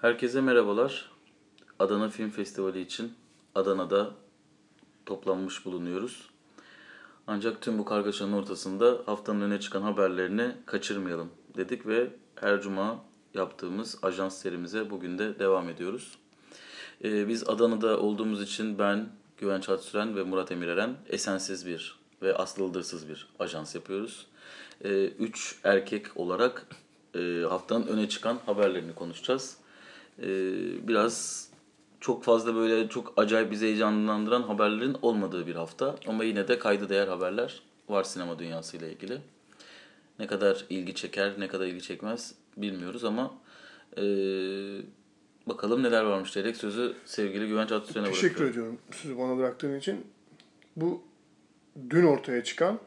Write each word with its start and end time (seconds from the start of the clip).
Herkese 0.00 0.40
merhabalar. 0.40 1.10
Adana 1.78 2.08
Film 2.08 2.30
Festivali 2.30 2.80
için 2.80 3.14
Adana'da 3.54 4.10
toplanmış 5.06 5.64
bulunuyoruz. 5.64 6.30
Ancak 7.26 7.62
tüm 7.62 7.78
bu 7.78 7.84
kargaşanın 7.84 8.32
ortasında 8.32 9.02
haftanın 9.06 9.40
öne 9.40 9.60
çıkan 9.60 9.82
haberlerini 9.82 10.52
kaçırmayalım 10.66 11.30
dedik 11.56 11.86
ve 11.86 12.10
her 12.34 12.60
cuma 12.60 13.04
yaptığımız 13.34 13.98
ajans 14.02 14.38
serimize 14.38 14.90
bugün 14.90 15.18
de 15.18 15.38
devam 15.38 15.68
ediyoruz. 15.68 16.18
Ee, 17.04 17.28
biz 17.28 17.48
Adana'da 17.48 18.00
olduğumuz 18.00 18.42
için 18.42 18.78
ben, 18.78 19.08
Güven 19.36 19.60
Çatsüren 19.60 20.16
ve 20.16 20.22
Murat 20.22 20.52
Emireren 20.52 20.96
esensiz 21.08 21.66
bir 21.66 21.98
ve 22.22 22.36
aslı 22.36 22.64
ıldırsız 22.64 23.08
bir 23.08 23.28
ajans 23.38 23.74
yapıyoruz. 23.74 24.26
Ee, 24.84 25.04
üç 25.04 25.58
erkek 25.64 26.16
olarak 26.16 26.66
e, 27.14 27.44
haftanın 27.48 27.86
öne 27.86 28.08
çıkan 28.08 28.38
haberlerini 28.46 28.94
konuşacağız. 28.94 29.59
Ee, 30.22 30.88
biraz 30.88 31.48
çok 32.00 32.24
fazla 32.24 32.54
böyle 32.54 32.88
çok 32.88 33.12
acayip 33.16 33.50
bizi 33.50 33.66
heyecanlandıran 33.66 34.42
haberlerin 34.42 34.96
olmadığı 35.02 35.46
bir 35.46 35.54
hafta. 35.54 35.96
Ama 36.06 36.24
yine 36.24 36.48
de 36.48 36.58
kayda 36.58 36.88
değer 36.88 37.08
haberler 37.08 37.62
var 37.88 38.04
sinema 38.04 38.38
dünyasıyla 38.38 38.88
ilgili. 38.88 39.18
Ne 40.18 40.26
kadar 40.26 40.66
ilgi 40.70 40.94
çeker, 40.94 41.32
ne 41.38 41.48
kadar 41.48 41.66
ilgi 41.66 41.82
çekmez 41.82 42.34
bilmiyoruz 42.56 43.04
ama 43.04 43.34
e, 43.96 44.02
bakalım 45.46 45.82
neler 45.82 46.02
varmış 46.02 46.34
diyerek 46.34 46.56
sözü 46.56 46.94
sevgili 47.04 47.48
Güvenç 47.48 47.72
Atatürk'e 47.72 48.00
bırakıyorum. 48.00 48.22
Teşekkür 48.22 48.50
ediyorum 48.50 48.78
sizi 48.92 49.18
bana 49.18 49.36
bıraktığın 49.38 49.78
için. 49.78 50.06
Bu 50.76 51.02
dün 51.90 52.06
ortaya 52.06 52.44
çıkan, 52.44 52.78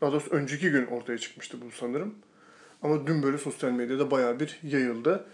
daha 0.00 0.12
doğrusu 0.12 0.30
önceki 0.30 0.70
gün 0.70 0.86
ortaya 0.86 1.18
çıkmıştı 1.18 1.58
bu 1.60 1.70
sanırım. 1.70 2.14
Ama 2.82 3.06
dün 3.06 3.22
böyle 3.22 3.38
sosyal 3.38 3.70
medyada 3.70 4.10
bayağı 4.10 4.40
bir 4.40 4.58
yayıldı. 4.62 5.24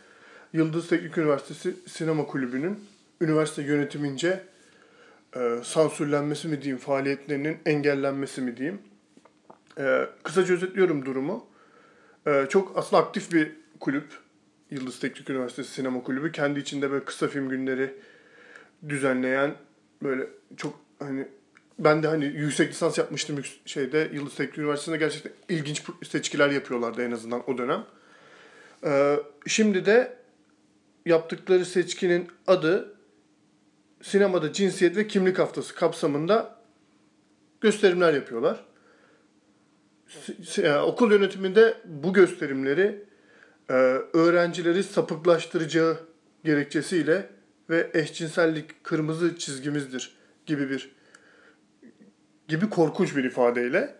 Yıldız 0.55 0.89
Teknik 0.89 1.19
Üniversitesi 1.19 1.75
Sinema 1.87 2.27
Kulübü'nün 2.27 2.81
üniversite 3.21 3.63
yönetimince 3.63 4.43
e, 5.37 5.59
sansürlenmesi 5.65 6.49
mi 6.49 6.63
diyeyim, 6.63 6.79
faaliyetlerinin 6.79 7.59
engellenmesi 7.67 8.41
mi 8.41 8.57
diyeyim. 8.57 8.79
E, 9.79 10.09
kısaca 10.23 10.55
özetliyorum 10.55 11.07
durumu. 11.07 11.47
E, 12.27 12.47
çok 12.49 12.79
aslında 12.79 13.03
aktif 13.03 13.33
bir 13.33 13.53
kulüp. 13.81 14.05
Yıldız 14.71 15.01
Teknik 15.01 15.31
Üniversitesi 15.31 15.71
Sinema 15.71 16.03
Kulübü. 16.03 16.33
Kendi 16.33 16.61
içinde 16.61 16.91
böyle 16.91 17.05
kısa 17.05 17.29
film 17.29 17.49
günleri 17.49 17.95
düzenleyen 18.89 19.55
böyle 20.03 20.27
çok 20.57 20.81
hani 20.99 21.29
ben 21.79 22.03
de 22.03 22.09
hani 22.09 22.25
yüksek 22.25 22.71
lisans 22.71 22.99
yapmıştım 22.99 23.43
şeyde 23.67 24.11
Yıldız 24.13 24.35
Teknik 24.35 24.59
Üniversitesi'nde 24.59 24.97
gerçekten 24.97 25.33
ilginç 25.49 25.83
seçkiler 26.05 26.51
yapıyorlardı 26.51 27.03
en 27.03 27.11
azından 27.11 27.51
o 27.51 27.59
dönem. 27.59 27.85
Ee, 28.85 29.17
şimdi 29.47 29.87
de 29.87 30.24
yaptıkları 31.07 31.65
seçkinin 31.65 32.29
adı 32.47 32.95
sinemada 34.03 34.53
cinsiyet 34.53 34.97
ve 34.97 35.07
kimlik 35.07 35.39
haftası 35.39 35.75
kapsamında 35.75 36.59
gösterimler 37.61 38.15
yapıyorlar. 38.15 38.65
E, 40.59 40.73
okul 40.73 41.13
yönetiminde 41.13 41.75
bu 41.85 42.13
gösterimleri 42.13 43.05
e, 43.69 43.73
öğrencileri 44.13 44.83
sapıklaştıracağı 44.83 45.97
gerekçesiyle 46.45 47.31
ve 47.71 47.91
eşcinsellik 47.95 48.85
kırmızı 48.85 49.39
çizgimizdir 49.39 50.17
gibi 50.47 50.71
bir 50.71 50.91
gibi 52.49 52.71
korkunç 52.71 53.17
bir 53.17 53.25
ifadeyle 53.25 53.95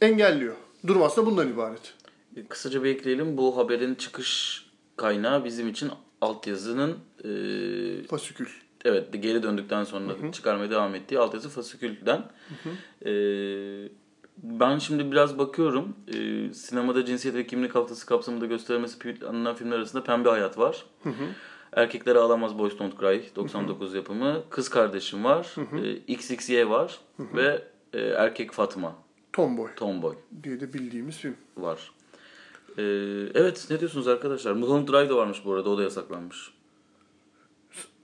engelliyor. 0.00 0.54
Durum 0.86 1.02
aslında 1.02 1.26
bundan 1.30 1.48
ibaret. 1.48 1.94
Kısaca 2.48 2.84
bir 2.84 2.90
ekleyelim. 2.90 3.36
Bu 3.36 3.56
haberin 3.56 3.94
çıkış 3.94 4.63
kaynağı 4.96 5.44
bizim 5.44 5.68
için 5.68 5.90
altyazının 6.20 6.98
e, 7.24 7.30
Fasikül. 8.06 8.46
evet 8.84 9.22
geri 9.22 9.42
döndükten 9.42 9.84
sonra 9.84 10.32
çıkarmaya 10.32 10.70
devam 10.70 10.94
ettiği 10.94 11.18
altyazı 11.18 11.48
fasikülden. 11.48 12.22
E, 13.06 13.12
ben 14.42 14.78
şimdi 14.78 15.10
biraz 15.12 15.38
bakıyorum. 15.38 15.96
E, 16.08 16.52
sinemada 16.54 17.04
cinsiyet 17.04 17.36
ve 17.36 17.46
kimlik 17.46 17.74
haftası 17.74 18.06
kapsamında 18.06 18.46
gösterilmesi 18.46 18.98
planlanan 18.98 19.54
filmler 19.54 19.76
arasında 19.76 20.04
Pembe 20.04 20.28
Hayat 20.28 20.58
var. 20.58 20.84
Erkekleri 21.72 22.18
Ağlamaz 22.18 22.58
Boys 22.58 22.78
Don't 22.78 23.00
Cry 23.00 23.22
99 23.36 23.94
yapımı. 23.94 24.42
Kız 24.50 24.68
Kardeşim 24.68 25.24
var. 25.24 25.54
E, 25.84 25.92
XXY 25.96 26.62
var. 26.64 26.98
Ve 27.18 27.62
e, 27.92 28.00
Erkek 28.00 28.52
Fatma 28.52 28.96
Tomboy 29.32 29.74
Tomboy 29.76 30.14
diye 30.42 30.60
de 30.60 30.72
bildiğimiz 30.72 31.16
film. 31.16 31.36
var. 31.56 31.90
Ee, 32.78 32.82
evet 33.34 33.66
ne 33.70 33.80
diyorsunuz 33.80 34.08
arkadaşlar? 34.08 34.52
Mulholland 34.52 34.88
Drive 34.88 35.08
de 35.08 35.14
varmış 35.14 35.38
bu 35.44 35.52
arada 35.52 35.70
o 35.70 35.78
da 35.78 35.82
yasaklanmış. 35.82 36.50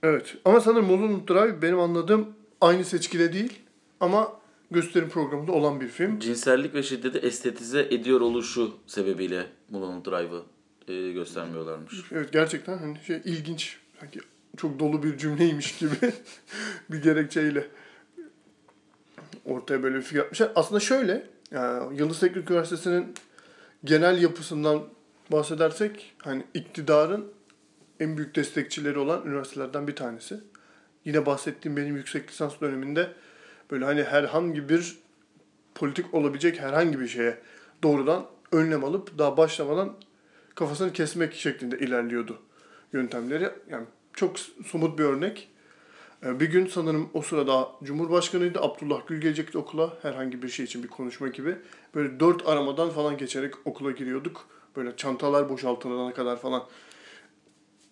Evet 0.03 0.37
ama 0.45 0.61
sanırım 0.61 0.85
Mulholland 0.85 1.27
Drive 1.27 1.61
benim 1.61 1.79
anladığım 1.79 2.27
aynı 2.61 2.85
seçkide 2.85 3.33
değil 3.33 3.59
ama 3.99 4.33
gösterim 4.71 5.09
programında 5.09 5.51
olan 5.51 5.81
bir 5.81 5.87
film. 5.87 6.19
Cinsellik 6.19 6.73
ve 6.73 6.83
şiddeti 6.83 7.17
estetize 7.17 7.87
ediyor 7.91 8.21
oluşu 8.21 8.71
sebebiyle 8.87 9.47
Mulholland 9.69 10.05
Drive'ı 10.05 10.43
e, 10.87 11.11
göstermiyorlarmış. 11.11 11.93
Evet 12.11 12.33
gerçekten 12.33 12.77
hani 12.77 12.97
şey 13.07 13.21
ilginç. 13.25 13.77
Sanki 13.99 14.19
çok 14.57 14.79
dolu 14.79 15.03
bir 15.03 15.17
cümleymiş 15.17 15.77
gibi 15.77 15.95
bir 16.89 17.01
gerekçeyle 17.01 17.67
ortaya 19.45 19.83
böyle 19.83 19.95
bir 19.95 20.01
fikir 20.01 20.19
atmışlar. 20.19 20.51
Aslında 20.55 20.79
şöyle, 20.79 21.27
yani 21.51 21.99
Yıldız 21.99 22.19
Teknik 22.19 22.51
Üniversitesi'nin 22.51 23.13
genel 23.83 24.21
yapısından 24.21 24.83
bahsedersek 25.31 26.15
hani 26.17 26.43
iktidarın 26.53 27.31
en 27.99 28.17
büyük 28.17 28.35
destekçileri 28.35 28.99
olan 28.99 29.25
üniversitelerden 29.25 29.87
bir 29.87 29.95
tanesi. 29.95 30.39
Yine 31.05 31.25
bahsettiğim 31.25 31.77
benim 31.77 31.95
yüksek 31.95 32.29
lisans 32.29 32.61
döneminde 32.61 33.13
böyle 33.71 33.85
hani 33.85 34.03
herhangi 34.03 34.69
bir 34.69 34.99
politik 35.75 36.13
olabilecek 36.13 36.59
herhangi 36.59 36.99
bir 36.99 37.07
şeye 37.07 37.37
doğrudan 37.83 38.25
önlem 38.51 38.83
alıp 38.83 39.17
daha 39.17 39.37
başlamadan 39.37 39.93
kafasını 40.55 40.93
kesmek 40.93 41.33
şeklinde 41.33 41.79
ilerliyordu 41.79 42.41
yöntemleri. 42.93 43.49
Yani 43.69 43.85
çok 44.13 44.39
somut 44.39 44.99
bir 44.99 45.03
örnek. 45.03 45.49
Ee, 46.25 46.39
Bir 46.39 46.51
gün 46.51 46.67
sanırım 46.67 47.09
o 47.13 47.21
sırada 47.21 47.67
Cumhurbaşkanıydı. 47.83 48.61
Abdullah 48.61 49.07
Gül 49.07 49.21
gelecekti 49.21 49.57
okula. 49.57 49.93
Herhangi 50.01 50.43
bir 50.43 50.49
şey 50.49 50.65
için 50.65 50.83
bir 50.83 50.87
konuşma 50.87 51.27
gibi. 51.27 51.55
Böyle 51.95 52.19
dört 52.19 52.47
aramadan 52.47 52.89
falan 52.89 53.17
geçerek 53.17 53.53
okula 53.65 53.91
giriyorduk. 53.91 54.47
Böyle 54.75 54.95
çantalar 54.95 55.49
boşaltılana 55.49 56.13
kadar 56.13 56.39
falan. 56.39 56.63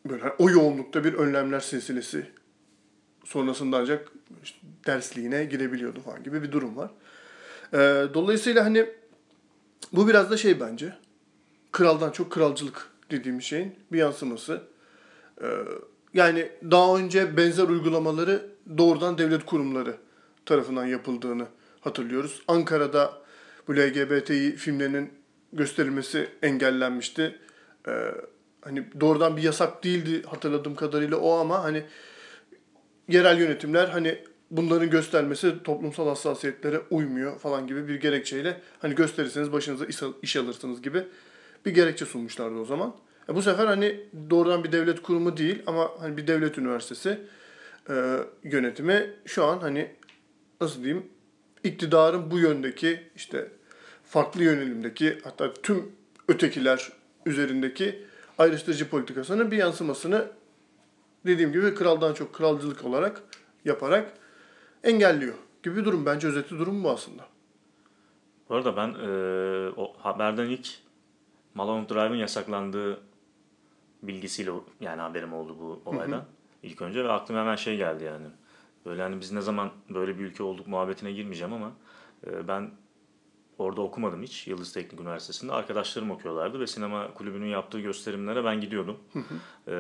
Böyle 0.05 0.23
o 0.39 0.49
yoğunlukta 0.49 1.03
bir 1.03 1.13
önlemler 1.13 1.59
silsilesi. 1.59 2.25
Sonrasında 3.25 3.77
ancak 3.77 4.11
işte 4.43 4.57
dersliğine 4.85 5.45
girebiliyordu 5.45 6.01
falan 6.01 6.23
gibi 6.23 6.43
bir 6.43 6.51
durum 6.51 6.77
var. 6.77 6.91
Ee, 7.73 7.77
dolayısıyla 8.13 8.65
hani 8.65 8.85
bu 9.93 10.07
biraz 10.07 10.31
da 10.31 10.38
şey 10.38 10.59
bence. 10.59 10.93
Kraldan 11.71 12.11
çok 12.11 12.31
kralcılık 12.31 12.89
dediğimiz 13.11 13.43
şeyin 13.43 13.75
bir 13.91 13.97
yansıması. 13.97 14.61
Ee, 15.41 15.47
yani 16.13 16.49
daha 16.71 16.97
önce 16.97 17.38
benzer 17.38 17.67
uygulamaları 17.67 18.49
doğrudan 18.77 19.17
devlet 19.17 19.45
kurumları 19.45 19.95
tarafından 20.45 20.85
yapıldığını 20.85 21.47
hatırlıyoruz. 21.81 22.41
Ankara'da 22.47 23.21
bu 23.67 23.75
LGBTİ 23.75 24.55
filmlerinin 24.55 25.09
gösterilmesi 25.53 26.29
engellenmişti. 26.41 27.35
Ee, 27.87 27.91
hani 28.61 28.83
doğrudan 29.01 29.37
bir 29.37 29.43
yasak 29.43 29.83
değildi 29.83 30.27
hatırladığım 30.27 30.75
kadarıyla 30.75 31.17
o 31.17 31.31
ama 31.31 31.63
hani 31.63 31.83
yerel 33.07 33.39
yönetimler 33.39 33.87
hani 33.87 34.19
bunların 34.51 34.89
göstermesi 34.89 35.63
toplumsal 35.63 36.07
hassasiyetlere 36.07 36.81
uymuyor 36.89 37.39
falan 37.39 37.67
gibi 37.67 37.87
bir 37.87 37.95
gerekçeyle 37.95 38.61
hani 38.79 38.95
gösterirseniz 38.95 39.51
başınıza 39.51 39.85
iş, 40.21 40.35
alırsınız 40.35 40.81
gibi 40.81 41.03
bir 41.65 41.71
gerekçe 41.71 42.05
sunmuşlardı 42.05 42.55
o 42.55 42.65
zaman. 42.65 42.95
E 43.29 43.35
bu 43.35 43.41
sefer 43.41 43.65
hani 43.65 44.00
doğrudan 44.29 44.63
bir 44.63 44.71
devlet 44.71 45.01
kurumu 45.01 45.38
değil 45.38 45.63
ama 45.65 45.91
hani 46.00 46.17
bir 46.17 46.27
devlet 46.27 46.57
üniversitesi 46.57 47.19
e, 47.89 48.15
yönetimi 48.44 49.13
şu 49.25 49.45
an 49.45 49.59
hani 49.59 49.91
nasıl 50.62 50.83
diyeyim 50.83 51.05
iktidarın 51.63 52.31
bu 52.31 52.39
yöndeki 52.39 53.09
işte 53.15 53.51
farklı 54.03 54.44
yönelimdeki 54.44 55.19
hatta 55.23 55.53
tüm 55.53 55.91
ötekiler 56.27 56.91
üzerindeki 57.25 58.06
ayrıştırıcı 58.38 58.89
politikasının 58.89 59.51
bir 59.51 59.57
yansımasını 59.57 60.27
dediğim 61.25 61.51
gibi 61.51 61.75
kraldan 61.75 62.13
çok 62.13 62.33
kralcılık 62.33 62.85
olarak 62.85 63.21
yaparak 63.65 64.13
engelliyor 64.83 65.35
gibi 65.63 65.75
bir 65.75 65.85
durum. 65.85 66.06
Bence 66.06 66.27
özeti 66.27 66.50
durum 66.50 66.83
bu 66.83 66.89
aslında. 66.89 67.25
Bu 68.50 68.55
arada 68.55 68.77
ben 68.77 68.89
e, 68.89 69.09
o 69.77 69.94
haberden 69.97 70.45
ilk 70.45 70.69
Malone 71.53 71.89
Drive'ın 71.89 72.15
yasaklandığı 72.15 73.00
bilgisiyle 74.03 74.51
yani 74.81 75.01
haberim 75.01 75.33
oldu 75.33 75.57
bu 75.59 75.81
olaydan. 75.85 76.25
ilk 76.63 76.81
önce 76.81 77.03
ve 77.03 77.12
aklıma 77.12 77.39
hemen 77.39 77.55
şey 77.55 77.77
geldi 77.77 78.03
yani. 78.03 78.27
Böyle 78.85 79.01
hani 79.01 79.21
biz 79.21 79.31
ne 79.31 79.41
zaman 79.41 79.71
böyle 79.89 80.19
bir 80.19 80.23
ülke 80.23 80.43
olduk 80.43 80.67
muhabbetine 80.67 81.11
girmeyeceğim 81.11 81.53
ama 81.53 81.71
e, 82.27 82.47
ben 82.47 82.71
orada 83.59 83.81
okumadım 83.81 84.23
hiç 84.23 84.47
Yıldız 84.47 84.73
Teknik 84.73 85.01
Üniversitesi'nde. 85.01 85.53
Arkadaşlarım 85.53 86.11
okuyorlardı 86.11 86.59
ve 86.59 86.67
sinema 86.67 87.13
kulübünün 87.13 87.47
yaptığı 87.47 87.79
gösterimlere 87.79 88.43
ben 88.43 88.61
gidiyordum. 88.61 88.97
Ee, 89.67 89.71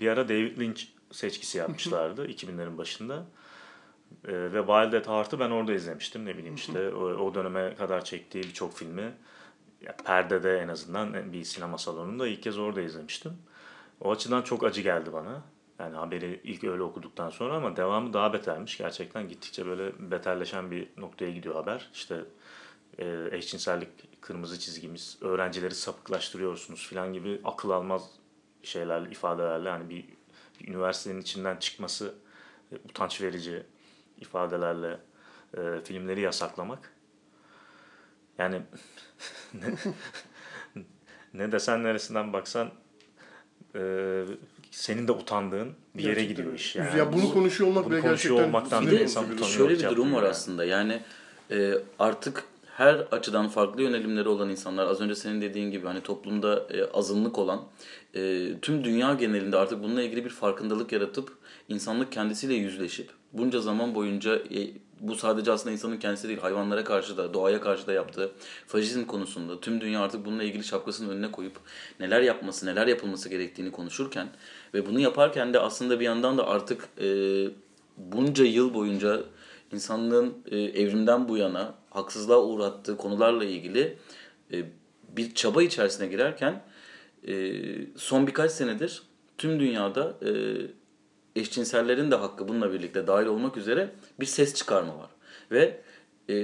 bir 0.00 0.08
ara 0.08 0.28
David 0.28 0.60
Lynch 0.60 0.82
seçkisi 1.10 1.58
yapmışlardı 1.58 2.26
2000'lerin 2.28 2.78
başında. 2.78 3.26
Ee, 4.24 4.32
ve 4.32 4.58
Wild 4.58 4.92
at 4.92 5.08
Heart'ı 5.08 5.40
ben 5.40 5.50
orada 5.50 5.72
izlemiştim. 5.72 6.26
Ne 6.26 6.36
bileyim 6.38 6.54
işte 6.54 6.94
o, 6.94 7.04
o 7.04 7.34
döneme 7.34 7.74
kadar 7.74 8.04
çektiği 8.04 8.44
birçok 8.44 8.74
filmi 8.74 9.14
ya, 9.82 9.96
perdede 9.96 10.58
en 10.58 10.68
azından 10.68 11.32
bir 11.32 11.44
sinema 11.44 11.78
salonunda 11.78 12.28
ilk 12.28 12.42
kez 12.42 12.58
orada 12.58 12.80
izlemiştim. 12.80 13.32
O 14.00 14.10
açıdan 14.10 14.42
çok 14.42 14.64
acı 14.64 14.80
geldi 14.80 15.12
bana. 15.12 15.42
Yani 15.78 15.96
haberi 15.96 16.40
ilk 16.44 16.64
öyle 16.64 16.82
okuduktan 16.82 17.30
sonra 17.30 17.54
ama 17.54 17.76
devamı 17.76 18.12
daha 18.12 18.32
betermiş. 18.32 18.78
Gerçekten 18.78 19.28
gittikçe 19.28 19.66
böyle 19.66 20.10
beterleşen 20.10 20.70
bir 20.70 20.88
noktaya 20.96 21.30
gidiyor 21.30 21.54
haber. 21.54 21.90
İşte 21.94 22.24
e, 22.98 23.28
eşcinsellik 23.32 24.22
kırmızı 24.22 24.58
çizgimiz, 24.58 25.18
öğrencileri 25.20 25.74
sapıklaştırıyorsunuz 25.74 26.88
falan 26.90 27.12
gibi 27.12 27.40
akıl 27.44 27.70
almaz 27.70 28.10
şeylerle, 28.62 29.10
ifadelerle 29.10 29.70
hani 29.70 29.90
bir, 29.90 30.04
bir 30.60 30.68
üniversitenin 30.68 31.20
içinden 31.20 31.56
çıkması 31.56 32.14
e, 32.72 32.76
utanç 32.76 33.20
verici 33.20 33.62
ifadelerle 34.20 35.00
e, 35.56 35.80
filmleri 35.84 36.20
yasaklamak. 36.20 36.92
Yani 38.38 38.62
ne, 39.54 39.74
ne 41.34 41.52
desen 41.52 41.84
neresinden 41.84 42.32
baksan 42.32 42.70
e, 43.74 44.24
senin 44.70 45.08
de 45.08 45.12
utandığın 45.12 45.72
bir 45.94 46.02
yere 46.02 46.12
Gerçekten. 46.14 46.36
gidiyor 46.36 46.54
iş. 46.54 46.76
Yani. 46.76 46.98
ya 46.98 47.12
bunu 47.12 47.32
konuşuyor 47.32 47.70
olmak 47.70 47.84
bunu 47.84 47.92
bile 47.92 48.00
konuşuyor 48.00 48.36
gerçekten 48.36 48.58
olmaktan 48.58 48.86
Bir 48.86 48.90
de 48.90 49.02
insan 49.02 49.24
utanıyor. 49.24 49.46
şöyle 49.46 49.74
bir 49.78 49.88
durum 49.96 50.12
var 50.14 50.22
yani. 50.22 50.30
aslında. 50.30 50.64
Yani 50.64 51.00
e, 51.50 51.72
artık 51.98 52.44
her 52.76 52.94
açıdan 52.94 53.48
farklı 53.48 53.82
yönelimleri 53.82 54.28
olan 54.28 54.48
insanlar, 54.50 54.86
az 54.86 55.00
önce 55.00 55.14
senin 55.14 55.40
dediğin 55.40 55.70
gibi 55.70 55.86
hani 55.86 56.00
toplumda 56.00 56.66
e, 56.70 56.84
azınlık 56.84 57.38
olan, 57.38 57.64
e, 58.14 58.48
tüm 58.62 58.84
dünya 58.84 59.14
genelinde 59.14 59.56
artık 59.56 59.82
bununla 59.82 60.02
ilgili 60.02 60.24
bir 60.24 60.30
farkındalık 60.30 60.92
yaratıp 60.92 61.32
insanlık 61.68 62.12
kendisiyle 62.12 62.54
yüzleşip 62.54 63.10
bunca 63.32 63.60
zaman 63.60 63.94
boyunca 63.94 64.36
e, 64.36 64.70
bu 65.00 65.14
sadece 65.14 65.52
aslında 65.52 65.72
insanın 65.72 65.96
kendisi 65.96 66.28
değil, 66.28 66.40
hayvanlara 66.40 66.84
karşı 66.84 67.16
da, 67.16 67.34
doğaya 67.34 67.60
karşı 67.60 67.86
da 67.86 67.92
yaptığı 67.92 68.32
faşizm 68.66 69.04
konusunda 69.04 69.60
tüm 69.60 69.80
dünya 69.80 70.00
artık 70.00 70.26
bununla 70.26 70.42
ilgili 70.42 70.64
şapkasının 70.64 71.10
önüne 71.10 71.32
koyup 71.32 71.56
neler 72.00 72.20
yapması, 72.20 72.66
neler 72.66 72.86
yapılması 72.86 73.28
gerektiğini 73.28 73.72
konuşurken 73.72 74.28
ve 74.74 74.86
bunu 74.86 75.00
yaparken 75.00 75.54
de 75.54 75.60
aslında 75.60 76.00
bir 76.00 76.04
yandan 76.04 76.38
da 76.38 76.46
artık 76.46 76.88
e, 77.00 77.08
bunca 77.96 78.44
yıl 78.44 78.74
boyunca 78.74 79.20
insanlığın 79.72 80.34
e, 80.50 80.58
evrimden 80.58 81.28
bu 81.28 81.36
yana 81.36 81.74
haksızlığa 81.90 82.42
uğrattığı 82.42 82.96
konularla 82.96 83.44
ilgili 83.44 83.98
e, 84.52 84.64
bir 85.16 85.34
çaba 85.34 85.62
içerisine 85.62 86.06
girerken 86.06 86.62
e, 87.28 87.54
son 87.96 88.26
birkaç 88.26 88.50
senedir 88.50 89.02
tüm 89.38 89.60
dünyada 89.60 90.16
e, 90.22 90.30
eşcinsellerin 91.36 92.10
de 92.10 92.14
hakkı 92.14 92.48
bununla 92.48 92.72
birlikte 92.72 93.06
dahil 93.06 93.26
olmak 93.26 93.56
üzere 93.56 93.90
bir 94.20 94.26
ses 94.26 94.54
çıkarma 94.54 94.98
var. 94.98 95.10
Ve 95.50 95.80
e, 96.28 96.36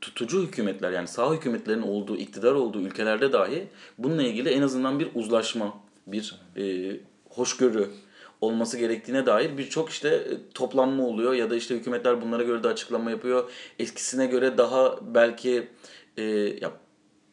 tutucu 0.00 0.42
hükümetler 0.42 0.92
yani 0.92 1.08
sağ 1.08 1.34
hükümetlerin 1.34 1.82
olduğu, 1.82 2.16
iktidar 2.16 2.52
olduğu 2.52 2.80
ülkelerde 2.80 3.32
dahi 3.32 3.68
bununla 3.98 4.22
ilgili 4.22 4.48
en 4.48 4.62
azından 4.62 4.98
bir 4.98 5.08
uzlaşma, 5.14 5.74
bir 6.06 6.40
e, 6.56 6.96
hoşgörü 7.30 7.90
olması 8.40 8.78
gerektiğine 8.78 9.26
dair 9.26 9.58
birçok 9.58 9.90
işte 9.90 10.08
e, 10.08 10.52
toplanma 10.54 11.06
oluyor 11.06 11.32
ya 11.32 11.50
da 11.50 11.56
işte 11.56 11.74
hükümetler 11.74 12.22
bunlara 12.22 12.42
göre 12.42 12.62
de 12.62 12.68
açıklama 12.68 13.10
yapıyor. 13.10 13.50
Eskisine 13.78 14.26
göre 14.26 14.58
daha 14.58 15.14
belki 15.14 15.68
e, 16.16 16.22
ya, 16.60 16.72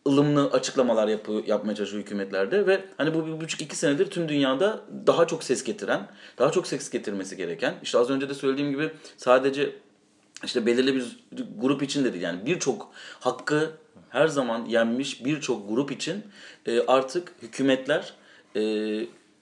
ılımlı 0.09 0.51
açıklamalar 0.51 1.07
yapıyor, 1.07 1.45
yapmaya 1.47 1.75
çalışıyor 1.75 2.03
hükümetlerde 2.03 2.67
ve 2.67 2.85
hani 2.97 3.13
bu 3.13 3.27
bir 3.27 3.41
buçuk 3.41 3.61
iki 3.61 3.75
senedir 3.75 4.05
tüm 4.05 4.29
dünyada 4.29 4.81
daha 5.07 5.27
çok 5.27 5.43
ses 5.43 5.63
getiren, 5.63 6.07
daha 6.37 6.51
çok 6.51 6.67
ses 6.67 6.89
getirmesi 6.89 7.37
gereken, 7.37 7.75
işte 7.83 7.97
az 7.97 8.09
önce 8.09 8.29
de 8.29 8.33
söylediğim 8.33 8.71
gibi 8.71 8.91
sadece 9.17 9.75
işte 10.43 10.65
belirli 10.65 10.95
bir 10.95 11.19
grup 11.57 11.83
için 11.83 12.03
de 12.03 12.13
değil 12.13 12.23
yani 12.23 12.45
birçok 12.45 12.91
hakkı 13.19 13.71
her 14.09 14.27
zaman 14.27 14.65
yenmiş 14.65 15.25
birçok 15.25 15.69
grup 15.69 15.91
için 15.91 16.23
e, 16.65 16.81
artık 16.81 17.33
hükümetler 17.41 18.13
e, 18.55 18.61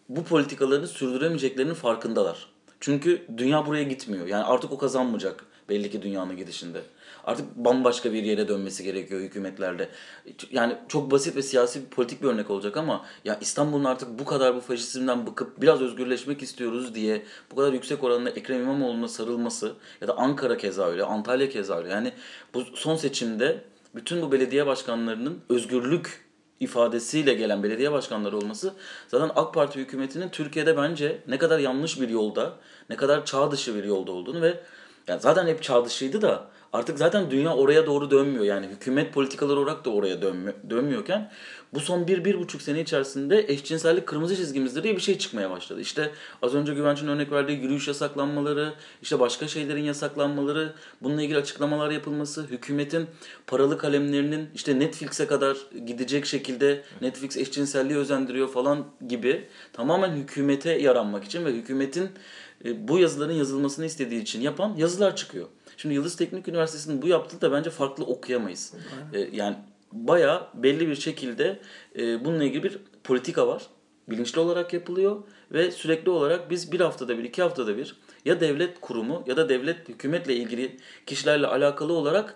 bu 0.10 0.24
politikalarını 0.24 0.88
sürdüremeyeceklerinin 0.88 1.74
farkındalar. 1.74 2.48
Çünkü 2.80 3.22
dünya 3.38 3.66
buraya 3.66 3.84
gitmiyor. 3.84 4.28
Yani 4.28 4.44
artık 4.44 4.72
o 4.72 4.78
kazanmayacak 4.78 5.46
belli 5.70 5.92
ki 5.92 6.02
dünyanın 6.02 6.38
gidişinde. 6.38 6.82
Artık 7.28 7.56
bambaşka 7.56 8.14
bir 8.14 8.24
yere 8.24 8.48
dönmesi 8.48 8.84
gerekiyor 8.84 9.22
hükümetlerde. 9.22 9.90
Yani 10.52 10.78
çok 10.88 11.12
basit 11.12 11.36
ve 11.36 11.42
siyasi 11.42 11.82
bir 11.82 11.90
politik 11.90 12.22
bir 12.22 12.28
örnek 12.28 12.50
olacak 12.50 12.78
ama 12.78 13.06
ya 13.26 13.38
İstanbul'un 13.42 13.84
artık 13.84 14.20
bu 14.20 14.26
kadar 14.26 14.56
bu 14.56 14.62
faşizmden 14.62 15.28
bıkıp 15.28 15.62
biraz 15.62 15.82
özgürleşmek 15.82 16.42
istiyoruz 16.42 16.96
diye 16.96 17.24
bu 17.52 17.56
kadar 17.56 17.74
yüksek 17.74 18.04
oranla 18.04 18.30
Ekrem 18.30 18.62
İmamoğlu'na 18.62 19.08
sarılması 19.08 19.74
ya 20.02 20.08
da 20.08 20.18
Ankara 20.18 20.58
keza 20.58 20.88
öyle, 20.88 21.04
Antalya 21.04 21.50
keza 21.50 21.78
öyle. 21.78 21.90
Yani 21.90 22.14
bu 22.54 22.64
son 22.76 22.96
seçimde 22.96 23.64
bütün 23.96 24.22
bu 24.22 24.32
belediye 24.32 24.66
başkanlarının 24.66 25.40
özgürlük 25.50 26.26
ifadesiyle 26.60 27.34
gelen 27.34 27.64
belediye 27.64 27.92
başkanları 27.92 28.38
olması 28.38 28.74
zaten 29.08 29.32
AK 29.36 29.54
Parti 29.54 29.80
hükümetinin 29.80 30.30
Türkiye'de 30.30 30.78
bence 30.78 31.22
ne 31.28 31.38
kadar 31.38 31.60
yanlış 31.60 32.02
bir 32.02 32.10
yolda, 32.10 32.54
ne 32.90 32.96
kadar 32.96 33.26
çağ 33.26 33.52
dışı 33.52 33.76
bir 33.76 33.84
yolda 33.84 34.12
olduğunu 34.12 34.42
ve 34.42 34.60
yani 35.08 35.22
zaten 35.22 35.48
hep 35.48 35.64
çağ 35.64 35.86
dışıydı 35.86 36.22
da 36.22 36.48
artık 36.74 36.98
zaten 36.98 37.32
dünya 37.32 37.56
oraya 37.56 37.86
doğru 37.86 38.12
dönmüyor. 38.12 38.46
Yani 38.46 38.68
hükümet 38.68 39.14
politikaları 39.14 39.60
olarak 39.60 39.86
da 39.86 39.90
oraya 39.90 40.22
dönmüyor, 40.22 40.54
dönmüyorken 40.70 41.32
bu 41.74 41.80
son 41.80 42.08
bir, 42.08 42.26
bir 42.26 42.40
buçuk 42.40 42.62
sene 42.62 42.82
içerisinde 42.82 43.46
eşcinsellik 43.48 44.08
kırmızı 44.08 44.36
çizgimizdir 44.36 44.84
diye 44.84 44.96
bir 44.96 45.02
şey 45.02 45.18
çıkmaya 45.18 45.50
başladı. 45.50 45.82
İşte 45.82 46.12
az 46.42 46.56
önce 46.56 46.74
Güvenç'in 46.74 47.08
örnek 47.08 47.32
verdiği 47.32 47.60
yürüyüş 47.60 47.88
yasaklanmaları, 47.88 48.74
işte 49.02 49.20
başka 49.20 49.48
şeylerin 49.48 49.84
yasaklanmaları, 49.84 50.74
bununla 51.02 51.22
ilgili 51.22 51.38
açıklamalar 51.38 51.92
yapılması, 51.92 52.44
hükümetin 52.44 53.08
paralı 53.48 53.78
kalemlerinin 53.78 54.50
işte 54.56 54.80
Netflix'e 54.80 55.28
kadar 55.28 55.58
gidecek 55.86 56.26
şekilde 56.26 56.84
Netflix 57.02 57.38
eşcinselliği 57.38 58.00
özendiriyor 58.00 58.48
falan 58.48 58.86
gibi 59.08 59.48
tamamen 59.74 60.12
hükümete 60.12 60.72
yaranmak 60.72 61.24
için 61.24 61.46
ve 61.46 61.52
hükümetin 61.52 62.10
e, 62.66 62.88
bu 62.88 63.00
yazıların 63.00 63.34
yazılmasını 63.34 63.86
istediği 63.86 64.22
için 64.22 64.42
yapan 64.42 64.76
yazılar 64.78 65.16
çıkıyor. 65.16 65.48
Şimdi 65.78 65.96
Yıldız 65.96 66.16
Teknik 66.16 66.48
Üniversitesi'nin 66.48 67.02
bu 67.02 67.08
yaptığı 67.08 67.42
da 67.42 67.52
bence 67.52 67.70
farklı 67.70 68.04
okuyamayız. 68.06 68.74
E, 69.14 69.20
yani 69.20 69.56
bayağı 69.92 70.48
belli 70.54 70.88
bir 70.88 70.96
şekilde 70.96 71.60
e, 72.00 72.26
bununla 72.26 72.44
ilgili 72.44 72.64
bir 72.64 72.80
politika 73.04 73.48
var. 73.48 73.68
Bilinçli 74.10 74.40
olarak 74.40 74.74
yapılıyor 74.74 75.24
ve 75.52 75.72
sürekli 75.72 76.10
olarak 76.10 76.50
biz 76.50 76.72
bir 76.72 76.80
haftada 76.80 77.18
bir, 77.18 77.24
iki 77.24 77.42
haftada 77.42 77.78
bir 77.78 77.96
ya 78.26 78.40
devlet 78.40 78.82
kurumu 78.82 79.24
ya 79.28 79.38
da 79.38 79.50
devlet 79.50 79.90
hükümetle 79.90 80.36
ilgili 80.36 80.78
kişilerle 81.06 81.48
alakalı 81.48 81.94
olarak 81.94 82.36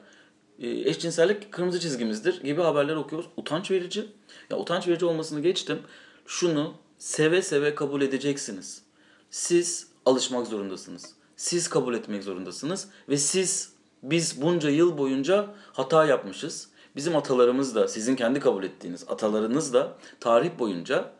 e, 0.59 0.69
eşcinsellik 0.69 1.51
kırmızı 1.51 1.79
çizgimizdir 1.79 2.43
gibi 2.43 2.61
haberler 2.61 2.95
okuyoruz. 2.95 3.29
Utanç 3.37 3.71
verici. 3.71 4.05
Ya 4.49 4.57
utanç 4.57 4.87
verici 4.87 5.05
olmasını 5.05 5.41
geçtim. 5.41 5.79
Şunu 6.25 6.73
seve 6.97 7.41
seve 7.41 7.75
kabul 7.75 8.01
edeceksiniz. 8.01 8.81
Siz 9.29 9.87
alışmak 10.05 10.47
zorundasınız. 10.47 11.20
Siz 11.41 11.67
kabul 11.67 11.93
etmek 11.93 12.23
zorundasınız 12.23 12.87
ve 13.09 13.17
siz 13.17 13.73
biz 14.03 14.41
bunca 14.41 14.69
yıl 14.69 14.97
boyunca 14.97 15.47
hata 15.73 16.05
yapmışız. 16.05 16.69
Bizim 16.95 17.15
atalarımız 17.15 17.75
da 17.75 17.87
sizin 17.87 18.15
kendi 18.15 18.39
kabul 18.39 18.63
ettiğiniz 18.63 19.05
atalarınız 19.07 19.73
da 19.73 19.97
tarih 20.19 20.59
boyunca 20.59 21.13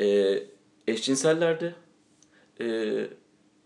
e, 0.00 0.38
eşcinsellerdi. 0.86 1.74
E, 2.60 2.66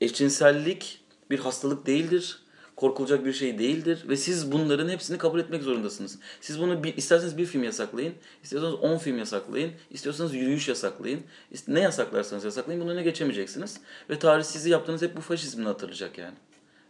eşcinsellik 0.01 1.05
bir 1.31 1.39
hastalık 1.39 1.87
değildir. 1.87 2.43
Korkulacak 2.77 3.25
bir 3.25 3.33
şey 3.33 3.59
değildir 3.59 4.05
ve 4.09 4.17
siz 4.17 4.53
bunların 4.53 4.89
hepsini 4.89 5.19
kabul 5.19 5.41
etmek 5.41 5.63
zorundasınız. 5.63 6.19
Siz 6.41 6.61
bunu 6.61 6.85
bir, 6.85 6.97
isterseniz 6.97 7.39
bir 7.39 7.47
film 7.47 7.65
yasaklayın, 7.65 8.15
istiyorsanız 8.43 8.75
10 8.75 8.99
film 8.99 9.19
yasaklayın, 9.19 9.73
istiyorsanız 9.91 10.35
yürüyüş 10.35 10.69
yasaklayın. 10.69 11.21
Ne 11.69 11.81
yasaklarsanız 11.81 12.45
yasaklayın 12.45 12.81
bunun 12.81 12.91
önüne 12.91 13.03
geçemeyeceksiniz. 13.03 13.81
Ve 14.11 14.19
tarih 14.19 14.45
sizi 14.45 14.71
yaptığınız 14.71 15.03
hep 15.03 15.17
bu 15.17 15.21
faşizmini 15.21 15.67
hatırlayacak 15.67 16.19
yani. 16.19 16.35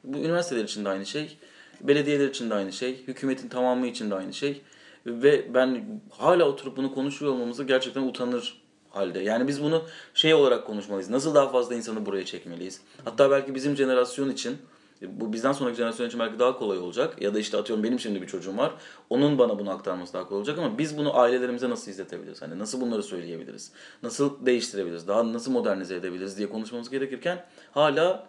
Bu 0.05 0.19
üniversiteler 0.19 0.64
için 0.64 0.85
de 0.85 0.88
aynı 0.88 1.07
şey, 1.07 1.37
belediyeler 1.81 2.29
için 2.29 2.50
de 2.50 2.55
aynı 2.55 2.73
şey, 2.73 3.07
hükümetin 3.07 3.49
tamamı 3.49 3.87
için 3.87 4.11
de 4.11 4.14
aynı 4.14 4.35
şey. 4.35 4.61
Ve 5.07 5.55
ben 5.55 6.00
hala 6.11 6.45
oturup 6.45 6.76
bunu 6.76 6.95
konuşuyor 6.95 7.33
olmamızı 7.33 7.64
gerçekten 7.64 8.03
utanır 8.03 8.62
halde. 8.91 9.21
Yani 9.21 9.49
biz 9.49 9.62
bunu 9.62 9.85
şey 10.14 10.35
olarak 10.35 10.67
konuşmalıyız. 10.67 11.11
Nasıl 11.11 11.35
daha 11.35 11.49
fazla 11.49 11.75
insanı 11.75 12.07
buraya 12.07 12.25
çekmeliyiz? 12.25 12.81
Hatta 13.05 13.31
belki 13.31 13.55
bizim 13.55 13.76
jenerasyon 13.76 14.31
için 14.31 14.57
bu 15.20 15.32
bizden 15.32 15.52
sonraki 15.52 15.76
jenerasyon 15.76 16.06
için 16.06 16.20
belki 16.20 16.38
daha 16.38 16.58
kolay 16.58 16.78
olacak. 16.78 17.23
Ya 17.23 17.34
da 17.34 17.38
işte 17.38 17.56
atıyorum 17.56 17.84
benim 17.84 18.00
şimdi 18.00 18.23
bir 18.23 18.26
çocuğum 18.26 18.56
var. 18.58 18.75
Onun 19.11 19.38
bana 19.38 19.58
bunu 19.58 19.70
aktarması 19.70 20.12
daha 20.12 20.25
kolay 20.28 20.38
olacak 20.38 20.58
ama 20.58 20.78
biz 20.78 20.99
bunu 20.99 21.18
ailelerimize 21.18 21.70
nasıl 21.70 21.90
izletebiliriz? 21.90 22.42
Hani 22.42 22.58
nasıl 22.58 22.80
bunları 22.80 23.02
söyleyebiliriz? 23.02 23.73
Nasıl 24.02 24.46
değiştirebiliriz? 24.46 25.08
Daha 25.08 25.32
nasıl 25.32 25.50
modernize 25.52 25.94
edebiliriz 25.96 26.38
diye 26.38 26.49
konuşmamız 26.49 26.90
gerekirken 26.90 27.44
hala 27.73 28.28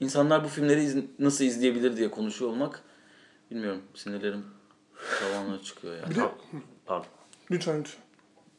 insanlar 0.00 0.44
bu 0.44 0.48
filmleri 0.48 0.82
iz- 0.82 0.96
nasıl 1.18 1.44
izleyebilir 1.44 1.96
diye 1.96 2.10
konuşuyor 2.10 2.50
olmak 2.50 2.82
bilmiyorum 3.50 3.82
sinirlerim 3.94 4.44
tavanına 5.20 5.62
çıkıyor 5.62 5.94
yani. 5.96 6.10
Bir 6.10 6.14
de- 6.14 6.28
Pardon. 6.86 7.06
Lütfen 7.50 7.80
lütfen. 7.80 8.00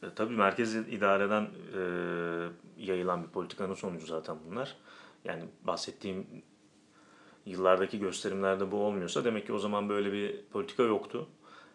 E, 0.02 0.06
tabii 0.16 0.34
merkezi 0.34 0.78
idareden 0.90 1.42
e, 1.42 1.80
yayılan 2.78 3.22
bir 3.22 3.28
politikanın 3.28 3.74
sonucu 3.74 4.06
zaten 4.06 4.36
bunlar. 4.50 4.76
Yani 5.24 5.42
bahsettiğim 5.62 6.26
yıllardaki 7.46 7.98
gösterimlerde 7.98 8.72
bu 8.72 8.76
olmuyorsa 8.76 9.24
demek 9.24 9.46
ki 9.46 9.52
o 9.52 9.58
zaman 9.58 9.88
böyle 9.88 10.12
bir 10.12 10.40
politika 10.52 10.82
yoktu. 10.82 11.28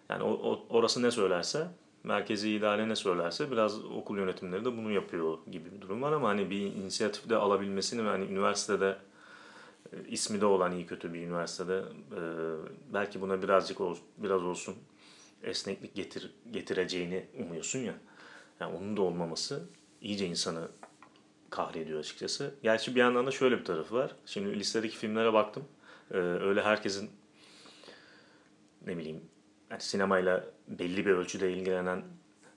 Yani 0.10 0.24
o, 0.24 0.30
o- 0.32 0.66
orası 0.70 1.02
ne 1.04 1.12
söylerse, 1.12 1.68
merkezi 2.04 2.50
idare 2.52 2.90
ne 2.90 2.96
söylerse 2.96 3.52
biraz 3.52 3.86
okul 3.86 4.18
yönetimleri 4.18 4.66
de 4.66 4.78
bunu 4.78 4.92
yapıyor 4.92 5.38
gibi 5.52 5.72
bir 5.72 5.82
durum 5.82 6.02
var 6.02 6.12
ama 6.12 6.30
hani 6.30 6.50
bir 6.50 6.62
inisiyatif 6.62 7.30
de 7.30 7.36
alabilmesini 7.36 8.06
ve 8.06 8.10
hani 8.10 8.26
üniversitede 8.26 8.98
e, 9.94 10.08
ismi 10.08 10.42
de 10.42 10.46
olan 10.46 10.72
iyi 10.72 10.86
kötü 10.86 11.14
bir 11.14 11.20
üniversitede 11.20 11.84
e, 12.16 12.22
belki 12.94 13.22
buna 13.22 13.42
birazcık 13.42 13.78
biraz 14.18 14.44
olsun 14.44 14.76
esneklik 15.44 15.96
getir, 15.96 16.34
getireceğini 16.52 17.26
umuyorsun 17.40 17.80
ya. 17.80 17.94
Yani 18.60 18.78
onun 18.78 18.98
da 18.98 19.02
olmaması 19.02 19.64
iyice 20.02 20.26
insanı 20.26 20.68
kahrediyor 21.50 22.00
açıkçası. 22.00 22.51
Gerçi 22.63 22.96
bir 22.96 23.00
yandan 23.00 23.27
da 23.27 23.32
şöyle 23.32 23.60
bir 23.60 23.65
tarafı 23.65 23.96
var. 23.96 24.12
Şimdi 24.25 24.60
listedeki 24.60 24.98
filmlere 24.98 25.34
baktım. 25.34 25.63
Ee, 26.12 26.18
öyle 26.18 26.62
herkesin 26.62 27.10
ne 28.86 28.98
bileyim 28.98 29.22
yani 29.72 29.82
sinemayla 29.82 30.46
belli 30.68 31.06
bir 31.06 31.12
ölçüde 31.12 31.51
ilgilenen 31.53 32.01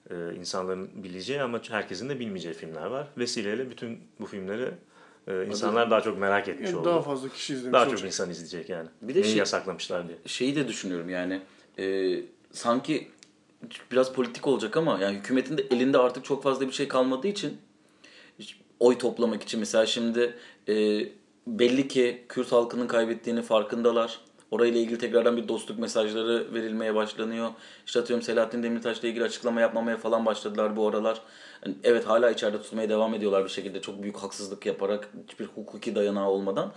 e, 0.09 0.35
insanların 0.35 1.03
bileceği 1.03 1.41
ama 1.41 1.59
herkesin 1.69 2.09
de 2.09 2.19
bilmeyeceği 2.19 2.53
filmler 2.53 2.85
var. 2.85 3.07
Vesileyle 3.17 3.69
bütün 3.69 3.99
bu 4.19 4.25
filmleri 4.25 4.71
e, 5.27 5.45
insanlar 5.45 5.91
daha 5.91 6.01
çok 6.01 6.17
merak 6.19 6.47
etmiş 6.47 6.69
Yani 6.69 6.79
oldu. 6.79 6.89
daha 6.89 7.01
fazla 7.01 7.29
kişi 7.29 7.53
izlemiş 7.53 7.73
Daha 7.73 7.83
çok 7.83 7.91
olacak. 7.93 8.07
insan 8.07 8.29
izleyecek 8.29 8.69
yani. 8.69 8.89
Bir 9.01 9.15
de 9.15 9.21
Neyi 9.21 9.29
şey- 9.29 9.37
yasaklamışlar 9.37 10.07
diye. 10.07 10.17
şeyi 10.25 10.55
de 10.55 10.67
düşünüyorum 10.67 11.09
yani 11.09 11.41
e, 11.79 12.15
sanki 12.51 13.11
biraz 13.91 14.13
politik 14.13 14.47
olacak 14.47 14.77
ama 14.77 14.99
yani 15.01 15.17
hükümetin 15.17 15.57
de 15.57 15.61
elinde 15.71 15.97
artık 15.97 16.25
çok 16.25 16.43
fazla 16.43 16.67
bir 16.67 16.71
şey 16.71 16.87
kalmadığı 16.87 17.27
için 17.27 17.57
oy 18.83 18.97
toplamak 18.97 19.43
için 19.43 19.59
mesela 19.59 19.85
şimdi 19.85 20.35
e, 20.69 20.73
belli 21.47 21.87
ki 21.87 22.25
Kürt 22.29 22.51
halkının 22.51 22.87
kaybettiğini 22.87 23.41
farkındalar. 23.41 24.19
Orayla 24.51 24.79
ilgili 24.79 24.97
tekrardan 24.97 25.37
bir 25.37 25.47
dostluk 25.47 25.79
mesajları 25.79 26.53
verilmeye 26.53 26.95
başlanıyor. 26.95 27.51
İşte 27.85 27.99
atıyorum 27.99 28.25
Selahattin 28.25 28.63
Demirtaş'la 28.63 29.07
ilgili 29.07 29.23
açıklama 29.23 29.61
yapmamaya 29.61 29.97
falan 29.97 30.25
başladılar 30.25 30.75
bu 30.75 30.87
aralar. 30.87 31.21
Yani 31.65 31.75
evet 31.83 32.07
hala 32.07 32.31
içeride 32.31 32.61
tutmaya 32.61 32.89
devam 32.89 33.13
ediyorlar 33.13 33.43
bir 33.43 33.49
şekilde 33.49 33.81
çok 33.81 34.03
büyük 34.03 34.17
haksızlık 34.17 34.65
yaparak 34.65 35.09
hiçbir 35.27 35.45
hukuki 35.45 35.95
dayanağı 35.95 36.29
olmadan. 36.29 36.73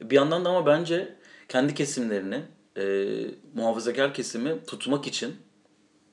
Bir 0.00 0.16
yandan 0.16 0.44
da 0.44 0.48
ama 0.48 0.66
bence 0.66 1.16
kendi 1.48 1.74
kesimlerini 1.74 2.42
e, 2.76 3.06
muhafazakar 3.54 4.14
kesimi 4.14 4.64
tutmak 4.66 5.06
için 5.06 5.36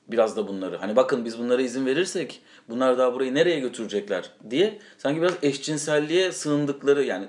biraz 0.08 0.36
da 0.36 0.48
bunları 0.48 0.76
hani 0.76 0.96
bakın 0.96 1.24
biz 1.24 1.38
bunlara 1.38 1.62
izin 1.62 1.86
verirsek 1.86 2.42
bunlar 2.68 2.98
daha 2.98 3.14
burayı 3.14 3.34
nereye 3.34 3.60
götürecekler 3.60 4.30
diye 4.50 4.78
sanki 4.98 5.22
biraz 5.22 5.34
eşcinselliğe 5.42 6.32
sığındıkları 6.32 7.04
yani 7.04 7.28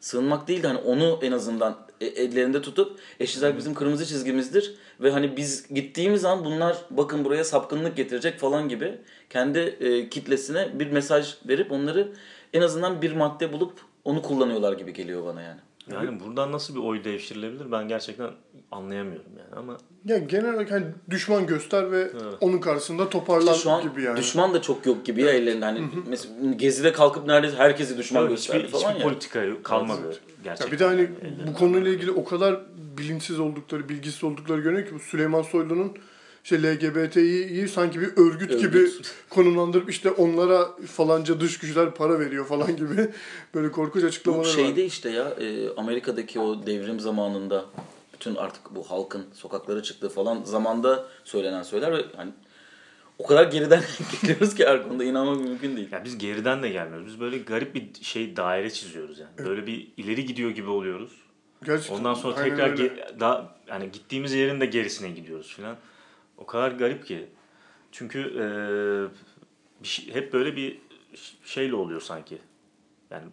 sığınmak 0.00 0.48
değil 0.48 0.62
de 0.62 0.66
hani 0.66 0.78
onu 0.78 1.18
en 1.22 1.32
azından 1.32 1.76
e- 2.00 2.06
ellerinde 2.06 2.62
tutup 2.62 2.98
eşcinsel 3.20 3.56
bizim 3.56 3.74
kırmızı 3.74 4.06
çizgimizdir 4.06 4.74
ve 5.00 5.10
hani 5.10 5.36
biz 5.36 5.68
gittiğimiz 5.74 6.24
an 6.24 6.44
bunlar 6.44 6.76
bakın 6.90 7.24
buraya 7.24 7.44
sapkınlık 7.44 7.96
getirecek 7.96 8.38
falan 8.38 8.68
gibi 8.68 8.98
kendi 9.30 9.58
e, 9.58 10.08
kitlesine 10.08 10.78
bir 10.78 10.90
mesaj 10.90 11.34
verip 11.48 11.72
onları 11.72 12.12
en 12.52 12.62
azından 12.62 13.02
bir 13.02 13.12
madde 13.12 13.52
bulup 13.52 13.80
onu 14.04 14.22
kullanıyorlar 14.22 14.72
gibi 14.72 14.92
geliyor 14.92 15.26
bana 15.26 15.42
yani. 15.42 15.60
Yani 15.92 16.20
buradan 16.20 16.52
nasıl 16.52 16.74
bir 16.74 16.80
oy 16.80 17.04
devşirilebilir 17.04 17.72
ben 17.72 17.88
gerçekten 17.88 18.30
anlayamıyorum 18.70 19.32
yani 19.38 19.54
ama 19.56 19.76
Ya 20.04 20.18
genel 20.18 20.54
olarak 20.54 20.70
hani 20.70 20.84
düşman 21.10 21.46
göster 21.46 21.92
ve 21.92 22.10
onun 22.40 22.58
karşısında 22.58 23.08
toparlan 23.08 23.46
İşte 23.54 23.62
şu 23.62 23.70
an 23.70 23.82
gibi 23.82 24.02
yani. 24.02 24.16
düşman 24.16 24.54
da 24.54 24.62
çok 24.62 24.86
yok 24.86 25.04
gibi 25.04 25.22
ya 25.22 25.30
ellerinde. 25.30 25.64
Hani 25.64 25.82
mesela 26.08 26.34
Gezi'de 26.56 26.92
kalkıp 26.92 27.26
neredeyse 27.26 27.56
herkesi 27.56 27.98
düşman 27.98 28.22
hiçbir, 28.22 28.30
gösterdi 28.34 28.64
hiçbir 28.66 28.78
falan 28.78 28.94
ya. 28.94 29.02
politika 29.02 29.44
kalmadı 29.62 30.16
gerçekten. 30.44 30.66
Ya 30.66 30.72
bir 30.72 30.78
de 30.78 30.84
hani 30.84 31.00
yani 31.00 31.10
bu 31.22 31.26
ellerinde. 31.26 31.52
konuyla 31.58 31.90
ilgili 31.90 32.10
o 32.10 32.24
kadar 32.24 32.60
bilinçsiz 32.98 33.40
oldukları, 33.40 33.88
bilgisiz 33.88 34.24
oldukları 34.24 34.60
görünüyor 34.60 34.86
ki 34.88 34.94
bu 34.94 34.98
Süleyman 34.98 35.42
Soylu'nun 35.42 35.92
işte 36.44 36.62
LGBT'yi 36.62 37.68
sanki 37.68 38.00
bir 38.00 38.06
örgüt, 38.16 38.50
Örgüt. 38.50 38.60
gibi 38.60 38.88
konumlandırıp 39.30 39.90
işte 39.90 40.10
onlara 40.10 40.68
falanca 40.86 41.40
dış 41.40 41.58
güçler 41.58 41.94
para 41.94 42.20
veriyor 42.20 42.46
falan 42.46 42.76
gibi 42.76 43.08
böyle 43.54 43.70
korkunç 43.70 44.02
Bu 44.02 44.06
açıklamaları 44.06 44.48
var. 44.48 44.52
şeyde 44.54 44.84
işte 44.84 45.10
ya 45.10 45.24
e, 45.40 45.68
Amerika'daki 45.76 46.40
o 46.40 46.66
devrim 46.66 47.00
zamanında 47.00 47.64
bütün 48.20 48.34
artık 48.34 48.74
bu 48.74 48.90
halkın 48.90 49.26
sokaklara 49.34 49.82
çıktığı 49.82 50.08
falan 50.08 50.42
zamanda 50.42 51.06
söylenen 51.24 51.62
söyler 51.62 51.92
ve 51.92 52.04
hani 52.16 52.30
o 53.18 53.26
kadar 53.26 53.44
geriden 53.44 53.82
geliyoruz 54.22 54.54
ki 54.54 54.66
her 54.66 54.82
konuda 54.88 55.04
inanmak 55.04 55.40
mümkün 55.40 55.76
değil. 55.76 55.92
Ya 55.92 56.04
biz 56.04 56.18
geriden 56.18 56.62
de 56.62 56.68
gelmiyoruz. 56.68 57.06
Biz 57.06 57.20
böyle 57.20 57.38
garip 57.38 57.74
bir 57.74 57.88
şey 58.02 58.36
daire 58.36 58.70
çiziyoruz 58.70 59.18
yani. 59.18 59.38
Böyle 59.38 59.66
bir 59.66 59.88
ileri 59.96 60.24
gidiyor 60.24 60.50
gibi 60.50 60.70
oluyoruz. 60.70 61.12
Gerçekten. 61.64 61.96
Ondan 61.96 62.14
sonra 62.14 62.36
aynen 62.36 62.50
tekrar 62.56 62.76
ge- 62.76 63.20
daha 63.20 63.56
yani 63.68 63.92
gittiğimiz 63.92 64.32
yerin 64.32 64.60
de 64.60 64.66
gerisine 64.66 65.10
gidiyoruz 65.10 65.54
filan. 65.54 65.76
O 66.36 66.46
kadar 66.46 66.70
garip 66.70 67.06
ki. 67.06 67.26
Çünkü 67.92 68.18
eee, 68.20 69.18
bir 69.82 69.88
şey- 69.88 70.14
hep 70.14 70.32
böyle 70.32 70.56
bir 70.56 70.78
şeyle 71.44 71.74
oluyor 71.74 72.00
sanki. 72.00 72.38
Yani 73.10 73.24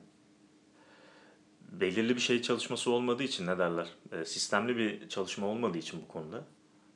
belirli 1.72 2.16
bir 2.16 2.22
şey 2.22 2.42
çalışması 2.42 2.92
olmadığı 2.92 3.24
için 3.24 3.48
ne 3.48 3.58
derler? 3.58 3.88
E, 4.12 4.26
sistemli 4.26 4.78
bir 4.78 5.10
çalışma 5.10 5.48
olmadığı 5.48 5.78
için 5.78 6.02
bu 6.02 6.08
konuda 6.08 6.44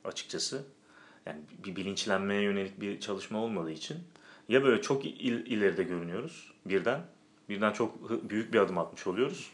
açıkçası. 0.04 0.64
Yani 1.26 1.40
bir 1.64 1.76
bilinçlenmeye 1.76 2.42
yönelik 2.42 2.80
bir 2.80 3.00
çalışma 3.00 3.38
olmadığı 3.38 3.70
için 3.72 3.96
ya 4.48 4.64
böyle 4.64 4.82
çok 4.82 5.04
il- 5.06 5.46
ileride 5.46 5.82
görünüyoruz 5.82 6.52
birden. 6.66 7.00
Birden 7.48 7.72
çok 7.72 8.10
büyük 8.30 8.52
bir 8.52 8.58
adım 8.58 8.78
atmış 8.78 9.06
oluyoruz. 9.06 9.52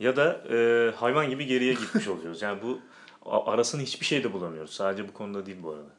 Ya 0.00 0.16
da 0.16 0.44
e, 0.50 0.90
hayvan 0.96 1.30
gibi 1.30 1.46
geriye 1.46 1.72
gitmiş 1.74 2.08
oluyoruz. 2.08 2.42
Yani 2.42 2.62
bu 2.62 2.80
arasını 3.30 3.82
hiçbir 3.82 4.06
şeyde 4.06 4.32
bulamıyoruz. 4.32 4.70
Sadece 4.70 5.08
bu 5.08 5.12
konuda 5.12 5.46
değil 5.46 5.58
bu 5.62 5.70
arada. 5.70 5.90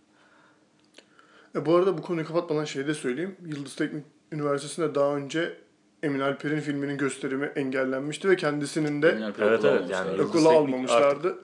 E, 1.56 1.66
bu 1.66 1.76
arada 1.76 1.98
bu 1.98 2.02
konuyu 2.02 2.28
kapatmadan 2.28 2.66
şey 2.66 2.88
de 2.88 2.94
söyleyeyim. 2.94 3.38
Yıldız 3.46 3.76
Teknik 3.76 4.06
Üniversitesi'nde 4.32 4.96
daha 4.96 5.16
önce 5.16 5.58
Emin 6.04 6.20
Alper'in 6.20 6.60
filminin 6.60 6.98
gösterimi 6.98 7.46
engellenmişti 7.56 8.30
ve 8.30 8.36
kendisinin 8.36 9.02
de 9.02 9.10
Emin 9.10 9.22
Evet, 9.22 9.60
okula 9.60 9.72
evet, 9.72 9.90
yani 9.90 10.22
okula 10.22 10.50
almamışlardı. 10.50 11.38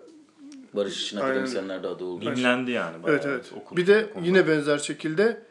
Barış 0.73 1.03
için 1.03 1.17
Aynen. 1.17 1.27
akademisyenler 1.29 1.83
de 1.83 1.87
adı 1.87 2.03
oldu. 2.03 2.35
Dinlendi 2.35 2.71
yani. 2.71 3.03
bayağı 3.03 3.15
Evet 3.17 3.25
evet. 3.27 3.51
okul- 3.55 3.77
bir 3.77 3.87
de 3.87 4.05
okulda. 4.11 4.25
yine 4.25 4.47
benzer 4.47 4.77
şekilde 4.77 5.41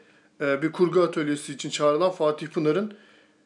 e, 0.41 0.61
bir 0.61 0.71
kurgu 0.71 1.01
atölyesi 1.01 1.53
için 1.53 1.69
çağrılan 1.69 2.11
Fatih 2.11 2.47
Pınar'ın 2.47 2.93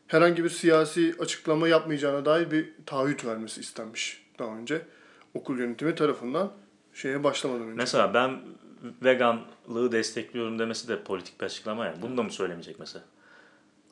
herhangi 0.07 0.43
bir 0.43 0.49
siyasi 0.49 1.15
açıklama 1.19 1.67
yapmayacağına 1.67 2.25
dair 2.25 2.51
bir 2.51 2.69
taahhüt 2.85 3.25
vermesi 3.25 3.61
istenmiş 3.61 4.23
daha 4.39 4.57
önce 4.57 4.81
okul 5.33 5.59
yönetimi 5.59 5.95
tarafından 5.95 6.51
şeye 6.93 7.23
başlamadan 7.23 7.61
önce. 7.63 7.73
Mesela 7.75 8.13
ben 8.13 8.39
veganlığı 9.03 9.91
destekliyorum 9.91 10.59
demesi 10.59 10.87
de 10.87 11.03
politik 11.03 11.41
bir 11.41 11.45
açıklama 11.45 11.85
ya. 11.85 11.95
Bunu 12.01 12.17
da 12.17 12.23
mı 12.23 12.31
söylemeyecek 12.31 12.79
mesela? 12.79 13.05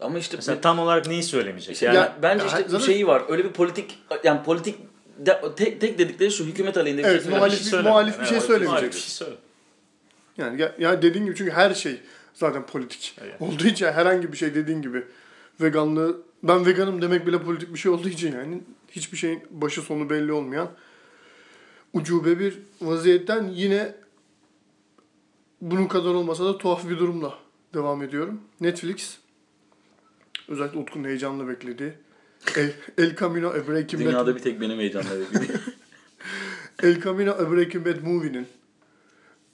Ama 0.01 0.19
işte 0.19 0.37
Mesela 0.37 0.61
tam 0.61 0.79
olarak 0.79 1.07
neyi 1.07 1.23
söylemeyecek? 1.23 1.73
İşte 1.73 1.85
Yani 1.85 1.95
yani 1.95 2.09
bence 2.21 2.43
ya, 2.43 2.49
işte 2.49 2.63
zaten- 2.69 2.85
şeyi 2.85 3.07
var. 3.07 3.23
Öyle 3.29 3.43
bir 3.45 3.49
politik 3.51 3.99
yani 4.23 4.43
politik 4.43 4.75
de- 5.17 5.41
tek, 5.55 5.81
tek 5.81 5.99
dedikleri 5.99 6.31
şu 6.31 6.43
hükümet 6.45 6.77
aleyhinde 6.77 7.03
bir 7.03 7.07
Evet, 7.07 7.23
şey 7.23 7.31
muhalif- 7.33 7.73
bir- 7.79 7.83
muhalif 7.83 8.19
bir 8.19 8.25
şey 8.25 8.37
Evet, 8.37 8.47
söylemeyecek. 8.47 8.93
bir 8.93 8.97
şey 8.97 9.09
söyle. 9.09 9.35
Yani 10.37 10.61
ya, 10.61 10.75
ya 10.79 11.01
dediğin 11.01 11.25
gibi 11.25 11.35
çünkü 11.35 11.51
her 11.51 11.73
şey 11.73 11.99
zaten 12.33 12.65
politik 12.65 13.15
Evet. 13.23 13.41
olduğu 13.41 13.67
için 13.67 13.85
herhangi 13.85 14.31
bir 14.31 14.37
şey 14.37 14.55
dediğin 14.55 14.81
gibi 14.81 15.03
veganlığı 15.61 16.21
ben 16.43 16.65
veganım 16.65 17.01
demek 17.01 17.27
bile 17.27 17.41
politik 17.43 17.73
bir 17.73 17.79
şey 17.79 17.91
olduğu 17.91 18.09
için 18.09 18.31
yani 18.35 18.61
hiçbir 18.91 19.17
şeyin 19.17 19.43
başı 19.49 19.81
sonu 19.81 20.09
belli 20.09 20.31
olmayan 20.31 20.69
ucube 21.93 22.39
bir 22.39 22.59
vaziyetten 22.81 23.49
yine 23.53 23.95
bunun 25.61 25.87
kadar 25.87 26.09
olmasa 26.13 26.45
da 26.45 26.57
tuhaf 26.57 26.89
bir 26.89 26.99
durumla 26.99 27.33
devam 27.73 28.03
ediyorum. 28.03 28.41
Netflix 28.61 29.17
özellikle 30.51 30.79
Utku'nun 30.79 31.03
heyecanla 31.07 31.47
beklediği 31.47 31.93
El, 32.55 32.71
El 32.97 33.15
Camino 33.15 33.47
a 33.49 33.67
Breaking 33.67 34.01
Bad 34.03 34.07
Dünyada 34.09 34.35
bir 34.35 34.41
tek 34.41 34.61
benim 34.61 34.79
heyecanla 34.79 35.19
beklediğim. 35.19 35.61
El 36.83 37.01
Camino 37.01 37.31
a 37.31 37.51
Breaking 37.51 37.85
Bad 37.85 38.01
Movie'nin 38.03 38.47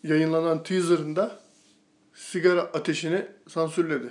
yayınlanan 0.03 0.63
teaserında 0.63 1.39
sigara 2.13 2.61
ateşini 2.61 3.25
sansürledi. 3.47 4.09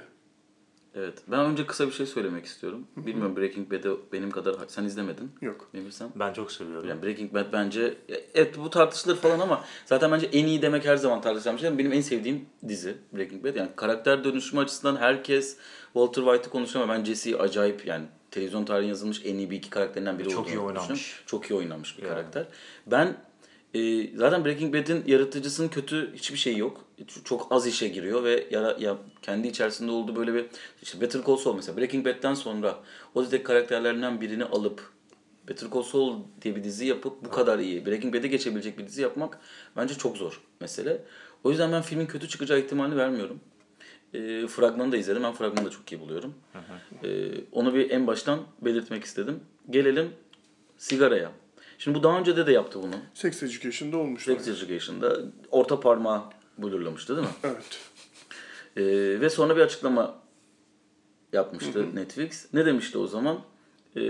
evet. 0.95 1.15
Ben 1.29 1.41
önce 1.41 1.67
kısa 1.67 1.87
bir 1.87 1.93
şey 1.93 2.07
söylemek 2.07 2.45
istiyorum. 2.45 2.87
Bilmiyorum 2.97 3.37
Breaking 3.37 3.73
Bad'i 3.73 3.89
benim 4.13 4.31
kadar 4.31 4.57
sen 4.69 4.85
izlemedin. 4.85 5.31
Yok. 5.41 5.69
Bilsem. 5.75 6.09
Ben 6.15 6.33
çok 6.33 6.53
seviyorum. 6.53 6.89
Yani 6.89 7.03
Breaking 7.03 7.35
Bad 7.35 7.53
bence 7.53 7.95
evet 8.35 8.59
bu 8.59 8.71
tartışılır 8.71 9.17
falan 9.17 9.41
ama 9.41 9.65
zaten 9.87 10.13
bence 10.13 10.27
en 10.27 10.47
iyi 10.47 10.63
demek 10.63 10.85
her 10.85 10.97
zaman 10.97 11.21
tartışılan 11.21 11.57
bir 11.57 11.61
şey. 11.61 11.79
Benim 11.79 11.93
en 11.93 12.01
sevdiğim 12.01 12.47
dizi 12.69 12.97
Breaking 13.13 13.45
Bad. 13.45 13.55
Yani 13.55 13.71
karakter 13.77 14.25
dönüşümü 14.25 14.63
açısından 14.63 14.97
herkes 14.97 15.57
Walter 15.97 16.23
White'ı 16.23 16.51
konuşuyor 16.51 16.85
ama 16.85 16.95
ben 16.95 17.05
Jesse'yi 17.05 17.37
acayip 17.37 17.87
yani 17.87 18.05
televizyon 18.31 18.65
tarihine 18.65 18.89
yazılmış 18.89 19.23
en 19.25 19.35
iyi 19.39 19.51
bir 19.51 19.57
iki 19.57 19.71
karakterinden 19.71 20.19
biri 20.19 20.29
Çok 20.29 20.49
iyi 20.49 20.59
oynamış. 20.59 21.23
Çok 21.27 21.51
iyi 21.51 21.55
oynamış 21.55 21.99
bir 21.99 22.03
Yani. 22.03 22.11
karakter. 22.11 22.47
Ben 22.87 23.17
e, 23.75 24.11
zaten 24.17 24.45
Breaking 24.45 24.75
Bad'in 24.75 25.05
yaratıcısının 25.07 25.69
kötü 25.69 26.13
hiçbir 26.15 26.39
şeyi 26.39 26.59
yok. 26.59 26.85
Çok 27.25 27.47
az 27.51 27.67
işe 27.67 27.89
giriyor 27.89 28.25
ve 28.25 28.47
yara, 28.51 28.77
ya 28.81 28.97
kendi 29.23 29.49
içerisinde 29.49 29.91
olduğu 29.91 30.17
böyle 30.17 30.35
bir 30.35 30.47
işte 30.83 31.01
Better 31.01 31.23
Call 31.27 31.37
Saul 31.37 31.57
mesela 31.57 31.79
Breaking 31.79 32.07
Bad'den 32.07 32.35
sonra 32.35 32.79
o 33.15 33.23
dizideki 33.23 33.45
karakterlerinden 33.45 34.21
birini 34.21 34.45
alıp 34.45 34.91
Better 35.49 35.71
Call 35.75 35.83
Saul 35.83 36.17
diye 36.43 36.57
bir 36.57 36.65
dizi 36.65 36.87
yapıp 36.87 37.25
bu 37.25 37.31
kadar 37.31 37.59
iyi 37.59 37.87
Breaking 37.87 38.15
Bad'e 38.15 38.29
geçebilecek 38.29 38.79
bir 38.79 38.87
dizi 38.87 39.03
yapmak 39.03 39.39
bence 39.77 39.95
çok 39.95 40.17
zor 40.17 40.41
mesele. 40.61 41.03
O 41.45 41.51
yüzden 41.51 41.73
ben 41.73 41.83
filmin 41.83 42.07
kötü 42.07 42.29
çıkacağı 42.29 42.59
ihtimalini 42.59 42.97
vermiyorum. 42.97 43.41
E, 44.15 44.47
fragmanı 44.47 44.93
da 44.93 44.97
izledim. 44.97 45.23
Ben 45.23 45.33
fragmanı 45.33 45.67
da 45.67 45.71
çok 45.71 45.93
iyi 45.93 46.01
buluyorum. 46.01 46.35
E, 47.05 47.31
onu 47.53 47.75
bir 47.75 47.91
en 47.91 48.07
baştan 48.07 48.41
belirtmek 48.61 49.05
istedim. 49.05 49.41
Gelelim 49.71 50.11
sigaraya. 50.79 51.33
Şimdi 51.79 51.99
bu 51.99 52.03
daha 52.03 52.19
önce 52.21 52.37
de 52.37 52.47
de 52.47 52.53
yaptı 52.53 52.83
bunu. 52.83 52.95
Sex 53.15 53.43
Education'da 53.43 53.97
olmuştu. 53.97 54.33
Sex 54.45 54.49
Education'da 54.49 55.19
orta 55.51 55.81
parmağı 55.81 56.23
blurlamıştı 56.59 57.17
değil 57.17 57.29
mi? 57.29 57.35
Evet. 57.45 57.81
Ee, 58.77 59.21
ve 59.21 59.31
sonra 59.31 59.57
bir 59.57 59.61
açıklama 59.61 60.15
yapmıştı 61.33 61.97
Netflix. 61.97 62.47
Ne 62.55 62.67
demişti 62.67 62.99
o 62.99 63.07
zaman? 63.07 63.41
Ee, 63.97 64.01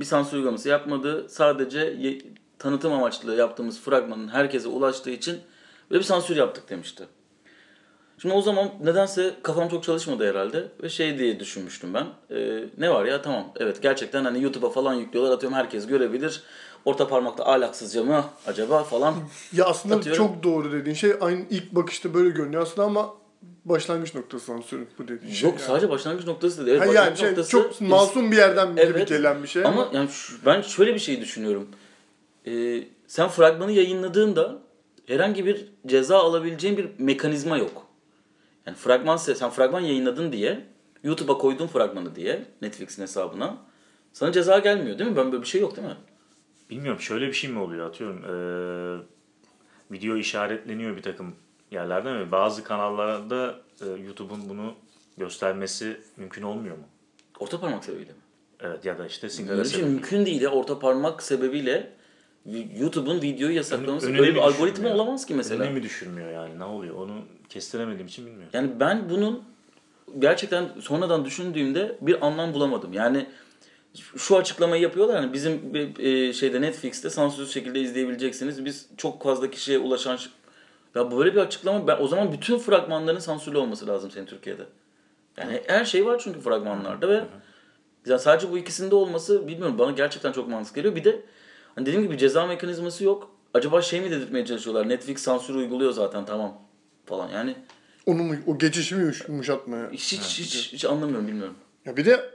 bir 0.00 0.04
sansür 0.04 0.36
uygulaması 0.36 0.68
yapmadı. 0.68 1.26
Sadece 1.28 1.78
ye- 1.78 2.22
tanıtım 2.58 2.92
amaçlı 2.92 3.34
yaptığımız 3.34 3.80
fragmanın 3.80 4.28
herkese 4.28 4.68
ulaştığı 4.68 5.10
için 5.10 5.38
böyle 5.90 6.00
bir 6.00 6.04
sansür 6.06 6.36
yaptık 6.36 6.70
demişti. 6.70 7.04
Şimdi 8.22 8.34
o 8.34 8.42
zaman 8.42 8.68
nedense 8.84 9.34
kafam 9.42 9.68
çok 9.68 9.84
çalışmadı 9.84 10.30
herhalde 10.30 10.64
ve 10.82 10.88
şey 10.88 11.18
diye 11.18 11.40
düşünmüştüm 11.40 11.94
ben. 11.94 12.06
Ee, 12.36 12.64
ne 12.78 12.90
var 12.90 13.04
ya 13.04 13.22
tamam 13.22 13.52
evet 13.56 13.82
gerçekten 13.82 14.24
hani 14.24 14.42
YouTube'a 14.42 14.70
falan 14.70 14.94
yüklüyorlar 14.94 15.32
atıyorum 15.34 15.58
herkes 15.58 15.86
görebilir. 15.86 16.42
Orta 16.84 17.08
parmakta 17.08 17.46
ahlaksızca 17.46 18.04
mı 18.04 18.24
acaba 18.46 18.84
falan. 18.84 19.14
Ya 19.52 19.64
aslında 19.64 19.94
Atıyorum. 19.96 20.26
çok 20.26 20.42
doğru 20.42 20.72
dediğin 20.72 20.94
şey 20.96 21.12
aynı 21.20 21.40
ilk 21.50 21.72
bakışta 21.72 22.14
böyle 22.14 22.30
görünüyor 22.30 22.62
aslında 22.62 22.86
ama 22.86 23.14
başlangıç 23.64 24.14
noktası 24.14 24.44
sansürün 24.44 24.88
bu 24.98 25.08
dediğin 25.08 25.32
şey. 25.34 25.50
Yok 25.50 25.58
yani. 25.58 25.66
sadece 25.68 25.90
başlangıç 25.90 26.26
noktası 26.26 26.62
dedi. 26.62 26.70
Evet, 26.70 26.80
Ha, 26.80 26.84
yani 26.86 26.96
başlangıç 26.96 27.18
şey, 27.20 27.28
noktası 27.28 27.50
çok 27.50 27.80
masum 27.80 28.32
bir 28.32 28.36
yerden 28.36 28.70
gibi 28.70 28.80
Evet. 28.80 29.08
gelen 29.08 29.42
bir 29.42 29.48
şey 29.48 29.64
Ama 29.64 29.82
ama, 29.82 29.98
yani 29.98 30.08
şu- 30.08 30.36
ben 30.46 30.60
şöyle 30.60 30.94
bir 30.94 30.98
şey 31.00 31.20
düşünüyorum. 31.20 31.68
Ee, 32.46 32.82
sen 33.06 33.28
fragmanı 33.28 33.72
yayınladığında 33.72 34.58
herhangi 35.06 35.46
bir 35.46 35.66
ceza 35.86 36.18
alabileceğin 36.18 36.76
bir 36.76 36.88
mekanizma 36.98 37.58
yok. 37.58 37.89
Yani 38.66 38.76
fragman 38.76 39.16
sen 39.16 39.50
fragman 39.50 39.80
yayınladın 39.80 40.32
diye 40.32 40.64
YouTube'a 41.04 41.38
koydun 41.38 41.66
fragmanı 41.66 42.14
diye 42.16 42.44
Netflix'in 42.62 43.02
hesabına 43.02 43.56
sana 44.12 44.32
ceza 44.32 44.58
gelmiyor 44.58 44.98
değil 44.98 45.10
mi? 45.10 45.16
Ben 45.16 45.32
böyle 45.32 45.42
bir 45.42 45.48
şey 45.48 45.60
yok 45.60 45.76
değil 45.76 45.88
mi? 45.88 45.96
Bilmiyorum 46.70 47.00
şöyle 47.00 47.26
bir 47.28 47.32
şey 47.32 47.50
mi 47.50 47.58
oluyor 47.58 47.86
atıyorum. 47.88 48.22
eee, 48.22 49.06
video 49.90 50.16
işaretleniyor 50.16 50.96
bir 50.96 51.02
takım 51.02 51.34
yerlerden 51.70 52.18
ve 52.20 52.32
bazı 52.32 52.64
kanallarda 52.64 53.60
e, 53.82 53.86
YouTube'un 54.02 54.48
bunu 54.48 54.74
göstermesi 55.18 56.00
mümkün 56.16 56.42
olmuyor 56.42 56.76
mu? 56.76 56.84
Orta 57.38 57.60
parmak 57.60 57.84
sebebiyle 57.84 58.10
mi? 58.12 58.18
Evet 58.60 58.84
ya 58.84 58.98
da 58.98 59.06
işte 59.06 59.28
sigara 59.28 59.64
şey 59.64 59.72
sebebi. 59.72 59.90
mümkün 59.90 60.26
değil 60.26 60.42
ya. 60.42 60.50
Orta 60.50 60.78
parmak 60.78 61.22
sebebiyle 61.22 61.92
YouTube'un 62.78 63.22
videoyu 63.22 63.56
yasaklaması 63.56 64.06
Önüne 64.06 64.18
böyle 64.18 64.34
bir 64.34 64.40
algoritma 64.40 64.88
olamaz 64.88 65.26
ki 65.26 65.34
mesela. 65.34 65.64
Önüne 65.64 65.74
mi 65.74 65.82
düşürmüyor 65.82 66.30
yani 66.30 66.58
ne 66.58 66.64
oluyor 66.64 66.94
onu 66.94 67.14
kestiremediğim 67.48 68.06
için 68.06 68.26
bilmiyorum. 68.26 68.50
Yani 68.52 68.70
ben 68.80 69.10
bunun 69.10 69.42
gerçekten 70.18 70.68
sonradan 70.80 71.24
düşündüğümde 71.24 71.96
bir 72.00 72.26
anlam 72.26 72.54
bulamadım. 72.54 72.92
Yani 72.92 73.26
şu 74.16 74.36
açıklamayı 74.36 74.82
yapıyorlar 74.82 75.16
hani 75.16 75.32
bizim 75.32 75.74
bir, 75.74 75.98
e, 75.98 76.32
şeyde 76.32 76.60
Netflix'te 76.60 77.10
sansürsüz 77.10 77.54
şekilde 77.54 77.80
izleyebileceksiniz. 77.80 78.64
Biz 78.64 78.86
çok 78.96 79.22
fazla 79.22 79.50
kişiye 79.50 79.78
ulaşan 79.78 80.18
ya 80.94 81.10
böyle 81.10 81.34
bir 81.34 81.40
açıklama 81.40 81.86
ben 81.86 81.96
o 82.00 82.08
zaman 82.08 82.32
bütün 82.32 82.58
fragmanların 82.58 83.18
sansürlü 83.18 83.58
olması 83.58 83.86
lazım 83.86 84.10
senin 84.10 84.26
Türkiye'de. 84.26 84.62
Yani 85.36 85.60
her 85.66 85.84
şey 85.84 86.06
var 86.06 86.20
çünkü 86.24 86.40
fragmanlarda 86.40 87.08
ve 87.08 87.24
ya 88.06 88.18
sadece 88.18 88.52
bu 88.52 88.58
ikisinde 88.58 88.94
olması 88.94 89.48
bilmiyorum 89.48 89.78
bana 89.78 89.90
gerçekten 89.90 90.32
çok 90.32 90.48
mantıklı 90.48 90.76
geliyor. 90.76 90.96
Bir 90.96 91.04
de 91.04 91.20
hani 91.74 91.86
dediğim 91.86 92.02
gibi 92.04 92.18
ceza 92.18 92.46
mekanizması 92.46 93.04
yok. 93.04 93.30
Acaba 93.54 93.82
şey 93.82 94.00
mi 94.00 94.10
dedirtmeye 94.10 94.46
çalışıyorlar? 94.46 94.88
Netflix 94.88 95.20
sansür 95.22 95.54
uyguluyor 95.54 95.92
zaten 95.92 96.24
tamam 96.26 96.58
falan. 97.06 97.28
Yani 97.28 97.56
onu 98.06 98.22
mu, 98.22 98.34
o 98.46 98.58
geçişimi 98.58 99.02
yumuş- 99.02 99.28
yumuşatmaya. 99.28 99.90
hiç 99.90 100.12
hiç, 100.12 100.38
hiç, 100.38 100.72
hiç 100.72 100.84
anlamıyorum 100.84 101.26
bilmiyorum. 101.28 101.54
Ya 101.84 101.96
bir 101.96 102.04
de 102.04 102.30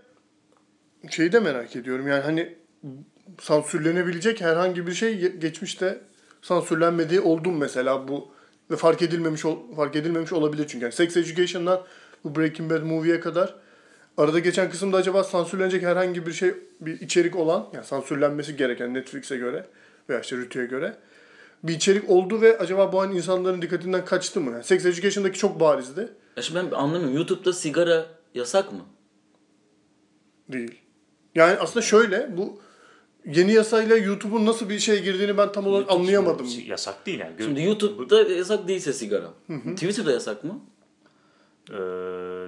şeyi 1.09 1.31
de 1.31 1.39
merak 1.39 1.75
ediyorum 1.75 2.07
yani 2.07 2.21
hani 2.23 2.55
sansürlenebilecek 3.41 4.41
herhangi 4.41 4.87
bir 4.87 4.93
şey 4.93 5.13
ge- 5.19 5.37
geçmişte 5.39 6.01
sansürlenmediği 6.41 7.21
oldu 7.21 7.51
mu 7.51 7.57
mesela 7.57 8.07
bu 8.07 8.31
ve 8.71 8.75
fark 8.75 9.01
edilmemiş 9.01 9.45
ol- 9.45 9.75
fark 9.75 9.95
edilmemiş 9.95 10.33
olabilir 10.33 10.65
çünkü. 10.67 10.83
Yani 10.85 10.93
Sex 10.93 11.17
Education'dan 11.17 11.81
bu 12.23 12.35
Breaking 12.35 12.71
Bad 12.71 12.81
movie'ye 12.83 13.19
kadar 13.19 13.55
arada 14.17 14.39
geçen 14.39 14.69
kısımda 14.69 14.97
acaba 14.97 15.23
sansürlenecek 15.23 15.83
herhangi 15.83 16.25
bir 16.25 16.33
şey 16.33 16.53
bir 16.81 16.99
içerik 17.01 17.35
olan 17.35 17.67
yani 17.73 17.85
sansürlenmesi 17.85 18.55
gereken 18.57 18.93
Netflix'e 18.93 19.37
göre 19.37 19.67
veya 20.09 20.19
işte 20.19 20.37
Rütü'ye 20.37 20.65
göre 20.65 20.95
bir 21.63 21.73
içerik 21.73 22.09
oldu 22.09 22.41
ve 22.41 22.57
acaba 22.57 22.93
bu 22.93 23.01
an 23.01 23.11
insanların 23.11 23.61
dikkatinden 23.61 24.05
kaçtı 24.05 24.41
mı? 24.41 24.51
Yani 24.51 24.63
Sex 24.63 24.85
Education'daki 24.85 25.39
çok 25.39 25.59
barizdi. 25.59 26.09
Ya 26.37 26.43
şimdi 26.43 26.59
ben 26.59 26.71
anlamıyorum. 26.71 27.15
YouTube'da 27.15 27.53
sigara 27.53 28.05
yasak 28.33 28.71
mı? 28.73 28.81
Değil. 30.49 30.81
Yani 31.35 31.57
aslında 31.59 31.81
şöyle 31.85 32.37
bu 32.37 32.59
yeni 33.25 33.53
yasayla 33.53 33.97
YouTube'un 33.97 34.45
nasıl 34.45 34.69
bir 34.69 34.79
şeye 34.79 35.01
girdiğini 35.01 35.37
ben 35.37 35.51
tam 35.51 35.67
olarak 35.67 35.91
anlayamadım. 35.91 36.47
Yasak 36.65 37.05
değil 37.05 37.19
yani. 37.19 37.33
Şimdi 37.39 37.63
YouTube'da 37.63 38.21
yasak 38.21 38.67
değilse 38.67 38.93
sigara. 38.93 39.33
Twitter'da 39.75 40.11
yasak 40.11 40.43
mı? 40.43 40.59
Eee, 41.69 41.77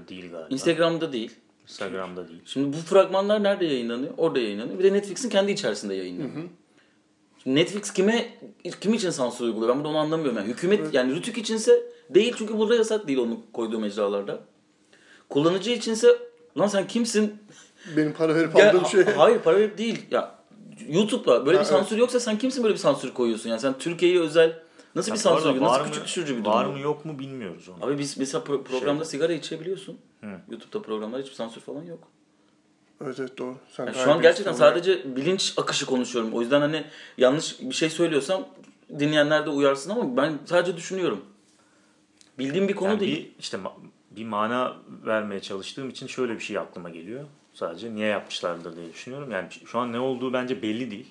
değil 0.07 0.31
galiba. 0.31 0.47
Instagram'da 0.49 1.13
değil. 1.13 1.31
Instagram'da 1.69 2.27
değil. 2.27 2.41
Şimdi 2.45 2.77
bu 2.77 2.81
fragmanlar 2.81 3.43
nerede 3.43 3.65
yayınlanıyor? 3.65 4.13
Orada 4.17 4.39
yayınlanıyor. 4.39 4.79
Bir 4.79 4.83
de 4.83 4.93
Netflix'in 4.93 5.29
kendi 5.29 5.51
içerisinde 5.51 5.93
yayınlanıyor. 5.95 6.43
Şimdi 7.43 7.59
Netflix 7.59 7.93
kime 7.93 8.29
kim 8.81 8.93
için 8.93 9.09
sansür 9.09 9.45
uyguluyor? 9.45 9.69
Ben 9.69 9.77
burada 9.77 9.89
onu 9.89 9.97
anlamıyorum. 9.97 10.37
Yani 10.37 10.47
hükümet 10.47 10.93
yani 10.93 11.15
Rütük 11.15 11.37
içinse 11.37 11.83
değil 12.09 12.33
çünkü 12.37 12.57
burada 12.57 12.75
yasak 12.75 13.07
değil 13.07 13.19
onu 13.19 13.39
koyduğu 13.53 13.79
mecralarda. 13.79 14.39
Kullanıcı 15.29 15.71
içinse 15.71 16.07
lan 16.57 16.67
sen 16.67 16.87
kimsin? 16.87 17.33
Benim 17.97 18.13
para 18.13 18.35
verip 18.35 18.55
Ya, 18.55 18.69
aldığım 18.69 18.85
şey. 18.85 19.03
Hayır 19.17 19.39
para 19.39 19.57
verip 19.57 19.77
değil. 19.77 20.05
Ya 20.11 20.35
YouTube'la 20.89 21.45
böyle 21.45 21.57
Ha, 21.57 21.63
bir 21.63 21.69
sansür 21.69 21.97
yoksa 21.97 22.19
sen 22.19 22.37
kimsin 22.37 22.63
böyle 22.63 22.73
bir 22.73 22.79
sansür 22.79 23.13
koyuyorsun? 23.13 23.49
Yani 23.49 23.59
sen 23.59 23.77
Türkiye'ye 23.77 24.19
özel 24.19 24.59
nasıl 24.95 25.11
bir 25.11 25.17
Ha, 25.17 25.19
bu 25.19 25.21
sansür 25.41 25.49
var 25.49 25.61
Nasıl 25.61 25.79
mı- 25.79 25.85
küçük 25.85 26.05
düşürücü 26.05 26.33
bir 26.37 26.41
durum? 26.43 26.53
Var 26.53 26.65
mı 26.65 26.79
yok 26.79 27.05
mu 27.05 27.19
bilmiyoruz 27.19 27.69
onu. 27.69 27.85
Abi 27.85 27.97
biz 27.99 28.17
mesela 28.17 28.43
pro- 28.43 28.63
programda 28.63 29.03
Şeyde. 29.03 29.05
sigara 29.05 29.33
içebiliyorsun. 29.33 29.97
Hı. 30.21 30.27
YouTube'da 30.51 30.81
programlarda 30.81 31.21
hiçbir 31.23 31.35
sansür 31.35 31.61
falan 31.61 31.83
yok. 31.83 31.99
Evet 33.03 33.19
evet 33.19 33.37
doğru. 33.37 33.55
Sen 33.71 33.85
Yani 33.85 33.95
şu 33.95 34.11
an 34.11 34.21
gerçekten 34.21 34.53
olarak. 34.53 34.69
sadece 34.73 35.15
bilinç 35.15 35.53
akışı 35.57 35.85
konuşuyorum. 35.85 36.33
O 36.33 36.41
yüzden 36.41 36.61
hani 36.61 36.83
yanlış 37.17 37.61
bir 37.61 37.75
şey 37.75 37.89
söylüyorsam 37.89 38.47
dinleyenler 38.99 39.45
de 39.45 39.49
uyarsın 39.49 39.89
ama 39.89 40.17
ben 40.17 40.39
sadece 40.45 40.77
düşünüyorum. 40.77 41.21
Bildiğim 42.39 42.67
bir 42.67 42.75
konu 42.75 42.89
Yani 42.89 42.99
değil. 42.99 43.17
bir 43.17 43.39
işte 43.39 43.57
bir 44.11 44.25
mana 44.25 44.75
vermeye 45.05 45.39
çalıştığım 45.39 45.89
için 45.89 46.07
şöyle 46.07 46.33
bir 46.35 46.39
şey 46.39 46.57
aklıma 46.57 46.89
geliyor. 46.89 47.23
Sadece 47.53 47.95
niye 47.95 48.07
yapmışlardır 48.07 48.75
diye 48.75 48.93
düşünüyorum. 48.93 49.31
Yani 49.31 49.47
şu 49.65 49.79
an 49.79 49.91
ne 49.93 49.99
olduğu 49.99 50.33
bence 50.33 50.61
belli 50.61 50.91
değil. 50.91 51.07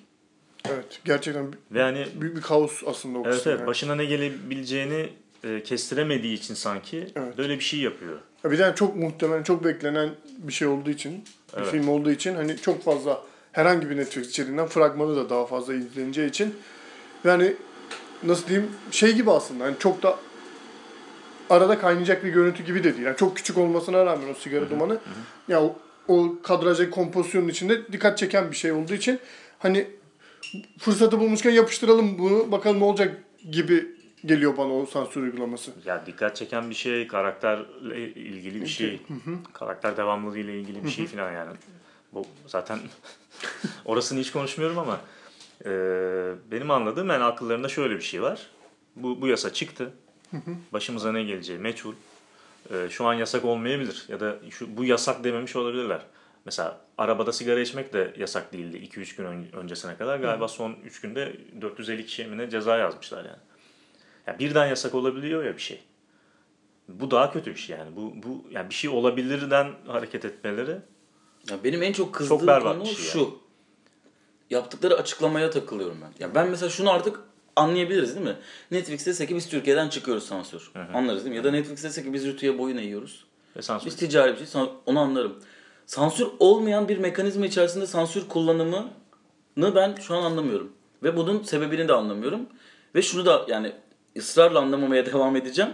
Evet 0.73 0.99
gerçekten 1.05 1.53
Ve 1.71 1.81
hani 1.81 2.07
büyük 2.15 2.35
bir 2.35 2.41
kaos 2.41 2.83
aslında 2.85 3.17
o 3.19 3.21
evet, 3.25 3.33
kısım 3.33 3.51
evet 3.51 3.59
yani. 3.59 3.67
başına 3.67 3.95
ne 3.95 4.05
gelebileceğini 4.05 5.09
e, 5.43 5.63
kestiremediği 5.63 6.33
için 6.37 6.53
sanki 6.53 7.07
Evet. 7.15 7.37
böyle 7.37 7.55
bir 7.55 7.63
şey 7.63 7.79
yapıyor. 7.79 8.19
Ya 8.43 8.51
Bir 8.51 8.59
de 8.59 8.73
çok 8.75 8.95
muhtemelen 8.95 9.43
çok 9.43 9.63
beklenen 9.63 10.09
bir 10.37 10.53
şey 10.53 10.67
olduğu 10.67 10.89
için, 10.89 11.23
bir 11.57 11.61
Evet. 11.61 11.71
film 11.71 11.87
olduğu 11.87 12.11
için 12.11 12.35
hani 12.35 12.57
çok 12.57 12.83
fazla 12.83 13.21
herhangi 13.51 13.89
bir 13.89 13.97
Netflix 13.97 14.29
içeriğinden 14.29 14.67
fragmanı 14.67 15.15
da 15.15 15.29
daha 15.29 15.45
fazla 15.45 15.73
izleneceği 15.73 16.29
için 16.29 16.55
yani 17.23 17.53
nasıl 18.23 18.47
diyeyim 18.47 18.69
şey 18.91 19.13
gibi 19.15 19.31
aslında 19.31 19.63
hani 19.63 19.75
çok 19.79 20.03
da 20.03 20.17
arada 21.49 21.79
kaynayacak 21.79 22.23
bir 22.23 22.29
görüntü 22.29 22.63
gibi 22.63 22.83
de 22.83 22.93
değil. 22.95 23.05
Yani 23.05 23.17
çok 23.17 23.37
küçük 23.37 23.57
olmasına 23.57 24.05
rağmen 24.05 24.29
o 24.29 24.33
sigara 24.33 24.69
dumanı 24.69 24.97
ya 25.47 25.63
o, 25.63 25.75
o 26.07 26.35
kadrajdaki 26.43 26.91
kompozisyonun 26.91 27.47
içinde 27.47 27.91
dikkat 27.91 28.17
çeken 28.17 28.51
bir 28.51 28.55
şey 28.55 28.71
olduğu 28.71 28.93
için 28.93 29.19
hani 29.59 29.87
fırsatı 30.79 31.19
bulmuşken 31.19 31.51
yapıştıralım 31.51 32.17
bunu 32.17 32.51
bakalım 32.51 32.79
ne 32.79 32.83
olacak 32.83 33.23
gibi 33.51 33.97
geliyor 34.25 34.57
bana 34.57 34.73
o 34.73 34.85
sansür 34.85 35.21
uygulaması. 35.21 35.71
Ya 35.85 36.05
dikkat 36.05 36.35
çeken 36.35 36.69
bir 36.69 36.75
şey, 36.75 37.07
karakterle 37.07 38.13
ilgili 38.13 38.61
bir 38.61 38.67
şey, 38.67 39.01
karakter 39.53 39.97
devamlılığı 39.97 40.39
ile 40.39 40.59
ilgili 40.59 40.83
bir 40.83 40.89
şey 40.89 41.07
falan 41.07 41.31
yani. 41.31 41.51
Bu 42.13 42.25
zaten 42.47 42.79
orasını 43.85 44.19
hiç 44.19 44.31
konuşmuyorum 44.31 44.79
ama 44.79 44.99
e, 45.65 45.69
benim 46.51 46.71
anladığım 46.71 47.09
yani 47.09 47.23
akıllarında 47.23 47.69
şöyle 47.69 47.95
bir 47.95 48.01
şey 48.01 48.21
var. 48.21 48.47
Bu, 48.95 49.21
bu 49.21 49.27
yasa 49.27 49.53
çıktı. 49.53 49.93
Başımıza 50.73 51.11
ne 51.11 51.23
geleceği 51.23 51.59
meçhul. 51.59 51.93
E, 52.73 52.89
şu 52.89 53.05
an 53.05 53.13
yasak 53.13 53.45
olmayabilir 53.45 54.05
ya 54.09 54.19
da 54.19 54.35
şu 54.49 54.77
bu 54.77 54.85
yasak 54.85 55.23
dememiş 55.23 55.55
olabilirler. 55.55 56.01
Mesela 56.47 56.77
arabada 56.97 57.31
sigara 57.33 57.59
içmek 57.59 57.93
de 57.93 58.13
yasak 58.17 58.53
değildi 58.53 58.77
2-3 58.77 59.17
gün 59.17 59.25
ön- 59.25 59.51
öncesine 59.53 59.97
kadar. 59.97 60.19
Galiba 60.19 60.47
son 60.47 60.75
3 60.85 61.01
günde 61.01 61.35
450 61.61 62.05
kişiye 62.05 62.27
mi 62.27 62.37
ne 62.37 62.49
ceza 62.49 62.77
yazmışlar 62.77 63.25
yani. 63.25 63.37
Ya 64.27 64.39
birden 64.39 64.67
yasak 64.67 64.95
olabiliyor 64.95 65.43
ya 65.43 65.53
bir 65.55 65.61
şey. 65.61 65.83
Bu 66.87 67.11
daha 67.11 67.33
kötü 67.33 67.51
bir 67.51 67.59
şey 67.59 67.77
yani. 67.77 67.95
Bu 67.95 68.13
bu 68.23 68.45
yani 68.51 68.69
bir 68.69 68.75
şey 68.75 68.89
olabilirden 68.89 69.71
hareket 69.87 70.25
etmeleri 70.25 70.77
Ya 71.49 71.63
benim 71.63 71.83
en 71.83 71.93
çok 71.93 72.13
kızdığım 72.15 72.39
Çok 72.39 72.63
konu 72.63 72.85
şey 72.85 72.95
şu. 72.95 73.39
Yaptıkları 74.49 74.95
açıklamaya 74.95 75.49
takılıyorum 75.49 75.97
ben. 76.01 76.11
Ya 76.25 76.35
ben 76.35 76.49
mesela 76.49 76.69
şunu 76.69 76.91
artık 76.91 77.19
anlayabiliriz 77.55 78.15
değil 78.15 78.27
mi? 78.27 78.35
Netflix 78.71 79.05
dese 79.05 79.27
ki 79.27 79.35
biz 79.35 79.49
Türkiye'den 79.49 79.89
çıkıyoruz 79.89 80.23
sansür. 80.27 80.71
Anlarız 80.93 81.21
değil 81.25 81.31
mi? 81.31 81.37
Ya 81.37 81.43
da 81.43 81.51
Netflix 81.51 81.83
dese 81.83 82.03
ki 82.03 82.13
biz 82.13 82.25
rütüye 82.25 82.57
boyun 82.57 82.77
eğiyoruz. 82.77 83.25
ve 83.57 83.61
sansür. 83.61 83.85
Biz 83.85 83.95
ticari 83.95 84.39
bir 84.39 84.45
şey 84.45 84.61
onu 84.85 84.99
anlarım. 84.99 85.39
Sansür 85.87 86.27
olmayan 86.39 86.87
bir 86.89 86.97
mekanizma 86.97 87.45
içerisinde 87.45 87.87
sansür 87.87 88.27
kullanımını 88.27 89.75
ben 89.75 89.95
şu 89.95 90.15
an 90.15 90.23
anlamıyorum. 90.23 90.71
Ve 91.03 91.17
bunun 91.17 91.43
sebebini 91.43 91.87
de 91.87 91.93
anlamıyorum. 91.93 92.41
Ve 92.95 93.01
şunu 93.01 93.25
da 93.25 93.45
yani 93.47 93.71
ısrarla 94.17 94.59
anlamamaya 94.59 95.05
devam 95.13 95.35
edeceğim. 95.35 95.71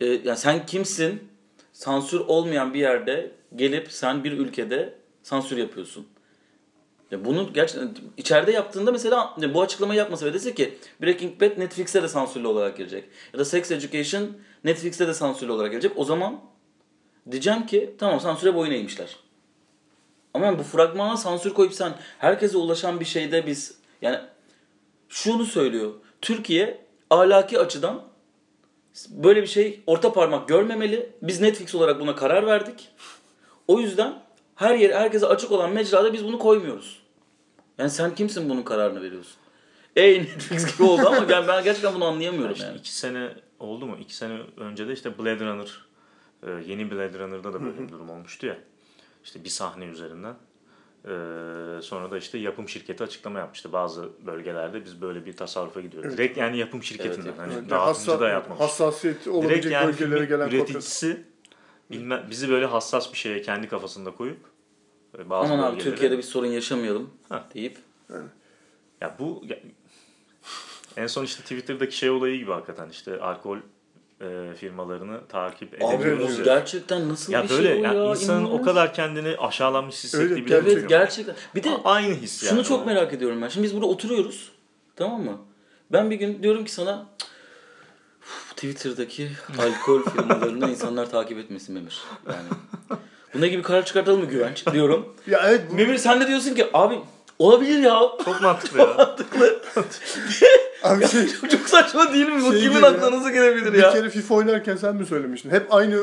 Ee, 0.00 0.06
yani 0.06 0.36
sen 0.36 0.66
kimsin? 0.66 1.28
Sansür 1.72 2.20
olmayan 2.20 2.74
bir 2.74 2.78
yerde 2.78 3.30
gelip 3.56 3.92
sen 3.92 4.24
bir 4.24 4.32
ülkede 4.32 4.94
sansür 5.22 5.56
yapıyorsun. 5.56 6.06
Ya 7.10 7.24
bunu 7.24 7.52
gerçekten 7.52 7.94
içeride 8.16 8.52
yaptığında 8.52 8.92
mesela 8.92 9.36
bu 9.54 9.62
açıklamayı 9.62 9.98
yapmasa 9.98 10.26
ve 10.26 10.34
dese 10.34 10.54
ki 10.54 10.78
Breaking 11.02 11.40
Bad 11.40 11.58
Netflix'e 11.58 12.02
de 12.02 12.08
sansürlü 12.08 12.46
olarak 12.46 12.76
gelecek. 12.76 13.04
Ya 13.32 13.38
da 13.38 13.44
Sex 13.44 13.70
Education 13.70 14.28
Netflix'te 14.64 15.08
de 15.08 15.14
sansürlü 15.14 15.52
olarak 15.52 15.70
gelecek. 15.70 15.92
O 15.96 16.04
zaman 16.04 16.40
diyeceğim 17.30 17.66
ki 17.66 17.94
tamam 17.98 18.20
sansüre 18.20 18.54
boyun 18.54 18.72
eğmişler. 18.72 19.23
Ama 20.34 20.58
bu 20.58 20.62
fragmana 20.62 21.16
sansür 21.16 21.54
koyup 21.54 21.74
sen 21.74 21.94
herkese 22.18 22.56
ulaşan 22.56 23.00
bir 23.00 23.04
şeyde 23.04 23.46
biz 23.46 23.74
yani 24.02 24.18
şunu 25.08 25.44
söylüyor. 25.44 25.92
Türkiye 26.20 26.84
ahlaki 27.10 27.58
açıdan 27.58 28.02
böyle 29.10 29.42
bir 29.42 29.46
şey 29.46 29.80
orta 29.86 30.12
parmak 30.12 30.48
görmemeli. 30.48 31.12
Biz 31.22 31.40
Netflix 31.40 31.74
olarak 31.74 32.00
buna 32.00 32.16
karar 32.16 32.46
verdik. 32.46 32.88
O 33.68 33.80
yüzden 33.80 34.22
her 34.54 34.74
yer 34.74 34.90
herkese 34.90 35.26
açık 35.26 35.52
olan 35.52 35.70
mecrada 35.72 36.12
biz 36.12 36.24
bunu 36.24 36.38
koymuyoruz. 36.38 37.02
Yani 37.78 37.90
sen 37.90 38.14
kimsin 38.14 38.48
bunun 38.50 38.62
kararını 38.62 39.02
veriyorsun? 39.02 39.36
Ey 39.96 40.18
Netflix 40.22 40.72
gibi 40.72 40.88
oldu 40.88 41.06
ama 41.06 41.28
ben, 41.28 41.48
ben 41.48 41.64
gerçekten 41.64 41.94
bunu 41.94 42.04
anlayamıyorum 42.04 42.52
İşte 42.54 42.66
yani. 42.66 42.78
iki 42.78 42.94
sene 42.96 43.28
oldu 43.58 43.86
mu? 43.86 43.96
İki 44.00 44.16
sene 44.16 44.38
önce 44.56 44.88
de 44.88 44.92
işte 44.92 45.18
Blade 45.18 45.44
Runner, 45.44 45.84
e, 46.46 46.50
yeni 46.66 46.90
Blade 46.90 47.18
Runner'da 47.18 47.52
da 47.52 47.64
böyle 47.64 47.78
bir 47.82 47.88
durum 47.88 48.10
olmuştu 48.10 48.46
ya. 48.46 48.56
İşte 49.24 49.44
bir 49.44 49.48
sahne 49.48 49.84
üzerinden. 49.84 50.34
E, 51.04 51.08
sonra 51.82 52.10
da 52.10 52.18
işte 52.18 52.38
yapım 52.38 52.68
şirketi 52.68 53.04
açıklama 53.04 53.38
yapmıştı. 53.38 53.72
Bazı 53.72 54.08
bölgelerde 54.26 54.84
biz 54.84 55.00
böyle 55.02 55.26
bir 55.26 55.32
tasarrufa 55.36 55.80
gidiyoruz. 55.80 56.12
Direkt 56.12 56.38
yani 56.38 56.58
yapım 56.58 56.82
şirketinden. 56.82 57.26
Evet, 57.28 57.38
hani 57.38 57.52
Yani 57.54 57.70
dağıtımcı 57.70 58.10
hassa- 58.10 58.20
da 58.20 58.28
yapmamış. 58.28 58.62
hassasiyeti 58.62 59.18
Direkt 59.24 59.36
olabilecek 59.36 59.72
yani 59.72 59.86
bölgelere 59.86 60.24
gelen 60.24 60.44
kopyası. 60.50 60.72
üreticisi 60.72 61.24
bilmem, 61.90 62.26
bizi 62.30 62.48
böyle 62.48 62.66
hassas 62.66 63.12
bir 63.12 63.18
şeye 63.18 63.42
kendi 63.42 63.68
kafasında 63.68 64.10
koyup 64.10 64.38
e, 65.18 65.30
bazı 65.30 65.52
Aman 65.52 65.72
abi 65.72 65.80
Türkiye'de 65.82 66.18
bir 66.18 66.22
sorun 66.22 66.46
yaşamayalım 66.46 67.10
Ha. 67.28 67.48
deyip 67.54 67.78
Ya 69.00 69.16
bu 69.18 69.42
ya- 69.48 69.58
en 70.96 71.06
son 71.06 71.24
işte 71.24 71.42
Twitter'daki 71.42 71.96
şey 71.96 72.10
olayı 72.10 72.38
gibi 72.38 72.52
hakikaten 72.52 72.88
işte 72.88 73.20
alkol 73.20 73.58
e, 74.24 74.54
firmalarını 74.54 75.26
takip 75.28 75.82
Abi 75.84 76.18
bu 76.18 76.22
ya. 76.22 76.44
gerçekten 76.44 77.08
nasıl 77.08 77.32
Ya 77.32 77.44
bir 77.44 77.48
böyle 77.48 77.68
şey 77.68 77.80
o 77.80 77.84
ya 77.84 77.92
ya? 77.94 78.10
insanın 78.10 78.44
o 78.44 78.62
kadar 78.62 78.94
kendini 78.94 79.36
aşağılanmış 79.36 80.04
hissettiği 80.04 80.46
bir 80.46 80.50
Evet 80.52 80.76
yok. 80.76 80.88
gerçekten. 80.88 81.34
Bir 81.54 81.62
de 81.62 81.70
A- 81.70 81.92
aynı 81.92 82.14
his 82.14 82.42
yani. 82.42 82.50
şunu 82.50 82.64
çok 82.64 82.82
o. 82.82 82.84
merak 82.86 83.12
ediyorum 83.12 83.42
ben. 83.42 83.48
Şimdi 83.48 83.64
biz 83.66 83.74
burada 83.74 83.86
oturuyoruz. 83.86 84.52
Tamam 84.96 85.20
mı? 85.22 85.38
Ben 85.92 86.10
bir 86.10 86.16
gün 86.16 86.42
diyorum 86.42 86.64
ki 86.64 86.72
sana 86.72 87.06
"Uf, 88.22 88.50
Twitter'daki 88.56 89.30
alkol 89.58 90.02
firmalarını 90.02 90.70
insanlar 90.70 91.10
takip 91.10 91.38
etmesin 91.38 91.74
Memir. 91.74 92.00
Yani 92.26 92.48
buna 93.34 93.46
gibi 93.46 93.62
karar 93.62 93.84
çıkartalım 93.84 94.20
mı 94.20 94.26
güvenç 94.26 94.66
diyorum. 94.72 95.14
Ya 95.26 95.40
evet 95.48 95.62
bu 95.70 95.74
Memir 95.74 95.98
sen 95.98 96.20
de 96.20 96.28
diyorsun 96.28 96.54
ki 96.54 96.66
abi 96.72 96.98
olabilir 97.38 97.78
ya. 97.78 98.00
Çok 98.24 98.42
mantıklı 98.42 98.78
ya. 98.98 99.16
Abi 100.84 101.08
şey, 101.08 101.28
Çok 101.50 101.68
saçma 101.68 102.12
değil 102.12 102.28
mi? 102.28 102.42
Bu 102.42 102.52
Şey 102.52 102.60
kimin 102.60 102.82
aklına 102.82 103.16
nasıl 103.16 103.30
gelebilir 103.30 103.72
bir 103.72 103.78
ya? 103.78 103.92
kere 103.92 104.10
FIFA 104.10 104.34
oynarken 104.34 104.76
sen 104.76 104.96
mi 104.96 105.06
söylemiştin? 105.06 105.50
Hep 105.50 105.74
aynı 105.74 106.00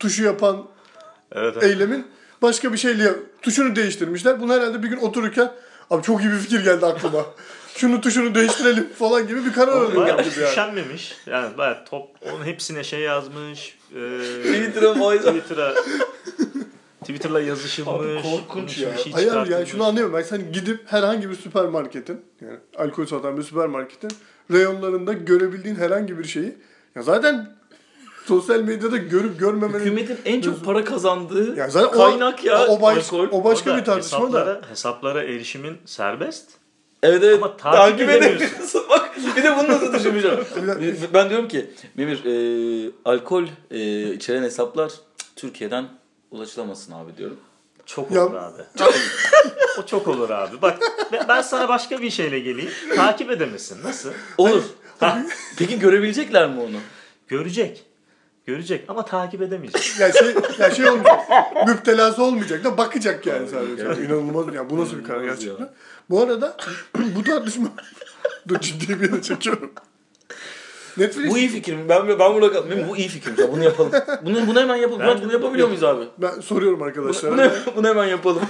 tuşu 0.00 0.24
yapan 0.24 0.64
evet, 1.32 1.54
evet. 1.58 1.62
eylemin 1.62 2.06
başka 2.42 2.72
bir 2.72 2.78
şeyle 2.78 3.12
tuşunu 3.42 3.76
değiştirmişler. 3.76 4.40
Bunu 4.40 4.52
herhalde 4.52 4.82
bir 4.82 4.88
gün 4.88 4.96
otururken 4.96 5.52
abi 5.90 6.02
çok 6.02 6.20
iyi 6.20 6.30
bir 6.30 6.38
fikir 6.38 6.64
geldi 6.64 6.86
aklıma. 6.86 7.26
Şunu 7.76 8.00
tuşunu 8.00 8.34
değiştirelim 8.34 8.88
falan 8.98 9.26
gibi 9.28 9.44
bir 9.44 9.52
karar 9.52 9.72
alıyor 9.72 9.96
Bayağı 9.96 10.18
yani. 10.18 10.50
üşenmemiş. 10.50 11.16
Yani 11.26 11.58
bayağı 11.58 11.84
top 11.84 12.08
onun 12.32 12.44
hepsine 12.44 12.84
şey 12.84 13.00
yazmış. 13.00 13.78
E, 13.90 14.00
Twitter'a 14.42 15.16
Twitter'a 15.18 15.74
Twitter'la 17.04 17.40
yazışılmış. 17.40 18.06
Abi 18.06 18.22
korkunç 18.22 18.78
ya. 18.78 18.92
bir 18.92 18.98
şey 18.98 19.12
Hayır 19.12 19.46
ya 19.46 19.66
şunu 19.66 19.82
anlayamıyorum. 19.82 20.14
Ben 20.14 20.22
sen 20.22 20.52
gidip 20.52 20.80
herhangi 20.92 21.30
bir 21.30 21.34
süpermarketin 21.34 22.20
yani 22.40 22.58
alkol 22.78 23.06
satan 23.06 23.36
bir 23.36 23.42
süpermarketin 23.42 24.10
reyonlarında 24.50 25.12
görebildiğin 25.12 25.76
herhangi 25.76 26.18
bir 26.18 26.24
şeyi 26.24 26.54
ya 26.94 27.02
zaten 27.02 27.54
sosyal 28.24 28.60
medyada 28.60 28.96
görüp 28.96 29.40
görmemenin 29.40 29.84
Hükümetin 29.84 30.18
en 30.24 30.40
çok 30.40 30.64
para 30.64 30.84
kazandığı 30.84 31.56
yani 31.56 31.70
zaten 31.70 31.90
kaynak 31.90 32.40
o, 32.44 32.46
ya 32.46 32.66
o, 32.66 32.82
baş, 32.82 33.12
alkol. 33.12 33.28
o 33.30 33.44
başka 33.44 33.70
Orada 33.70 33.80
bir 33.80 33.86
tartışma 33.86 34.32
da. 34.32 34.40
hesaplara, 34.40 34.70
Hesaplara 34.70 35.22
erişimin 35.22 35.76
serbest. 35.84 36.50
Evet 37.02 37.22
evet. 37.24 37.42
Ama 37.42 37.56
takip 37.56 38.00
edemiyorsun. 38.00 38.46
edemiyorsun. 38.46 38.82
Bak 38.90 39.10
bir 39.36 39.42
de 39.42 39.56
bunu 39.56 39.68
nasıl 39.68 39.92
düşünmüşüm. 39.92 40.30
ben 41.14 41.30
diyorum 41.30 41.48
ki 41.48 41.70
Memir 41.94 42.24
e, 42.24 42.90
alkol 43.04 43.44
e, 43.70 44.12
içeren 44.12 44.42
hesaplar 44.42 44.92
Türkiye'den 45.36 45.88
ulaşılamasın 46.34 46.92
abi 46.92 47.16
diyorum. 47.16 47.36
Çok 47.86 48.10
Ya- 48.10 48.26
olur 48.26 48.34
abi. 48.34 48.62
o 49.78 49.86
çok 49.86 50.08
olur 50.08 50.30
abi. 50.30 50.62
Bak 50.62 50.78
ben- 51.28 51.42
sana 51.42 51.68
başka 51.68 52.02
bir 52.02 52.10
şeyle 52.10 52.38
geleyim. 52.38 52.70
Takip 52.96 53.30
edemezsin. 53.30 53.82
Nasıl? 53.84 54.12
Olur. 54.38 54.62
Peki 55.58 55.78
görebilecekler 55.78 56.48
mi 56.50 56.60
onu? 56.60 56.76
Görecek. 57.28 57.84
Görecek 58.46 58.84
ama 58.88 59.04
takip 59.04 59.42
edemeyecek. 59.42 60.00
Ya 60.00 60.12
şey, 60.12 60.34
ya 60.58 60.70
şey 60.70 60.88
olmayacak. 60.88 61.20
müptelası 61.66 62.22
olmayacak 62.22 62.64
da 62.64 62.78
bakacak 62.78 63.26
yani 63.26 63.48
sadece. 63.48 63.82
İnanılmaz 64.04 64.54
ya. 64.54 64.70
Bu 64.70 64.80
nasıl 64.80 64.98
bir 64.98 65.04
karar 65.04 65.24
gerçekten. 65.24 65.64
ya. 65.64 65.74
Bu 66.10 66.22
arada 66.22 66.56
bu 67.16 67.22
tartışma 67.24 67.68
Dur 68.48 68.60
ciddi 68.60 69.00
bir 69.00 69.10
yere 69.12 69.22
çekiyorum. 69.22 69.72
Netflix 70.96 71.30
Bu 71.30 71.38
iyi 71.38 71.48
fikir 71.48 71.74
mi? 71.74 71.88
Ben 71.88 72.08
ben 72.08 72.18
buna 72.34 72.52
kal- 72.52 72.66
Memir, 72.66 72.88
bu 72.88 72.96
iyi 72.96 73.08
fikir 73.08 73.30
mi? 73.30 73.36
Bunu 73.52 73.64
yapalım. 73.64 73.92
Bunu 74.24 74.46
bunu 74.46 74.60
hemen 74.60 74.76
yapalım. 74.76 75.02
Bence 75.06 75.24
bunu 75.24 75.32
yapabiliyor 75.32 75.68
muyuz 75.68 75.84
abi? 75.84 76.04
ben 76.18 76.40
soruyorum 76.40 76.80
Bunu, 76.80 76.88
arkadaşlara. 76.88 77.32
bunu, 77.32 77.50
bunu 77.76 77.88
hemen 77.88 78.06
yapalım. 78.06 78.42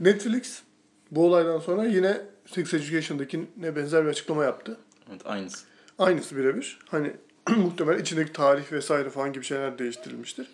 Netflix 0.00 0.62
bu 1.10 1.26
olaydan 1.26 1.58
sonra 1.58 1.84
yine 1.84 2.20
Sex 2.46 2.74
Education'dakine 2.74 3.76
benzer 3.76 4.04
bir 4.04 4.10
açıklama 4.10 4.44
yaptı. 4.44 4.76
Evet 5.10 5.20
aynısı. 5.24 5.64
Aynısı 5.98 6.36
birebir. 6.36 6.78
Hani 6.90 7.12
muhtemelen 7.56 7.98
içindeki 8.02 8.32
tarih 8.32 8.72
vesaire 8.72 9.10
falan 9.10 9.32
gibi 9.32 9.44
şeyler 9.44 9.78
değiştirilmiştir. 9.78 10.46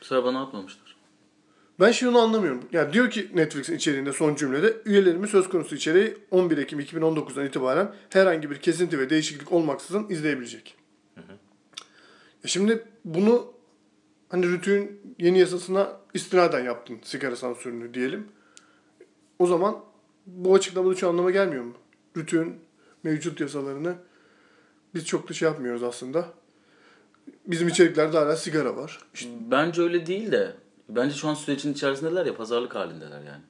Bu 0.00 0.04
sefer 0.04 0.24
bana 0.24 0.42
atmamışlar. 0.42 0.87
Ben 1.80 1.92
şunu 1.92 2.18
anlamıyorum. 2.18 2.64
Yani 2.72 2.92
diyor 2.92 3.10
ki 3.10 3.30
Netflix'in 3.34 3.76
içeriğinde 3.76 4.12
son 4.12 4.34
cümlede 4.34 4.76
üyelerimiz 4.84 5.30
söz 5.30 5.48
konusu 5.48 5.74
içeriği 5.74 6.16
11 6.30 6.58
Ekim 6.58 6.80
2019'dan 6.80 7.46
itibaren 7.46 7.94
herhangi 8.10 8.50
bir 8.50 8.56
kesinti 8.56 8.98
ve 8.98 9.10
değişiklik 9.10 9.52
olmaksızın 9.52 10.06
izleyebilecek. 10.08 10.76
E 12.44 12.48
şimdi 12.48 12.84
bunu 13.04 13.52
hani 14.28 14.46
Rütü'nün 14.46 15.00
yeni 15.18 15.38
yasasına 15.38 15.92
istinaden 16.14 16.64
yaptın 16.64 16.98
sigara 17.02 17.36
sansürünü 17.36 17.94
diyelim. 17.94 18.28
O 19.38 19.46
zaman 19.46 19.76
bu 20.26 20.54
açıklamada 20.54 20.94
şu 20.94 21.08
anlama 21.08 21.30
gelmiyor 21.30 21.64
mu? 21.64 21.74
Rütü'nün 22.16 22.56
mevcut 23.02 23.40
yasalarını 23.40 23.94
biz 24.94 25.06
çok 25.06 25.28
da 25.28 25.32
şey 25.32 25.48
yapmıyoruz 25.48 25.82
aslında. 25.82 26.28
Bizim 27.46 27.68
içeriklerde 27.68 28.18
hala 28.18 28.36
sigara 28.36 28.76
var. 28.76 28.98
Bence 29.50 29.82
öyle 29.82 30.06
değil 30.06 30.32
de. 30.32 30.52
Bence 30.88 31.14
şu 31.14 31.28
an 31.28 31.34
sürecin 31.34 31.72
içerisindeler 31.72 32.26
ya 32.26 32.36
pazarlık 32.36 32.74
halindeler 32.74 33.20
yani. 33.22 33.42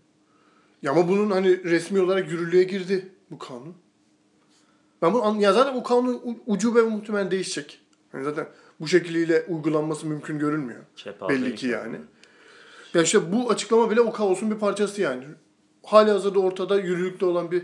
Ya 0.83 0.93
ama 0.93 1.09
bunun 1.09 1.31
hani 1.31 1.65
resmi 1.65 2.01
olarak 2.01 2.31
yürürlüğe 2.31 2.63
girdi 2.63 3.09
bu 3.31 3.39
kanun. 3.39 3.75
Ben 5.03 5.15
bunu 5.15 5.23
an- 5.25 5.35
ya 5.39 5.53
zaten 5.53 5.75
bu 5.75 5.83
kanun 5.83 6.15
u- 6.15 6.39
ucube 6.47 6.85
ve 6.85 6.89
muhtemelen 6.89 7.31
değişecek. 7.31 7.81
Yani 8.15 8.25
zaten 8.25 8.49
bu 8.81 8.89
şekliyle 8.89 9.45
uygulanması 9.49 10.07
mümkün 10.07 10.39
görünmüyor. 10.39 10.81
Kepazelik 10.97 11.43
Belli 11.47 11.55
ki 11.55 11.67
yani. 11.67 11.95
yani. 11.95 12.05
Ya 12.95 13.03
işte 13.03 13.33
bu 13.33 13.51
açıklama 13.51 13.91
bile 13.91 14.01
o 14.01 14.13
kaosun 14.13 14.51
bir 14.51 14.57
parçası 14.57 15.01
yani. 15.03 15.25
Hali 15.85 16.11
hazırda 16.11 16.39
ortada 16.41 16.81
yürürlükte 16.81 17.27
olan 17.27 17.51
bir 17.51 17.63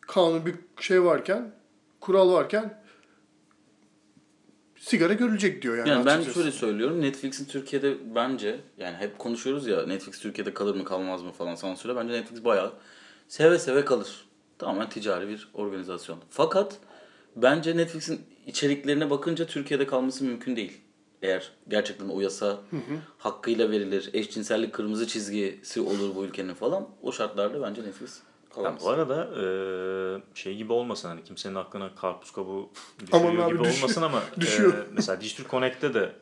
kanun, 0.00 0.46
bir 0.46 0.54
şey 0.80 1.04
varken, 1.04 1.52
kural 2.00 2.32
varken 2.32 2.79
sigara 4.80 5.12
görülecek 5.12 5.62
diyor 5.62 5.76
yani. 5.78 5.88
Yani 5.88 6.06
ben 6.06 6.16
açıkçası. 6.16 6.38
şöyle 6.38 6.52
söylüyorum. 6.52 7.00
Netflix'in 7.00 7.44
Türkiye'de 7.44 8.14
bence 8.14 8.60
yani 8.78 8.96
hep 8.96 9.18
konuşuyoruz 9.18 9.66
ya 9.66 9.86
Netflix 9.86 10.18
Türkiye'de 10.20 10.54
kalır 10.54 10.74
mı 10.74 10.84
kalmaz 10.84 11.22
mı 11.22 11.32
falan 11.32 11.54
sansüre. 11.54 11.96
Bence 11.96 12.12
Netflix 12.12 12.44
bayağı 12.44 12.72
seve 13.28 13.58
seve 13.58 13.84
kalır. 13.84 14.24
Tamamen 14.58 14.88
ticari 14.88 15.28
bir 15.28 15.48
organizasyon. 15.54 16.18
Fakat 16.30 16.76
bence 17.36 17.76
Netflix'in 17.76 18.20
içeriklerine 18.46 19.10
bakınca 19.10 19.46
Türkiye'de 19.46 19.86
kalması 19.86 20.24
mümkün 20.24 20.56
değil. 20.56 20.80
Eğer 21.22 21.52
gerçekten 21.68 22.08
o 22.08 22.20
yasa 22.20 22.58
hakkıyla 23.18 23.70
verilir, 23.70 24.10
eşcinsellik 24.12 24.72
kırmızı 24.72 25.06
çizgisi 25.06 25.80
olur 25.80 26.14
bu 26.14 26.24
ülkenin 26.24 26.54
falan 26.54 26.88
o 27.02 27.12
şartlarda 27.12 27.62
bence 27.62 27.82
Netflix 27.82 28.20
Ya 28.56 28.76
bu 28.80 28.88
arada 28.88 29.28
e, 29.42 29.44
şey 30.34 30.56
gibi 30.56 30.72
olmasın 30.72 31.08
hani 31.08 31.24
kimsenin 31.24 31.54
aklına 31.54 31.94
karpuz 31.94 32.30
kabuğu 32.30 32.70
düşüyor 33.00 33.22
Aman 33.24 33.36
abi 33.36 33.52
gibi 33.54 33.64
düş- 33.64 33.76
olmasın 33.78 34.02
ama 34.02 34.22
düşüyor. 34.40 34.74
e, 34.78 34.86
mesela 34.92 35.20
Digital 35.20 35.50
Connect'te 35.50 35.94
de 35.94 36.12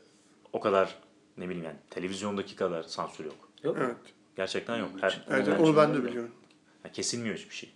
o 0.53 0.61
kadar 0.61 0.95
ne 1.39 1.45
bileyim 1.49 1.65
yani 1.65 1.77
televizyondaki 1.91 2.57
kadar 2.57 2.83
sansür 2.83 3.25
yok. 3.25 3.49
Yok 3.63 3.77
mu? 3.77 3.83
Evet. 3.87 3.97
Gerçekten 4.37 4.77
yok. 4.77 4.89
Her, 5.01 5.25
Evet, 5.31 5.49
Yani 5.49 5.63
onu 5.63 5.77
ben 5.77 5.95
de 5.95 6.05
biliyorum. 6.05 6.31
yani 6.85 6.93
kesilmiyor 6.93 7.37
hiçbir 7.37 7.55
şey. 7.55 7.73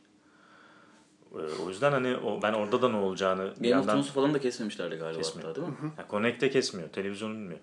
E, 1.35 1.37
o 1.65 1.69
yüzden 1.69 1.93
hani 1.93 2.17
o, 2.17 2.43
ben 2.43 2.53
orada 2.53 2.83
da 2.83 2.89
ne 2.89 2.97
olacağını 2.97 3.43
bir 3.43 3.47
Game 3.49 3.57
of 3.57 3.65
yandan 3.71 3.87
Thrones'u 3.87 4.13
falan 4.13 4.35
da 4.35 4.41
kesmemişlerdi 4.41 4.97
galiba 4.97 5.19
Kesmiyor. 5.23 5.49
hatta 5.49 5.61
değil 5.61 5.73
mi? 5.73 5.93
yani 5.99 6.09
Connect'te 6.11 6.51
kesmiyor. 6.51 6.89
Televizyonu 6.89 7.35
bilmiyor. 7.35 7.61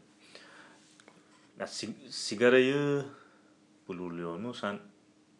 Ya, 1.59 1.65
sig- 1.65 2.09
sigarayı 2.11 3.03
blurluyor 3.89 4.37
mu? 4.37 4.53
Sen 4.53 4.79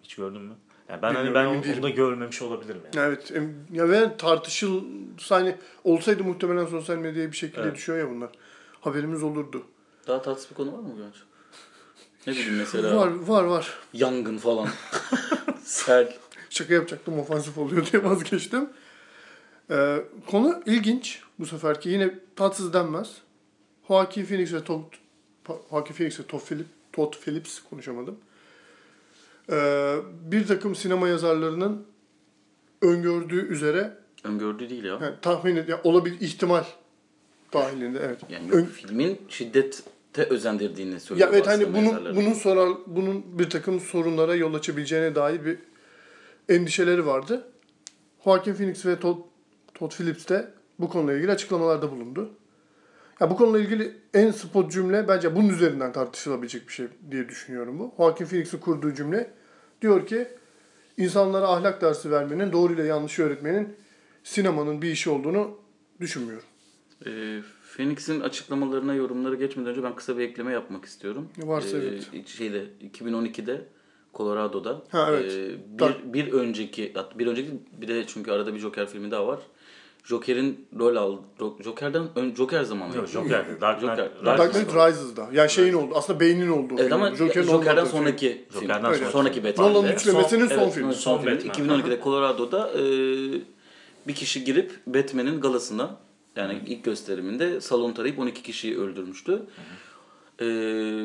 hiç 0.03 0.15
gördün 0.15 0.41
mü? 0.41 0.53
Yani 0.89 1.01
ben 1.01 1.07
hani 1.07 1.25
Bilmiyorum, 1.25 1.33
ben 1.35 1.55
emin 1.57 1.67
onu, 1.69 1.75
onu 1.75 1.83
da 1.83 1.89
görmemiş 1.89 2.41
olabilirim 2.41 2.81
yani. 2.95 3.05
Evet. 3.07 3.31
Ya 3.71 3.89
ve 3.89 4.17
tartışılsa 4.17 5.35
hani 5.35 5.55
olsaydı 5.83 6.23
muhtemelen 6.23 6.65
sosyal 6.65 6.97
medyaya 6.97 7.31
bir 7.31 7.37
şekilde 7.37 7.61
Evet. 7.61 7.75
düşüyor 7.75 7.97
ya 7.97 8.09
bunlar. 8.09 8.29
Haberimiz 8.81 9.23
olurdu. 9.23 9.63
Daha 10.07 10.21
tatsız 10.21 10.49
bir 10.49 10.55
konu 10.55 10.73
var 10.73 10.79
mı 10.79 10.95
Güvenç? 10.95 11.15
Ne 12.27 12.33
bileyim 12.33 12.55
mesela 12.57 12.97
Var 12.97 13.07
var 13.07 13.43
var. 13.43 13.73
yangın 13.93 14.37
falan. 14.37 14.67
Sel. 15.63 16.13
Şaka 16.49 16.73
yapacaktım 16.73 17.19
ofansif 17.19 17.57
oluyor 17.57 17.85
diye 17.91 18.03
vazgeçtim. 18.03 18.69
Ee, 19.71 19.97
konu 20.27 20.61
ilginç 20.65 21.21
bu 21.39 21.45
seferki. 21.45 21.89
Yine 21.89 22.19
tatsız 22.35 22.73
denmez. 22.73 23.09
Joaquin 23.87 24.25
Phoenix 24.25 24.53
ve 24.53 24.63
Todd, 24.63 24.83
Joaquin 25.69 25.93
Phoenix 25.93 26.19
ve 26.19 26.23
Todd, 26.23 26.41
Phillip, 26.41 26.67
Todd 26.93 27.13
Phillips 27.13 27.59
konuşamadım. 27.69 28.19
Ee, 29.51 29.95
bir 30.31 30.47
takım 30.47 30.75
sinema 30.75 31.07
yazarlarının 31.07 31.85
öngördüğü 32.81 33.47
üzere 33.47 33.93
Öngördü 34.23 34.69
değil 34.69 34.83
ya. 34.83 34.99
yani 35.01 35.15
tahmin 35.21 35.55
ed- 35.55 35.69
ya 35.69 35.81
olabilir 35.83 36.17
ihtimal 36.21 36.63
dahilinde 37.53 37.99
evet. 38.03 38.19
Yani 38.29 38.51
Ön- 38.51 38.65
filmin 38.65 39.21
şiddete 39.29 40.23
özendirdiğini 40.29 40.93
ya 40.93 40.99
söylüyor 40.99 41.29
evet 41.31 41.47
hani 41.47 41.73
bunun 41.73 42.15
bunun 42.15 42.33
sorar 42.33 42.69
bunun 42.87 43.39
bir 43.39 43.49
takım 43.49 43.79
sorunlara 43.79 44.35
yol 44.35 44.53
açabileceğine 44.53 45.15
dair 45.15 45.45
bir 45.45 45.57
endişeleri 46.49 47.05
vardı. 47.05 47.47
Joaquin 48.23 48.53
Phoenix 48.53 48.85
ve 48.85 48.99
Todd, 48.99 49.17
Todd 49.73 49.91
Phillips 49.91 50.27
de 50.29 50.51
bu 50.79 50.89
konuyla 50.89 51.13
ilgili 51.17 51.31
açıklamalarda 51.31 51.91
bulundu. 51.91 52.29
Ya 53.19 53.29
bu 53.29 53.37
konuyla 53.37 53.59
ilgili 53.59 53.95
en 54.13 54.31
spot 54.31 54.71
cümle 54.71 55.07
bence 55.07 55.35
bunun 55.35 55.49
üzerinden 55.49 55.91
tartışılabilecek 55.91 56.67
bir 56.67 56.73
şey 56.73 56.87
diye 57.11 57.29
düşünüyorum 57.29 57.79
bu. 57.79 57.93
Joaquin 57.97 58.25
Phoenix'in 58.25 58.57
kurduğu 58.57 58.93
cümle 58.93 59.31
diyor 59.81 60.07
ki 60.07 60.27
insanlara 60.97 61.47
ahlak 61.47 61.81
dersi 61.81 62.11
vermenin, 62.11 62.51
doğru 62.51 62.73
ile 62.73 62.83
yanlışı 62.83 63.23
öğretmenin 63.23 63.75
sinemanın 64.23 64.81
bir 64.81 64.91
işi 64.91 65.09
olduğunu 65.09 65.57
düşünmüyorum. 65.99 66.45
Ee, 67.05 67.41
Phoenix'in 67.75 68.19
açıklamalarına, 68.19 68.93
yorumlara 68.93 69.35
geçmeden 69.35 69.69
önce 69.71 69.83
ben 69.83 69.95
kısa 69.95 70.17
bir 70.17 70.23
ekleme 70.23 70.53
yapmak 70.53 70.85
istiyorum. 70.85 71.29
Varsa 71.37 71.77
Ee, 71.77 71.81
evet. 71.81 72.27
Şeyde 72.27 72.65
2012'de 72.93 73.61
Colorado'da 74.13 74.81
Ha, 74.89 75.07
evet. 75.09 75.59
Tabii. 75.77 75.93
bir, 76.13 76.13
bir 76.27 76.33
önceki 76.33 76.93
bir 77.15 77.27
önceki 77.27 77.51
bir 77.81 77.87
de 77.87 78.07
çünkü 78.07 78.31
arada 78.31 78.53
bir 78.53 78.59
Joker 78.59 78.87
filmi 78.87 79.11
daha 79.11 79.27
var. 79.27 79.39
Joker'in 80.09 80.67
rol 80.79 80.95
aldı. 80.95 81.21
Joker'den 81.63 82.03
ön, 82.15 82.35
Joker 82.35 82.63
zamanı. 82.63 82.95
Yok 82.97 83.07
Joker'de. 83.07 83.61
Dark 83.61 83.79
Knight, 83.79 83.91
Joker. 83.97 84.25
Dark 84.25 84.39
Dark 84.39 84.53
Knight 84.53 84.75
Rises'da. 84.75 85.29
Yani 85.33 85.49
şeyin 85.49 85.73
oldu. 85.73 85.93
Aslında 85.95 86.19
beynin 86.19 86.49
olduğu 86.49 86.73
Evet 86.73 86.83
film. 86.83 86.93
ama 86.93 87.15
Joker'in 87.15 87.47
Joker'den 87.47 87.71
olmadığı 87.71 87.89
film. 87.89 87.99
sonraki 87.99 88.45
film. 88.49 88.61
Joker'den 88.61 88.85
Öyle. 88.93 89.05
sonraki 89.05 89.43
Batman'de. 89.43 89.73
Nolan'ın 89.73 89.91
üçlemesinin 89.93 90.47
son, 90.47 90.57
Evet, 90.59 90.73
filmi. 90.73 90.93
son 90.93 91.17
Son. 91.17 91.25
Batman. 91.25 91.37
2012'de 91.79 91.99
Colorado'da 92.03 92.71
e, 92.73 92.81
bir 94.07 94.15
kişi 94.15 94.43
girip 94.43 94.71
Batman'in 94.87 95.41
galasına 95.41 95.95
yani 96.35 96.61
ilk 96.67 96.83
gösteriminde 96.83 97.61
salon 97.61 97.93
tarayıp 97.93 98.19
12 98.19 98.43
kişiyi 98.43 98.77
öldürmüştü. 98.79 99.41
E, 100.41 100.45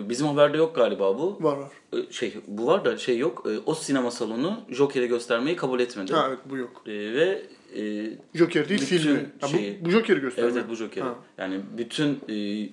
bizim 0.09 0.27
haberde 0.27 0.57
yok 0.57 0.77
galiba 0.77 1.19
bu. 1.19 1.39
Var 1.41 1.57
var. 1.57 1.71
E, 1.93 2.13
şey 2.13 2.35
bu 2.47 2.67
var 2.67 2.85
da 2.85 2.97
şey 2.99 3.19
yok. 3.19 3.47
E, 3.51 3.59
o 3.67 3.75
sinema 3.75 4.11
salonu 4.11 4.61
Joker'i 4.71 5.07
göstermeyi 5.09 5.57
kabul 5.57 5.81
etmedi. 5.81 6.13
Ha 6.13 6.25
evet 6.29 6.39
bu 6.51 6.57
yok. 6.57 6.83
E, 6.87 6.93
ve 6.93 7.43
e, 7.77 8.11
Joker 8.35 8.69
değil 8.69 8.81
filmi. 8.81 9.27
Şeyi- 9.51 9.81
bu, 9.81 9.85
bu 9.85 9.91
Joker'i 9.91 10.21
göstermek. 10.21 10.53
Evet, 10.53 10.57
evet 10.57 10.71
bu 10.71 10.75
Joker'i. 10.75 11.05
Ha. 11.05 11.15
Yani 11.39 11.61
bütün 11.79 12.19
e, 12.29 12.69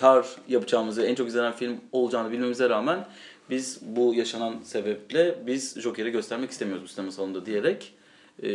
kar 0.00 0.26
yapacağımızı, 0.48 1.02
en 1.02 1.14
çok 1.14 1.28
izlenen 1.28 1.52
film 1.52 1.76
olacağını 1.92 2.32
bilmemize 2.32 2.68
rağmen 2.68 3.06
biz 3.50 3.80
bu 3.82 4.14
yaşanan 4.14 4.60
sebeple 4.62 5.38
biz 5.46 5.80
Joker'i 5.80 6.10
göstermek 6.10 6.50
istemiyoruz 6.50 6.84
bu 6.84 6.88
sinema 6.88 7.12
salonunda 7.12 7.46
diyerek 7.46 7.94
e, 8.42 8.48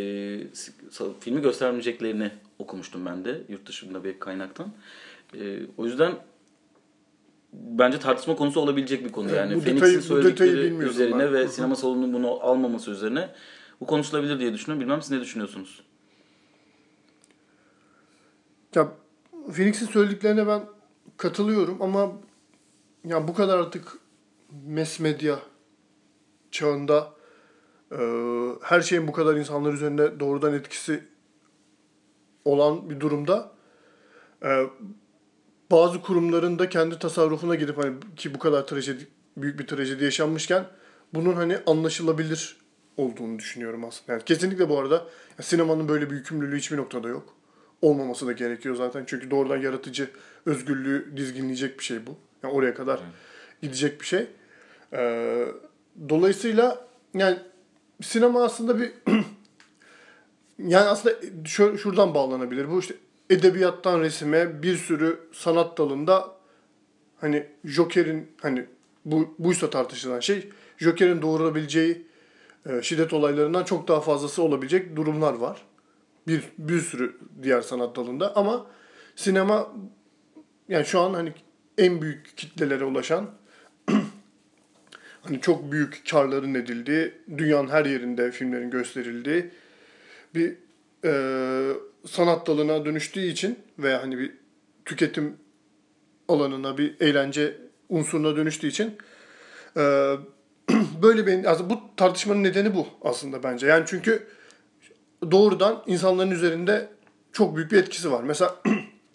filmi 1.19 1.41
göstermeyeceklerini 1.41 2.31
okumuştum 2.59 3.05
ben 3.05 3.25
de 3.25 3.41
yurt 3.49 3.65
dışında 3.65 4.03
bir 4.03 4.19
kaynaktan. 4.19 4.71
E, 5.39 5.59
o 5.77 5.85
yüzden 5.85 6.11
bence 7.53 7.99
tartışma 7.99 8.35
konusu 8.35 8.59
olabilecek 8.59 9.05
bir 9.05 9.11
konu 9.11 9.35
yani. 9.35 9.55
bu 9.55 9.61
Phoenix'in 9.61 9.99
söyledikleri 9.99 10.73
üzerine 10.83 11.19
ben. 11.19 11.33
ve 11.33 11.47
sinema 11.47 11.75
salonunun 11.75 12.13
bunu 12.13 12.29
almaması 12.29 12.91
üzerine 12.91 13.29
bu 13.81 13.85
konuşulabilir 13.85 14.39
diye 14.39 14.53
düşünüyorum. 14.53 14.81
Bilmem 14.81 15.01
siz 15.01 15.11
ne 15.11 15.21
düşünüyorsunuz? 15.21 15.81
Ya 18.75 18.91
Phoenix'in 19.55 19.85
söylediklerine 19.85 20.47
ben 20.47 20.61
katılıyorum 21.17 21.81
ama 21.81 22.11
ya 23.05 23.27
bu 23.27 23.33
kadar 23.33 23.59
artık 23.59 23.97
mass 24.67 24.99
medya 24.99 25.39
çağında 26.51 27.13
e, 27.91 27.97
her 28.61 28.81
şeyin 28.81 29.07
bu 29.07 29.11
kadar 29.11 29.35
insanlar 29.35 29.73
üzerinde 29.73 30.19
doğrudan 30.19 30.53
etkisi 30.53 31.03
olan 32.45 32.89
bir 32.89 32.99
durumda 32.99 33.51
e, 34.43 34.65
bazı 35.71 36.01
kurumların 36.01 36.59
da 36.59 36.69
kendi 36.69 36.99
tasarrufuna 36.99 37.55
gidip 37.55 37.77
hani 37.77 37.95
ki 38.15 38.33
bu 38.33 38.39
kadar 38.39 38.67
trajedi 38.67 39.07
büyük 39.37 39.59
bir 39.59 39.67
trajedi 39.67 40.03
yaşanmışken 40.03 40.65
bunun 41.13 41.33
hani 41.33 41.57
anlaşılabilir 41.65 42.57
olduğunu 42.97 43.39
düşünüyorum 43.39 43.85
aslında. 43.85 44.11
Yani 44.11 44.23
kesinlikle 44.23 44.69
bu 44.69 44.79
arada 44.79 45.07
sinemanın 45.41 45.87
böyle 45.87 46.09
bir 46.09 46.15
yükümlülüğü 46.15 46.57
hiçbir 46.57 46.77
noktada 46.77 47.07
yok. 47.07 47.38
Olmaması 47.81 48.27
da 48.27 48.31
gerekiyor 48.31 48.75
zaten. 48.75 49.03
Çünkü 49.07 49.31
doğrudan 49.31 49.57
yaratıcı 49.57 50.09
özgürlüğü 50.45 51.17
dizginleyecek 51.17 51.79
bir 51.79 51.83
şey 51.83 52.07
bu. 52.07 52.15
Yani 52.43 52.53
oraya 52.53 52.73
kadar 52.73 52.99
gidecek 53.61 54.01
bir 54.01 54.05
şey. 54.05 54.27
Ee, 54.93 55.45
dolayısıyla 56.09 56.87
yani 57.13 57.37
sinema 58.01 58.43
aslında 58.43 58.79
bir 58.79 58.91
yani 60.59 60.87
aslında 60.87 61.15
şu, 61.45 61.77
şuradan 61.77 62.13
bağlanabilir. 62.13 62.71
Bu 62.71 62.79
işte 62.79 62.95
edebiyattan 63.29 63.99
resime 63.99 64.63
bir 64.63 64.77
sürü 64.77 65.19
sanat 65.31 65.77
dalında 65.77 66.35
hani 67.17 67.47
Joker'in 67.65 68.31
hani 68.41 68.65
bu 69.05 69.35
buysa 69.39 69.69
tartışılan 69.69 70.19
şey 70.19 70.49
Joker'in 70.77 71.21
doğurabileceği 71.21 72.05
e, 72.65 72.81
şiddet 72.81 73.13
olaylarından 73.13 73.63
çok 73.63 73.87
daha 73.87 74.01
fazlası 74.01 74.43
olabilecek 74.43 74.95
durumlar 74.95 75.33
var. 75.33 75.61
Bir 76.29 76.43
bir 76.57 76.81
sürü 76.81 77.17
diğer 77.43 77.61
sanat 77.61 77.95
dalında 77.95 78.35
ama 78.35 78.65
sinema 79.15 79.73
yani 80.67 80.85
şu 80.85 80.99
an 80.99 81.13
hani 81.13 81.33
en 81.77 82.01
büyük 82.01 82.37
kitlelere 82.37 82.83
ulaşan 82.83 83.29
hani 85.21 85.41
çok 85.41 85.71
büyük 85.71 86.03
karların 86.09 86.53
edildiği, 86.53 87.13
dünyanın 87.37 87.67
her 87.67 87.85
yerinde 87.85 88.31
filmlerin 88.31 88.69
gösterildiği 88.69 89.51
bir 90.35 90.55
e, 91.05 91.11
sanat 92.07 92.47
dalına 92.47 92.85
dönüştüğü 92.85 93.25
için 93.25 93.59
veya 93.79 94.03
hani 94.03 94.17
bir 94.17 94.31
tüketim 94.85 95.37
alanına 96.27 96.77
bir 96.77 96.95
eğlence 96.99 97.57
unsuruna 97.89 98.35
dönüştüğü 98.35 98.67
için 98.67 98.97
e, 99.77 99.81
böyle 101.01 101.27
bir 101.27 101.51
aslında 101.51 101.69
bu 101.69 101.81
tartışmanın 101.97 102.43
nedeni 102.43 102.75
bu 102.75 102.87
aslında 103.01 103.43
bence. 103.43 103.67
Yani 103.67 103.83
çünkü 103.87 104.27
doğrudan 105.31 105.83
insanların 105.87 106.31
üzerinde 106.31 106.89
çok 107.31 107.55
büyük 107.55 107.71
bir 107.71 107.77
etkisi 107.77 108.11
var. 108.11 108.23
Mesela 108.23 108.55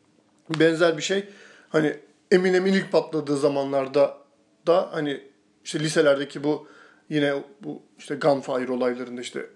benzer 0.61 0.97
bir 0.97 1.03
şey 1.03 1.29
hani 1.69 1.97
Eminem'in 2.31 2.73
ilk 2.73 2.93
patladığı 2.93 3.37
zamanlarda 3.37 4.19
da 4.67 4.89
hani 4.93 5.21
işte 5.65 5.81
liselerdeki 5.81 6.45
bu 6.45 6.69
yine 7.09 7.35
bu 7.61 7.83
işte 7.99 8.15
gunfire 8.15 8.73
olaylarında 8.73 9.21
işte 9.21 9.47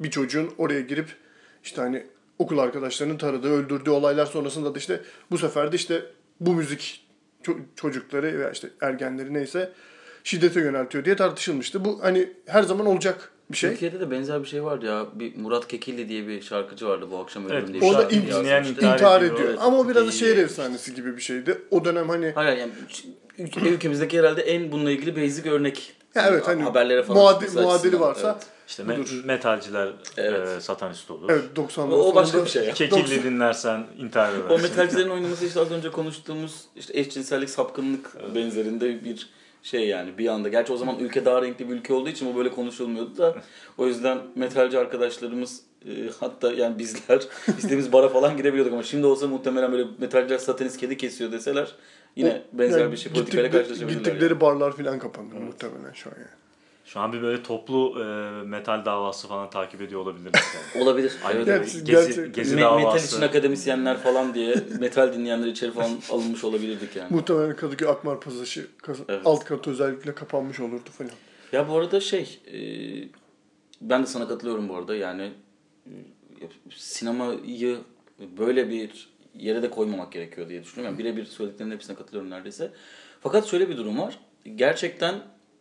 bir 0.00 0.10
çocuğun 0.10 0.50
oraya 0.58 0.80
girip 0.80 1.16
işte 1.62 1.80
hani 1.80 2.06
okul 2.38 2.58
arkadaşlarının 2.58 3.18
taradığı, 3.18 3.50
öldürdüğü 3.50 3.90
olaylar 3.90 4.26
sonrasında 4.26 4.74
da 4.74 4.78
işte 4.78 5.00
bu 5.30 5.38
sefer 5.38 5.72
de 5.72 5.76
işte 5.76 6.02
bu 6.40 6.54
müzik 6.54 7.06
ço- 7.44 7.60
çocukları 7.76 8.38
veya 8.38 8.50
işte 8.50 8.68
ergenleri 8.80 9.34
neyse 9.34 9.72
şiddete 10.24 10.60
yöneltiyor 10.60 11.04
diye 11.04 11.16
tartışılmıştı. 11.16 11.84
Bu 11.84 12.02
hani 12.02 12.32
her 12.46 12.62
zaman 12.62 12.86
olacak 12.86 13.32
bir 13.50 13.56
şey. 13.56 13.70
Türkiye'de 13.70 14.00
de 14.00 14.10
benzer 14.10 14.42
bir 14.42 14.48
şey 14.48 14.64
vardı 14.64 14.86
ya. 14.86 15.06
Bir 15.14 15.36
Murat 15.36 15.68
Kekilli 15.68 16.08
diye 16.08 16.26
bir 16.28 16.42
şarkıcı 16.42 16.88
vardı 16.88 17.06
bu 17.10 17.18
akşam 17.18 17.42
Evet, 17.50 17.52
ölüm 17.64 17.80
diye. 17.80 17.92
O 17.92 17.98
da 17.98 18.02
in- 18.08 18.26
dinleyen 18.26 18.64
intihar, 18.64 18.92
intihar 18.94 19.20
ediyor. 19.22 19.34
ediyor, 19.34 19.48
evet. 19.48 19.58
Ama 19.62 19.78
o 19.78 19.88
biraz 19.88 20.06
da 20.06 20.10
şehir 20.10 20.36
efsanesi 20.36 20.94
gibi 20.94 21.16
bir 21.16 21.22
şeydi. 21.22 21.58
O 21.70 21.84
dönem 21.84 22.08
hani 22.08 22.32
Hayır 22.34 22.56
yani 22.58 22.72
ülke- 23.38 23.68
ülkemizdeki 23.68 24.18
herhalde 24.18 24.42
en 24.42 24.72
bununla 24.72 24.90
ilgili 24.90 25.16
basic 25.16 25.50
örnek. 25.50 25.92
Ya 26.14 26.26
evet, 26.28 26.48
hani 26.48 26.62
haberlere 26.62 27.02
falan 27.02 27.22
muadil- 27.22 27.62
muadili 27.62 28.00
varsa 28.00 28.32
evet. 28.32 28.46
İşte 28.68 28.82
me- 28.82 28.98
Budur. 28.98 29.22
metalciler 29.24 29.88
Evet. 30.16 30.48
e, 30.48 30.60
satanist 30.60 31.10
olur. 31.10 31.30
evet 31.30 31.44
90'lar 31.56 31.90
O, 31.92 31.96
o 31.96 32.14
başka 32.14 32.44
bir 32.44 32.50
şey 32.50 32.64
ya. 32.64 32.72
Kekilli 32.74 33.22
dinlersen 33.24 33.86
intihar 33.98 34.32
edersin. 34.32 34.48
O 34.50 34.58
metalcilerin 34.58 35.08
oynaması 35.10 35.46
işte 35.46 35.60
az 35.60 35.70
önce 35.70 35.90
konuştuğumuz 35.90 36.64
işte 36.76 36.98
eşcinsellik 37.00 37.50
sapkınlık 37.50 38.34
benzerinde 38.34 39.04
bir 39.04 39.28
şey 39.62 39.86
yani 39.88 40.18
bir 40.18 40.28
anda. 40.28 40.48
Gerçi 40.48 40.72
o 40.72 40.76
zaman 40.76 40.98
ülke 40.98 41.24
daha 41.24 41.42
renkli 41.42 41.68
bir 41.68 41.74
ülke 41.74 41.94
olduğu 41.94 42.08
için 42.08 42.34
bu 42.34 42.38
böyle 42.38 42.50
konuşulmuyordu 42.50 43.16
da 43.16 43.34
o 43.78 43.86
yüzden 43.86 44.18
metalci 44.34 44.78
arkadaşlarımız 44.78 45.62
e, 45.86 45.90
hatta 46.20 46.52
yani 46.52 46.78
bizler 46.78 47.18
istediğimiz 47.48 47.92
bara 47.92 48.08
falan 48.08 48.36
girebiliyorduk 48.36 48.72
ama 48.72 48.82
şimdi 48.82 49.06
olsa 49.06 49.28
muhtemelen 49.28 49.72
böyle 49.72 49.84
metalciler 49.98 50.38
satanist 50.38 50.76
kedi 50.76 50.96
kesiyor 50.96 51.32
deseler 51.32 51.74
yine 52.16 52.42
benzer 52.52 52.80
Yani 52.80 52.92
bir 52.92 52.96
şey 52.96 53.12
politikayla 53.12 53.50
karşılaşabilirler. 53.50 53.98
Gittikleri 53.98 54.32
yani. 54.32 54.40
barlar 54.40 54.76
falan 54.76 54.98
kapandı 54.98 55.34
muhtemelen 55.34 55.92
şu 55.92 56.10
an 56.10 56.14
yani. 56.18 56.40
Şu 56.92 57.00
an 57.00 57.12
bir 57.12 57.22
böyle 57.22 57.42
toplu 57.42 57.94
e, 58.00 58.04
metal 58.46 58.84
davası 58.84 59.28
falan 59.28 59.50
takip 59.50 59.82
ediyor 59.82 60.00
olabiliriz 60.00 60.40
yani. 60.74 60.84
Olabilir. 60.84 61.16
Aynı 61.24 61.38
evet. 61.38 61.82
gezi, 61.84 62.32
gezi 62.32 62.54
Me- 62.54 62.56
metal 62.56 62.78
için 62.78 62.90
davası. 62.90 63.24
akademisyenler 63.24 63.98
falan 63.98 64.34
diye 64.34 64.54
metal 64.80 65.12
dinleyenler 65.12 65.46
içeri 65.46 65.72
falan 65.72 65.90
alınmış 66.10 66.44
olabilirdik 66.44 66.96
yani. 66.96 67.14
Muhtemelen 67.14 67.56
Kadıköy 67.56 67.88
Akmar 67.88 68.20
Pazarı 68.20 68.66
kaz- 68.82 69.00
Evet. 69.08 69.22
alt 69.24 69.44
katı 69.44 69.70
özellikle 69.70 70.14
kapanmış 70.14 70.60
olurdu 70.60 70.90
falan. 70.98 71.10
Ya 71.52 71.68
bu 71.68 71.76
arada 71.76 72.00
şey, 72.00 72.40
e, 72.52 72.58
ben 73.80 74.02
de 74.02 74.06
sana 74.06 74.28
katılıyorum 74.28 74.68
bu 74.68 74.76
arada 74.76 74.96
yani 74.96 75.32
e, 75.86 75.92
sinemayı 76.70 77.78
böyle 78.38 78.70
bir 78.70 79.08
yere 79.34 79.62
de 79.62 79.70
koymamak 79.70 80.12
gerekiyor 80.12 80.48
diye 80.48 80.62
düşünüyorum. 80.62 80.94
Yani 80.98 81.04
birebir 81.04 81.24
söylediklerinin 81.24 81.74
hepsine 81.74 81.96
katılıyorum 81.96 82.30
neredeyse. 82.30 82.70
Fakat 83.20 83.46
şöyle 83.46 83.68
bir 83.68 83.76
durum 83.76 83.98
var. 83.98 84.18
Gerçekten 84.56 85.14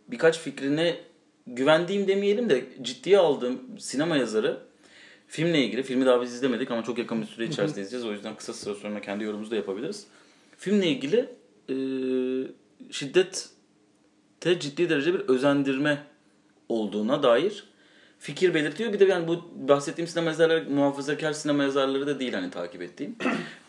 birkaç 0.07 0.39
fikrine 0.39 1.08
güvendiğim 1.55 2.07
demeyelim 2.07 2.49
de 2.49 2.65
ciddiye 2.81 3.17
aldığım 3.17 3.79
sinema 3.79 4.17
yazarı 4.17 4.57
filmle 5.27 5.65
ilgili, 5.65 5.83
filmi 5.83 6.05
daha 6.05 6.21
biz 6.21 6.33
izlemedik 6.33 6.71
ama 6.71 6.83
çok 6.83 6.97
yakın 6.97 7.21
bir 7.21 7.27
süre 7.27 7.45
içerisinde 7.45 7.81
izleyeceğiz. 7.81 8.05
O 8.05 8.11
yüzden 8.11 8.35
kısa 8.35 8.53
süre 8.53 8.75
sonra 8.75 9.01
kendi 9.01 9.23
yorumumuzu 9.23 9.51
da 9.51 9.55
yapabiliriz. 9.55 10.07
Filmle 10.57 10.87
ilgili 10.87 11.29
e, 11.69 11.75
şiddet 12.91 13.49
te 14.39 14.59
ciddi 14.59 14.89
derece 14.89 15.13
bir 15.13 15.19
özendirme 15.19 16.03
olduğuna 16.69 17.23
dair 17.23 17.63
fikir 18.19 18.53
belirtiyor. 18.53 18.93
Bir 18.93 18.99
de 18.99 19.05
yani 19.05 19.27
bu 19.27 19.49
bahsettiğim 19.55 20.07
sinema 20.07 20.29
yazarları 20.29 20.69
muhafazakar 20.69 21.33
sinema 21.33 21.63
yazarları 21.63 22.07
da 22.07 22.19
değil 22.19 22.33
hani 22.33 22.51
takip 22.51 22.81
ettiğim. 22.81 23.15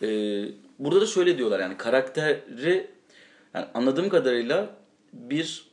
Ee, 0.03 0.45
burada 0.79 1.01
da 1.01 1.07
şöyle 1.07 1.39
diyorlar 1.39 1.61
yani 1.61 1.77
karakteri 1.77 2.91
yani 3.55 3.67
anladığım 3.75 4.09
kadarıyla 4.09 4.77
bir 5.13 5.70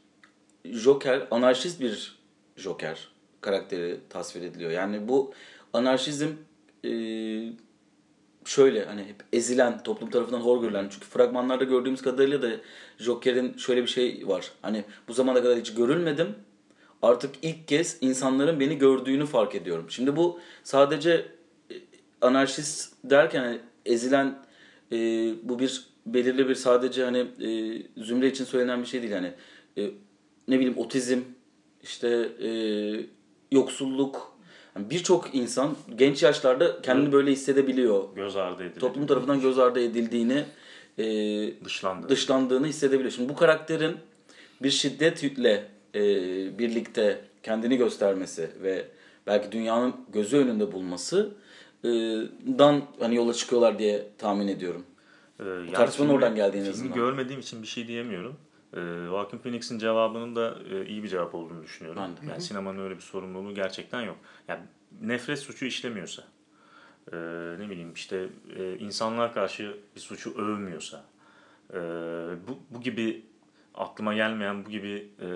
Joker, 0.66 1.28
anarşist 1.32 1.82
bir 1.82 2.18
Joker 2.56 3.08
karakteri 3.42 4.00
tasvir 4.10 4.42
ediliyor. 4.42 4.72
Yani 4.72 5.08
bu 5.08 5.34
anarşizm 5.74 6.30
e, 6.86 6.92
şöyle 8.46 8.86
hani 8.86 9.02
hep 9.02 9.24
ezilen, 9.34 9.84
toplum 9.84 10.10
tarafından 10.10 10.40
hor 10.40 10.62
görülen. 10.62 10.88
Çünkü 10.90 11.06
fragmanlarda 11.06 11.64
gördüğümüz 11.64 12.02
kadarıyla 12.02 12.42
da 12.42 12.50
Joker'in 12.98 13.58
şöyle 13.58 13.82
bir 13.82 13.88
şey 13.88 14.28
var. 14.28 14.52
Hani 14.62 14.84
bu 15.08 15.14
zamana 15.14 15.42
kadar 15.42 15.60
hiç 15.60 15.74
görülmedim. 15.74 16.36
Artık 17.02 17.36
ilk 17.42 17.68
kez 17.68 17.98
insanların 18.02 18.60
beni 18.60 18.78
gördüğünü 18.78 19.26
fark 19.26 19.56
ediyorum. 19.56 19.86
Şimdi 19.90 20.16
bu 20.16 20.40
sadece 20.64 21.26
e, 21.72 21.76
anarşist 22.22 22.94
derken 23.04 23.44
hani 23.44 23.60
ezilen 23.86 24.40
e, 24.92 24.98
bu 25.44 25.60
bir 25.60 25.88
belirli 26.06 26.50
bir 26.50 26.56
sadece 26.56 27.04
hani 27.04 27.18
e, 27.18 27.82
zümre 28.04 28.28
için 28.28 28.46
söylenen 28.46 28.82
bir 28.82 28.88
şey 28.88 29.02
değil. 29.02 29.14
Yani 29.14 29.34
e, 29.78 29.92
ne 30.48 30.60
bileyim 30.60 30.78
otizm, 30.78 31.20
işte 31.84 32.30
e, 32.44 32.50
yoksulluk. 33.52 34.38
Yani 34.76 34.90
Birçok 34.90 35.36
insan 35.36 35.76
genç 35.96 36.24
yaşlarda 36.24 36.82
kendini 36.82 37.12
böyle 37.12 37.32
hissedebiliyor. 37.32 38.16
Göz 38.16 38.36
ardı 38.36 38.64
edildi. 38.64 38.80
Toplum 38.80 39.08
tarafından 39.08 39.42
göz 39.42 39.60
ardı 39.60 39.80
edildiğini, 39.80 40.46
e, 40.98 41.06
Dışlandı. 41.66 42.10
dışlandığını 42.10 42.68
hissedebiliyor. 42.68 43.12
Şimdi 43.12 43.30
bu 43.30 43.36
karakterin 43.36 43.98
bir 44.64 44.70
şiddetle 44.70 45.68
e, 45.96 46.02
birlikte 46.60 47.22
kendini 47.44 47.78
göstermesi 47.78 48.50
ve 48.64 48.86
belki 49.28 49.52
dünyanın 49.52 49.96
gözü 50.14 50.38
önünde 50.38 50.72
bulması 50.72 51.32
e, 51.84 51.90
dan 52.58 52.82
hani 53.00 53.16
yola 53.16 53.34
çıkıyorlar 53.34 53.80
diye 53.80 54.08
tahmin 54.18 54.48
ediyorum. 54.48 54.84
Ee, 55.40 55.44
yani 55.44 55.72
tartışmanın 55.72 56.10
oradan 56.10 56.36
geldiği 56.36 56.58
en 56.58 56.64
filmi 56.64 56.74
azından. 56.74 56.94
görmediğim 56.94 57.40
için 57.40 57.62
bir 57.62 57.68
şey 57.68 57.88
diyemiyorum. 57.88 58.36
Ee, 58.74 58.80
Joaquin 59.06 59.38
Phoenix'in 59.38 59.80
cevabının 59.80 60.36
da 60.36 60.58
e, 60.72 60.86
iyi 60.86 61.04
bir 61.04 61.08
cevap 61.08 61.36
olduğunu 61.36 61.64
düşünüyorum. 61.64 62.02
Ben 62.02 62.28
de. 62.28 62.32
Yani 62.32 62.42
sinemanın 62.42 62.80
öyle 62.80 62.96
bir 62.96 63.02
sorumluluğu 63.02 63.54
gerçekten 63.56 64.02
yok. 64.02 64.18
Yani 64.48 64.62
nefret 65.02 65.40
suçu 65.40 65.66
işlemiyorsa, 65.66 66.24
e, 67.12 67.18
ne 67.60 67.70
bileyim 67.70 67.94
işte 67.94 68.30
e, 68.58 68.78
insanlığa 68.78 69.34
karşı 69.34 69.78
bir 69.96 70.02
suçu 70.02 70.34
övmüyorsa, 70.38 71.04
e, 71.74 71.78
bu, 72.48 72.60
bu 72.70 72.82
gibi 72.82 73.26
aklıma 73.76 74.14
gelmeyen 74.14 74.66
bu 74.66 74.70
gibi 74.70 75.08
e, 75.22 75.28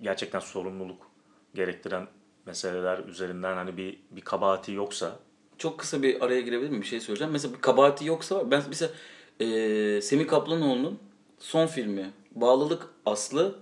gerçekten 0.00 0.40
sorumluluk 0.40 1.10
gerektiren 1.54 2.06
meseleler 2.46 2.98
üzerinden 2.98 3.56
hani 3.56 3.76
bir 3.76 3.98
bir 4.10 4.20
kabahati 4.20 4.72
yoksa 4.72 5.18
Çok 5.58 5.78
kısa 5.78 6.02
bir 6.02 6.24
araya 6.24 6.40
girebilir 6.40 6.68
miyim? 6.68 6.82
Bir 6.82 6.86
şey 6.86 7.00
söyleyeceğim. 7.00 7.32
Mesela 7.32 7.54
bir 7.54 7.60
kabahati 7.60 8.04
yoksa 8.04 8.50
ben 8.50 8.62
mesela 8.68 8.92
e, 9.40 10.00
Semih 10.02 10.26
Kaplanoğlu'nun 10.28 10.98
son 11.38 11.66
filmi 11.66 12.10
Bağlılık 12.34 12.86
Aslı 13.06 13.58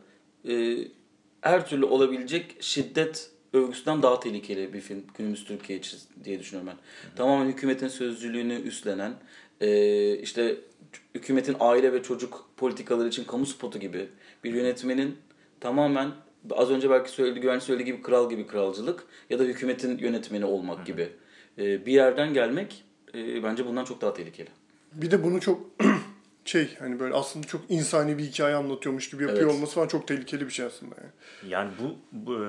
e, 0.48 0.78
her 1.40 1.68
türlü 1.68 1.84
olabilecek 1.84 2.56
şiddet 2.60 3.30
övgüsünden 3.52 4.02
daha 4.02 4.20
tehlikeli 4.20 4.72
bir 4.72 4.80
film 4.80 5.04
günümüz 5.18 5.44
Türkiye 5.44 5.78
için 5.78 5.98
diye 6.24 6.40
düşünüyorum 6.40 6.72
ben. 6.72 6.78
Tamamen 7.16 7.48
hükümetin 7.48 7.88
sözcülüğünü 7.88 8.54
üstlenen, 8.54 9.14
e, 9.60 10.18
işte 10.18 10.56
hükümetin 11.14 11.56
aile 11.60 11.92
ve 11.92 12.02
çocuk 12.02 12.48
politikaları 12.56 13.08
için 13.08 13.24
kamu 13.24 13.46
spotu 13.46 13.78
gibi 13.78 14.08
bir 14.44 14.54
yönetmenin 14.54 15.16
tamamen 15.60 16.10
az 16.50 16.70
önce 16.70 16.90
belki 16.90 17.10
söyledi, 17.10 17.40
güvenç 17.40 17.62
söylediği 17.62 17.94
gibi 17.94 18.02
kral 18.02 18.30
gibi 18.30 18.46
kralcılık 18.46 19.04
ya 19.30 19.38
da 19.38 19.42
hükümetin 19.42 19.98
yönetmeni 19.98 20.44
olmak 20.44 20.86
gibi 20.86 21.08
e, 21.58 21.86
bir 21.86 21.92
yerden 21.92 22.34
gelmek 22.34 22.84
e, 23.14 23.42
bence 23.42 23.66
bundan 23.66 23.84
çok 23.84 24.00
daha 24.00 24.14
tehlikeli. 24.14 24.48
Bir 24.92 25.10
de 25.10 25.24
bunu 25.24 25.40
çok 25.40 25.60
şey 26.48 26.76
hani 26.78 27.00
böyle 27.00 27.14
aslında 27.14 27.46
çok 27.46 27.60
insani 27.68 28.18
bir 28.18 28.24
hikaye 28.24 28.54
anlatıyormuş 28.54 29.10
gibi 29.10 29.22
yapıyor 29.22 29.42
Evet. 29.44 29.54
olması 29.54 29.74
falan 29.74 29.88
çok 29.88 30.08
tehlikeli 30.08 30.46
bir 30.46 30.50
şey 30.52 30.66
aslında 30.66 30.94
yani. 31.00 31.12
Yani 31.52 31.70
bu, 31.82 31.96
bu 32.12 32.44
e, 32.44 32.46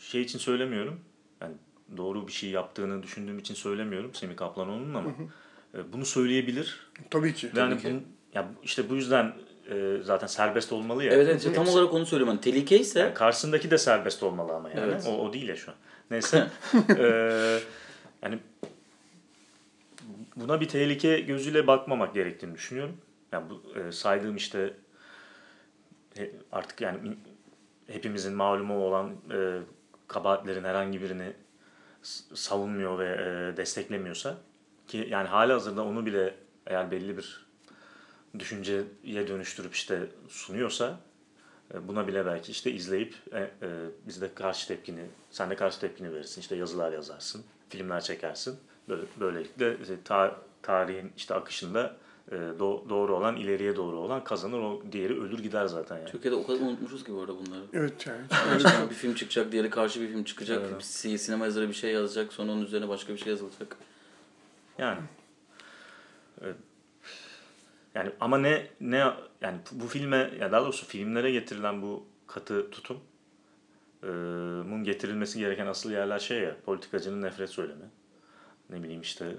şey 0.00 0.22
için 0.22 0.38
söylemiyorum. 0.38 1.00
Yani 1.40 1.54
doğru 1.96 2.26
bir 2.28 2.32
şey 2.32 2.50
yaptığını 2.50 3.02
düşündüğüm 3.02 3.38
için 3.38 3.54
söylemiyorum 3.54 4.14
Semih 4.14 4.36
Kaplanoğlu'nun 4.36 4.94
ama 4.94 5.10
e, 5.74 5.92
bunu 5.92 6.04
söyleyebilir. 6.06 6.90
Tabii 7.10 7.34
ki. 7.34 7.50
Ve 7.56 7.60
hani 7.60 7.78
ki. 7.78 7.88
bunun- 7.88 8.04
ya 8.34 8.48
işte 8.62 8.90
bu 8.90 8.94
yüzden 8.94 9.32
e, 9.70 9.96
zaten 10.02 10.26
serbest 10.26 10.72
olmalı 10.72 11.04
ya. 11.04 11.12
Evet 11.12 11.28
evet 11.28 11.38
işte 11.40 11.52
tam 11.52 11.68
olarak 11.68 11.94
onu 11.94 12.06
söylüyorum. 12.06 12.34
Hani 12.36 12.40
tehlike 12.40 12.78
ise 12.78 12.98
Yani 13.00 13.14
karşısındaki 13.14 13.70
de 13.70 13.78
serbest 13.78 14.22
olmalı 14.22 14.52
ama 14.52 14.70
yani. 14.70 14.80
Evet. 14.80 15.04
O, 15.08 15.18
o 15.18 15.32
değil 15.32 15.48
ya 15.48 15.56
şu 15.56 15.70
an. 15.70 15.76
Neyse. 16.10 16.46
Eee, 16.88 17.58
yani 18.22 18.38
buna 20.36 20.60
bir 20.60 20.68
tehlike 20.68 21.20
gözüyle 21.20 21.66
bakmamak 21.66 22.14
gerektiğini 22.14 22.54
düşünüyorum. 22.54 22.96
Yani 23.32 23.50
bu 23.50 23.78
e, 23.78 23.92
saydığım 23.92 24.36
işte 24.36 24.74
e, 26.18 26.32
artık 26.52 26.80
yani 26.80 27.08
in- 27.08 27.20
hepimizin 27.86 28.34
malumu 28.34 28.84
olan 28.84 29.10
e, 29.32 29.58
kabahatlerin 30.08 30.64
herhangi 30.64 31.02
birini 31.02 31.32
savunmuyor 32.34 32.98
ve 32.98 33.08
e, 33.08 33.56
desteklemiyorsa 33.56 34.38
ki 34.88 35.06
yani 35.10 35.28
hali 35.28 35.52
hazırda 35.52 35.84
onu 35.84 36.06
bile 36.06 36.34
eğer 36.66 36.90
belli 36.90 37.16
bir 37.16 37.46
düşünceye 38.38 39.28
dönüştürüp 39.28 39.74
işte 39.74 40.08
sunuyorsa 40.28 41.00
e, 41.74 41.88
Buna 41.88 42.08
bile 42.08 42.26
belki 42.26 42.52
işte 42.52 42.72
izleyip 42.72 43.14
e, 43.32 43.38
e, 43.38 43.50
biz 44.06 44.20
de 44.20 44.34
karşı 44.34 44.68
tepkini, 44.68 45.06
sen 45.30 45.50
de 45.50 45.56
karşı 45.56 45.80
tepkini 45.80 46.14
verirsin. 46.14 46.40
İşte 46.40 46.56
yazılar 46.56 46.92
yazarsın, 46.92 47.44
filmler 47.68 48.00
çekersin. 48.00 48.58
Böyle, 48.88 49.02
böylelikle 49.20 49.76
tarihin 50.62 51.12
işte 51.16 51.34
akışında 51.34 51.96
e, 52.30 52.34
do- 52.34 52.88
doğru 52.88 53.16
olan, 53.16 53.36
ileriye 53.36 53.76
doğru 53.76 53.96
olan 53.98 54.24
kazanır. 54.24 54.58
O 54.58 54.82
diğeri 54.92 55.20
ölür 55.20 55.38
gider 55.38 55.66
zaten 55.66 55.96
yani. 55.96 56.10
Türkiye'de 56.10 56.36
o 56.36 56.46
kadar 56.46 56.60
unutmuşuz 56.60 57.04
ki 57.04 57.14
bu 57.14 57.20
arada 57.20 57.32
bunları. 57.34 57.62
Evet 57.72 58.06
yani. 58.06 58.20
Gerçekten 58.50 58.90
bir 58.90 58.94
film 58.94 59.14
çıkacak, 59.14 59.52
diğeri 59.52 59.70
karşı 59.70 60.00
bir 60.00 60.08
film 60.08 60.24
çıkacak. 60.24 60.82
Si- 60.82 61.18
Sinema 61.18 61.44
yazarı 61.44 61.68
bir 61.68 61.74
şey 61.74 61.92
yazacak, 61.92 62.32
sonra 62.32 62.52
onun 62.52 62.62
üzerine 62.64 62.88
başka 62.88 63.12
bir 63.12 63.18
şey 63.18 63.28
yazılacak. 63.32 63.76
Yani. 64.78 65.00
Evet. 66.42 66.56
Yani 67.94 68.10
ama 68.20 68.38
ne 68.38 68.66
ne 68.80 68.96
yani 69.40 69.58
bu 69.72 69.86
filme 69.86 70.30
ya 70.40 70.52
daha 70.52 70.62
doğrusu 70.62 70.86
filmlere 70.86 71.30
getirilen 71.30 71.82
bu 71.82 72.04
katı 72.26 72.70
tutum 72.70 73.00
e, 74.02 74.06
mun 74.68 74.84
getirilmesi 74.84 75.38
gereken 75.38 75.66
asıl 75.66 75.90
yerler 75.90 76.18
şey 76.18 76.40
ya 76.40 76.56
politikacının 76.66 77.22
nefret 77.22 77.50
söylemi. 77.50 77.84
Ne 78.70 78.82
bileyim 78.82 79.00
işte 79.00 79.32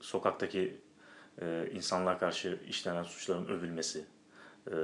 sokaktaki 0.00 0.80
e, 1.42 1.68
insanlığa 1.74 2.18
karşı 2.18 2.58
işlenen 2.68 3.02
suçların 3.02 3.46
övülmesi, 3.48 4.04
e, 4.66 4.74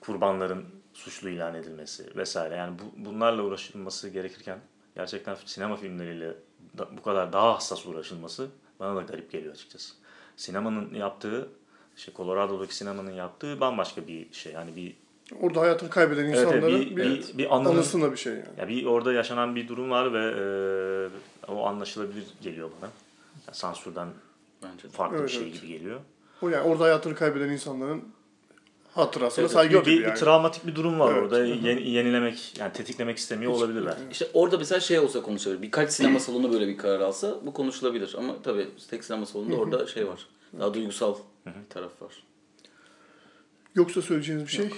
kurbanların 0.00 0.64
suçlu 0.92 1.28
ilan 1.28 1.54
edilmesi 1.54 2.16
vesaire. 2.16 2.54
Yani 2.56 2.76
bu, 2.78 3.04
bunlarla 3.10 3.42
uğraşılması 3.42 4.08
gerekirken 4.08 4.58
gerçekten 4.96 5.36
sinema 5.44 5.76
filmleriyle 5.76 6.34
da- 6.78 6.96
bu 6.96 7.02
kadar 7.02 7.32
daha 7.32 7.54
hassas 7.54 7.86
uğraşılması 7.86 8.48
bana 8.80 8.96
da 8.96 9.02
garip 9.02 9.30
geliyor 9.32 9.54
açıkçası. 9.54 9.94
Sinemanın 10.36 10.94
yaptığı, 10.94 11.48
işte 11.96 12.12
Colorado'daki 12.16 12.76
sinemanın 12.76 13.10
yaptığı 13.12 13.60
bambaşka 13.60 14.06
bir 14.06 14.32
şey. 14.32 14.52
Yani 14.52 14.76
bir 14.76 14.96
Orada 15.40 15.60
hayatını 15.60 15.90
kaybeden 15.90 16.24
Evet, 16.24 16.34
evet, 16.38 16.46
insanların 16.46 16.80
bir- 16.80 16.96
bir, 16.96 17.04
bir- 17.04 17.38
bir 17.38 17.56
anının- 17.56 17.70
anısına 17.74 18.12
bir 18.12 18.16
şey 18.16 18.32
yani. 18.32 18.44
ya 18.58 18.68
bir 18.68 18.86
orada 18.86 19.12
yaşanan 19.12 19.56
bir 19.56 19.68
durum 19.68 19.90
var 19.90 20.12
ve 20.12 20.18
e, 20.18 20.44
o 21.48 21.66
anlaşılabilir 21.66 22.24
geliyor 22.42 22.70
bana. 22.80 22.90
Yani 23.46 23.56
sansürden 23.56 24.08
Bence 24.62 24.84
de. 24.84 24.88
farklı 24.88 25.16
Evet, 25.16 25.28
bir 25.28 25.32
şey 25.34 25.42
evet. 25.42 25.54
gibi 25.62 25.72
geliyor. 25.72 26.00
O 26.42 26.48
yani 26.48 26.62
orada 26.68 26.84
hayatını 26.84 27.14
kaybeden 27.14 27.48
insanların 27.48 28.04
hatırasına 28.94 29.42
Evet, 29.42 29.52
saygı 29.52 29.74
Yok, 29.74 29.84
gibi 29.84 29.96
bir, 29.96 30.02
yani. 30.02 30.14
bir 30.14 30.18
travmatik 30.20 30.66
bir 30.66 30.74
durum 30.74 31.00
var 31.00 31.12
Evet, 31.12 31.22
orada. 31.22 31.44
Yeni- 31.44 31.90
yenilemek, 31.90 32.58
yani 32.58 32.72
tetiklemek 32.72 33.18
istemiyor 33.18 33.52
olabilirler. 33.52 33.96
İşte 34.10 34.28
orada 34.34 34.58
mesela 34.58 34.80
şey 34.80 34.98
olsa 34.98 35.22
konuşulabilir. 35.22 35.62
Birkaç 35.62 35.92
sinema 35.92 36.20
salonu 36.20 36.52
böyle 36.52 36.68
bir 36.68 36.78
karar 36.78 37.00
alsa 37.00 37.38
bu 37.46 37.52
konuşulabilir. 37.52 38.14
Ama 38.18 38.42
tabii 38.42 38.68
tek 38.90 39.04
sinema 39.04 39.26
salonunda 39.26 39.56
orada 39.56 39.86
şey 39.86 40.08
var. 40.08 40.26
Daha 40.58 40.74
duygusal 40.74 41.14
bir 41.46 41.52
taraf 41.70 42.02
var. 42.02 42.22
Yoksa 43.74 44.02
söyleyeceğiniz 44.02 44.44
bir 44.46 44.52
şey 44.52 44.70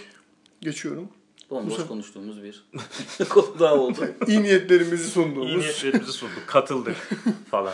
geçiyorum. 0.61 1.09
Bomboş 1.51 1.72
sefer- 1.74 1.88
konuştuğumuz 1.88 2.42
bir 2.42 2.64
konu 3.28 3.59
daha 3.59 3.74
oldu. 3.74 4.07
İyi 4.26 4.42
niyetlerimizi 4.42 5.05
İyi 5.05 5.11
sunduğumuz, 5.11 5.57
niyetlerimizi 5.57 6.12
sunduk, 6.12 6.42
katıldık 6.47 6.97
falan. 7.51 7.72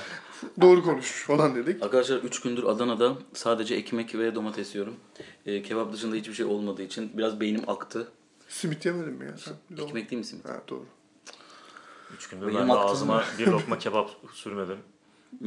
doğru 0.61 0.83
konuşmuş 0.83 1.23
falan 1.25 1.55
dedik. 1.55 1.83
Arkadaşlar 1.83 2.17
3 2.17 2.41
gündür 2.41 2.65
Adana'da 2.65 3.15
sadece 3.35 3.75
ekmek 3.75 4.15
ve 4.15 4.35
domates 4.35 4.75
yiyorum. 4.75 4.97
Ee, 5.47 5.63
kebap 5.63 5.93
dışında 5.93 6.17
hiçbir 6.17 6.35
şey 6.35 6.47
olmadığı 6.47 6.83
için 6.83 7.11
biraz 7.19 7.41
beynim 7.41 7.63
aktı. 7.71 8.09
Simit 8.49 8.87
yemedin 8.87 9.13
mi 9.13 9.25
ya 9.27 9.37
sen? 9.39 9.85
Ekmek 9.85 10.11
değil 10.11 10.19
mi 10.21 10.25
simit? 10.27 10.45
Ha 10.49 10.63
doğru. 10.69 10.85
Üç 12.17 12.29
gündür 12.29 12.47
Benim 12.47 12.59
ben 12.61 12.69
de 12.69 12.73
ağzıma 12.73 13.25
bir 13.39 13.47
lokma 13.47 13.79
kebap 13.79 14.11
sürmedim. 14.33 14.79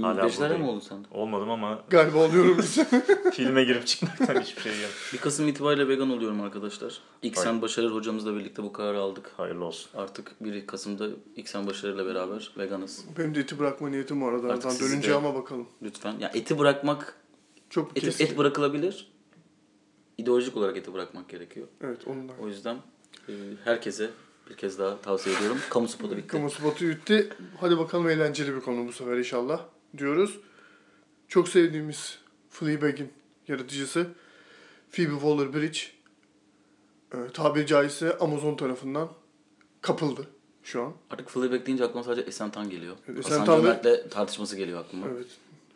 Hala 0.02 0.24
mi 0.26 0.32
buradayım. 0.38 0.64
oldun 0.64 0.80
sen? 0.80 1.06
Olmadım 1.12 1.50
ama 1.50 1.84
Galiba 1.90 2.18
oluyorum 2.18 2.58
biz. 2.58 2.80
filme 3.34 3.64
girip 3.64 3.88
çıkmaktan 3.88 4.42
hiçbir 4.42 4.62
şey 4.62 4.72
yemedim. 4.72 4.90
1 5.14 5.18
Kasım 5.18 5.48
itibariyle 5.48 5.88
vegan 5.88 6.10
oluyorum 6.10 6.42
arkadaşlar. 6.42 6.98
İksen 7.22 7.62
Başarır 7.62 7.92
hocamızla 7.92 8.36
birlikte 8.36 8.64
bu 8.64 8.74
kararı 8.74 9.00
aldık. 9.00 9.32
Hayırlı 9.38 9.66
olsun. 9.66 9.92
Artık 9.98 10.36
1 10.42 10.68
Kasım'da 10.68 11.08
İksen 11.36 11.68
Başarır'la 11.68 12.06
beraber 12.06 12.52
veganız. 12.58 13.06
Benim 13.18 13.36
de 13.36 13.40
eti 13.40 13.60
bırakma 13.60 13.90
niyetim 13.90 14.22
var 14.22 14.34
Artık 14.34 14.50
aradan 14.66 14.80
dönünce 14.80 15.10
de- 15.10 15.16
ama 15.16 15.36
bakalım. 15.36 15.68
Lütfen. 15.84 16.20
Ya 16.20 16.32
eti 16.34 16.60
bırakmak, 16.60 17.16
Çok 17.70 17.98
et, 17.98 18.04
keskin. 18.04 18.26
et 18.26 18.38
bırakılabilir. 18.38 19.12
İdeolojik 20.18 20.58
olarak 20.58 20.78
eti 20.78 20.94
bırakmak 20.94 21.30
gerekiyor. 21.30 21.68
Evet 21.82 22.08
ondan. 22.08 22.36
O 22.42 22.48
yüzden 22.48 22.78
e, 23.30 23.34
herkese 23.64 24.10
bir 24.50 24.56
kez 24.56 24.80
daha 24.80 25.02
tavsiye 25.02 25.36
ediyorum. 25.38 25.58
Kamu 25.70 25.88
spotu 25.88 26.18
bitti. 26.18 26.28
Kamu 26.28 26.50
spotu 26.50 26.86
bitti. 26.88 27.30
Hadi 27.60 27.78
bakalım 27.78 28.10
eğlenceli 28.10 28.56
bir 28.56 28.62
konu 28.62 28.88
bu 28.88 28.92
sefer 28.94 29.18
inşallah 29.18 29.62
diyoruz. 29.98 30.40
Çok 31.28 31.50
sevdiğimiz 31.50 32.20
Fleabag'in 32.50 33.14
yaratıcısı 33.48 34.08
Phoebe 34.92 35.12
Waller-Bridge 35.14 35.80
e, 37.14 37.18
tabiri 37.34 37.68
caizse 37.68 38.18
Amazon 38.18 38.56
tarafından 38.56 39.10
kapıldı 39.82 40.28
şu 40.64 40.84
an. 40.84 40.94
Artık 41.10 41.30
Fleabag 41.30 41.66
deyince 41.66 41.84
aklıma 41.84 42.04
sadece 42.04 42.22
Esen 42.22 42.52
Tan 42.52 42.70
geliyor. 42.70 42.96
Evet, 43.08 43.20
Esen 43.26 43.46
Tan 43.46 43.66
ve- 43.66 44.10
tartışması 44.10 44.56
geliyor 44.56 44.80
aklıma. 44.80 45.08
Evet. 45.08 45.28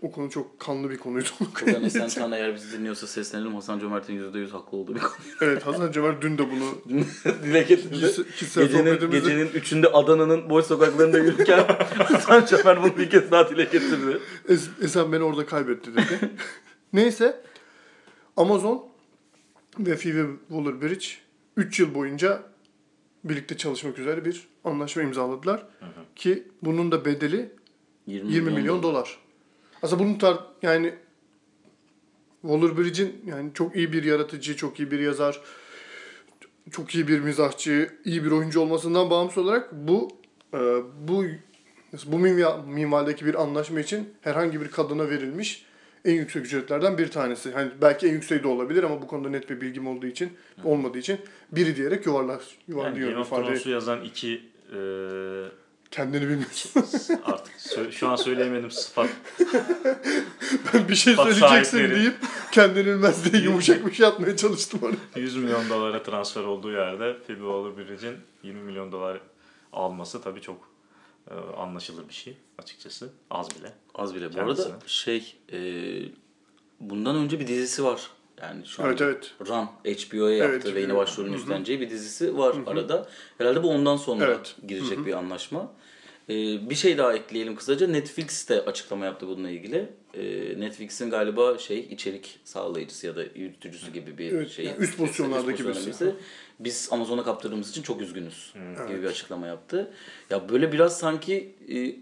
O 0.01 0.11
konu 0.11 0.29
çok 0.29 0.59
kanlı 0.59 0.89
bir 0.89 0.97
konuydu. 0.97 1.27
Buradan 1.65 1.83
Esen 1.83 2.09
Tan 2.09 2.31
eğer 2.31 2.55
bizi 2.55 2.77
dinliyorsa 2.77 3.07
seslenelim. 3.07 3.55
Hasan 3.55 3.79
Cömert'in 3.79 4.31
%100 4.31 4.49
haklı 4.49 4.77
olduğu 4.77 4.95
bir 4.95 4.99
konu. 4.99 5.11
evet 5.41 5.65
Hasan 5.65 5.91
Cömert 5.91 6.21
dün 6.21 6.37
de 6.37 6.43
bunu 6.51 6.95
Dile 7.43 7.61
getirdi. 7.63 7.95
Gecenin, 8.67 8.85
gecenin 9.11 9.47
üçünde 9.47 9.87
Adana'nın 9.87 10.49
boş 10.49 10.65
sokaklarında 10.65 11.17
yürürken 11.17 11.65
Hasan 11.97 12.45
Cömert 12.45 12.83
bunu 12.83 12.97
bir 12.97 13.09
kez 13.09 13.31
daha 13.31 13.49
dile 13.49 13.63
getirdi. 13.63 14.19
Es- 14.49 14.83
Esen 14.85 15.11
beni 15.11 15.23
orada 15.23 15.45
kaybetti 15.45 15.91
dedi. 15.93 16.29
Neyse 16.93 17.41
Amazon 18.37 18.85
ve 19.79 19.95
Phoebe 19.97 20.25
Waller-Bridge 20.49 21.07
3 21.57 21.79
yıl 21.79 21.93
boyunca 21.95 22.43
birlikte 23.23 23.57
çalışmak 23.57 23.99
üzere 23.99 24.25
bir 24.25 24.47
anlaşma 24.63 25.01
imzaladılar. 25.01 25.65
Ki 26.15 26.43
bunun 26.61 26.91
da 26.91 27.05
bedeli 27.05 27.49
20, 28.07 28.33
20 28.33 28.51
milyon 28.51 28.83
dolar. 28.83 29.17
Aslında 29.81 30.03
bunun 30.03 30.17
tar 30.17 30.37
yani 30.61 30.93
Waller-Bridge'in 32.41 33.21
yani 33.25 33.51
çok 33.53 33.75
iyi 33.75 33.93
bir 33.93 34.03
yaratıcı, 34.03 34.55
çok 34.55 34.79
iyi 34.79 34.91
bir 34.91 34.99
yazar, 34.99 35.41
çok 36.71 36.95
iyi 36.95 37.07
bir 37.07 37.19
mizahçı, 37.19 37.89
iyi 38.05 38.25
bir 38.25 38.31
oyuncu 38.31 38.59
olmasından 38.59 39.09
bağımsız 39.09 39.37
olarak 39.37 39.73
bu 39.73 40.09
e, 40.53 40.59
bu 41.07 41.25
bu 42.05 42.15
minval- 42.15 42.67
minvaldeki 42.67 43.25
bir 43.25 43.41
anlaşma 43.41 43.79
için 43.79 44.13
herhangi 44.21 44.61
bir 44.61 44.67
kadına 44.67 45.09
verilmiş 45.09 45.65
en 46.05 46.13
yüksek 46.13 46.45
ücretlerden 46.45 46.97
bir 46.97 47.11
tanesi. 47.11 47.51
Hani 47.51 47.71
belki 47.81 48.07
en 48.07 48.11
yükseği 48.11 48.43
de 48.43 48.47
olabilir 48.47 48.83
ama 48.83 49.01
bu 49.01 49.07
konuda 49.07 49.29
net 49.29 49.49
bir 49.49 49.61
bilgim 49.61 49.87
olduğu 49.87 50.07
için 50.07 50.33
olmadığı 50.63 50.97
için 50.97 51.19
biri 51.51 51.75
diyerek 51.75 52.05
yuvarlar 52.05 52.33
Yani 52.33 52.63
yuvarlıyor 52.67 53.09
Game 53.09 53.21
of. 53.21 53.29
Thrones'u 53.29 53.69
yazan 53.69 54.01
iki 54.03 54.41
e, 54.73 54.79
Kendini 55.91 56.21
bilmiyorsun. 56.29 56.83
artık 57.25 57.55
sö- 57.55 57.91
şu 57.91 58.07
an 58.09 58.15
söyleyemedim 58.15 58.71
sıfat. 58.71 59.09
Ben 60.73 60.87
bir 60.89 60.95
şey 60.95 61.17
Bak 61.17 61.23
söyleyeceksin 61.33 61.77
sahipleri. 61.77 61.95
deyip 61.95 62.15
kendini 62.51 62.85
bilmez 62.85 63.31
diye 63.33 63.43
yumuşak 63.43 63.85
bir 63.85 63.93
şey 63.93 64.05
atmaya 64.05 64.37
çalıştım 64.37 64.79
oraya. 64.83 65.19
100 65.21 65.35
milyon 65.37 65.69
dolara 65.69 66.03
transfer 66.03 66.43
olduğu 66.43 66.71
yerde 66.71 67.17
Phoebe 67.27 67.39
Waller-Bridge'in 67.39 68.17
20 68.43 68.61
milyon 68.61 68.91
dolar 68.91 69.19
alması 69.73 70.21
tabii 70.21 70.41
çok 70.41 70.69
e, 71.31 71.33
anlaşılır 71.57 72.09
bir 72.09 72.13
şey 72.13 72.37
açıkçası. 72.57 73.09
Az 73.29 73.49
bile. 73.59 73.73
Az 73.95 74.15
bile. 74.15 74.29
Bu 74.29 74.33
Kendisine. 74.35 74.65
arada 74.65 74.79
şey 74.87 75.35
e, 75.53 75.59
bundan 76.79 77.15
önce 77.15 77.39
bir 77.39 77.47
dizisi 77.47 77.83
var. 77.83 78.01
Yani 78.41 78.65
şu 78.65 78.83
an 78.83 78.89
Evet 78.89 79.01
evet. 79.01 79.31
Run 79.47 79.65
HBO'ya 79.65 80.37
yaptı 80.37 80.61
Evet, 80.67 80.75
ve 80.75 80.81
yine 80.81 80.95
başrolünü 80.95 81.35
üstleneceği 81.35 81.79
bir 81.79 81.89
dizisi 81.89 82.37
var 82.37 82.55
arada. 82.65 83.07
Herhalde 83.37 83.63
bu 83.63 83.69
ondan 83.69 83.97
sonra 83.97 84.25
Evet. 84.25 84.55
girecek 84.67 85.05
bir 85.05 85.13
anlaşma. 85.13 85.73
Ee, 86.29 86.33
bir 86.69 86.75
şey 86.75 86.97
daha 86.97 87.13
ekleyelim 87.13 87.55
kısaca. 87.55 87.87
Netflix 87.87 88.49
de 88.49 88.61
açıklama 88.61 89.05
yaptı 89.05 89.27
bununla 89.27 89.49
ilgili. 89.49 89.89
Ee, 90.13 90.59
Netflix'in 90.59 91.09
galiba 91.09 91.57
şey 91.57 91.79
içerik 91.79 92.39
sağlayıcısı 92.43 93.07
ya 93.07 93.15
da 93.15 93.23
yürütücüsü 93.35 93.93
gibi 93.93 94.17
bir 94.17 94.31
Evet, 94.31 94.49
şey. 94.51 94.65
yani 94.65 94.77
üst 94.79 94.97
pozisyonlardaki 94.97 95.65
birisi. 95.67 96.15
Biz 96.59 96.89
Amazon'a 96.91 97.23
kaptırdığımız 97.23 97.69
için 97.69 97.81
çok 97.81 98.01
üzgünüz 98.01 98.53
gibi 98.87 99.01
bir 99.01 99.07
açıklama 99.07 99.47
yaptı. 99.47 99.91
Ya 100.29 100.49
böyle 100.49 100.71
biraz 100.71 100.99
sanki 100.99 101.55
e, 101.69 101.95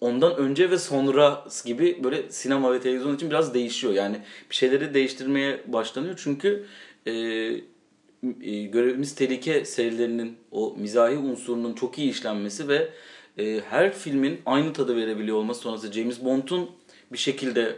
ondan 0.00 0.36
önce 0.36 0.70
ve 0.70 0.78
sonra 0.78 1.44
gibi 1.64 2.04
böyle 2.04 2.30
sinema 2.30 2.72
ve 2.72 2.80
televizyon 2.80 3.16
için 3.16 3.30
biraz 3.30 3.54
değişiyor. 3.54 3.92
Yani 3.92 4.20
bir 4.50 4.54
şeyleri 4.54 4.94
değiştirmeye 4.94 5.60
başlanıyor. 5.66 6.20
Çünkü 6.24 6.66
e, 7.06 7.12
e, 7.12 8.62
Görevimiz 8.64 9.14
Tehlike 9.14 9.64
serilerinin 9.64 10.36
o 10.50 10.76
mizahi 10.78 11.16
unsurunun 11.16 11.74
çok 11.74 11.98
iyi 11.98 12.10
işlenmesi 12.10 12.68
ve 12.68 12.88
e, 13.38 13.60
her 13.70 13.94
filmin 13.94 14.40
aynı 14.46 14.72
tadı 14.72 14.96
verebiliyor 14.96 15.36
olması 15.36 15.60
sonrası 15.60 15.92
James 15.92 16.24
Bond'un 16.24 16.70
bir 17.12 17.18
şekilde 17.18 17.76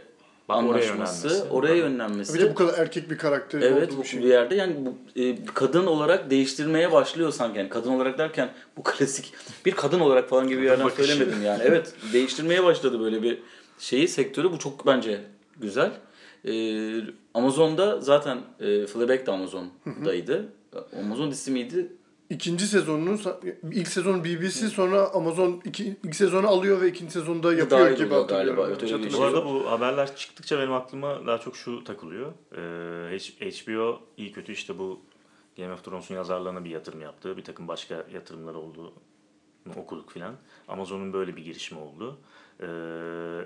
Bak, 0.51 0.63
oraya 0.63 0.91
anlaşması, 0.91 1.27
yönlenmesi. 1.27 1.51
oraya 1.53 1.75
yönlenmesi. 1.75 2.33
Bir 2.33 2.39
de 2.39 2.49
bu 2.49 2.55
kadar 2.55 2.79
erkek 2.79 3.09
bir 3.09 3.17
karakteri 3.17 3.65
Evet 3.65 3.87
olduğu 3.91 3.97
bu 3.97 4.03
bir 4.03 4.07
şey. 4.07 4.19
bir 4.23 4.27
yerde 4.27 4.55
yani 4.55 4.75
bu 4.85 5.21
e, 5.21 5.45
kadın 5.45 5.85
olarak 5.87 6.29
değiştirmeye 6.29 6.91
başlıyor 6.91 7.31
sanki. 7.31 7.59
Yani 7.59 7.69
kadın 7.69 7.91
olarak 7.91 8.17
derken 8.17 8.49
bu 8.77 8.83
klasik 8.83 9.33
bir 9.65 9.71
kadın 9.71 9.99
olarak 9.99 10.29
falan 10.29 10.47
gibi 10.47 10.61
bir 10.61 10.65
yerden 10.67 10.85
bakışı. 10.85 11.07
söylemedim 11.15 11.43
yani. 11.45 11.61
Evet 11.65 11.93
değiştirmeye 12.13 12.63
başladı 12.63 12.99
böyle 12.99 13.23
bir 13.23 13.39
şeyi 13.79 14.07
sektörü. 14.07 14.51
Bu 14.51 14.59
çok 14.59 14.85
bence 14.87 15.21
güzel. 15.59 15.91
E, 16.47 16.53
Amazon'da 17.33 18.01
zaten 18.01 18.37
e, 18.59 18.85
Fleabag 18.87 19.25
de 19.27 19.31
Amazon'daydı. 19.31 20.45
Amazon 20.99 21.31
dizisi 21.31 21.51
miydi? 21.51 21.87
İkinci 22.31 22.67
sezonunun 22.67 23.17
sa- 23.17 23.55
ilk 23.71 23.87
sezon 23.87 24.23
BBC 24.23 24.49
sonra 24.69 25.09
Amazon 25.13 25.61
iki, 25.65 25.97
ilk 26.03 26.15
sezonu 26.15 26.47
alıyor 26.47 26.81
ve 26.81 26.87
ikinci 26.89 27.11
sezonda 27.13 27.53
yapıyor 27.53 27.81
Dahil 27.81 27.95
gibi 27.95 28.13
hatırlıyorum. 28.13 28.55
galiba. 28.55 29.03
Bir 29.05 29.13
Bu 29.13 29.23
arada 29.23 29.45
bu 29.45 29.71
haberler 29.71 30.15
çıktıkça 30.15 30.59
benim 30.59 30.73
aklıma 30.73 31.27
daha 31.27 31.37
çok 31.37 31.55
şu 31.55 31.83
takılıyor. 31.83 32.31
Ee, 33.11 33.51
HBO 33.51 33.99
iyi 34.17 34.31
kötü 34.31 34.51
işte 34.51 34.77
bu 34.79 35.01
Game 35.57 35.73
of 35.73 35.83
Thrones'un 35.83 36.15
yazarlarına 36.15 36.63
bir 36.65 36.69
yatırım 36.69 37.01
yaptı. 37.01 37.37
Bir 37.37 37.43
takım 37.43 37.67
başka 37.67 38.05
yatırımlar 38.13 38.55
oldu. 38.55 38.93
Okuduk 39.75 40.11
filan. 40.11 40.35
Amazon'un 40.67 41.13
böyle 41.13 41.35
bir 41.35 41.43
girişimi 41.43 41.81
oldu. 41.81 42.17
Ee, 42.59 42.65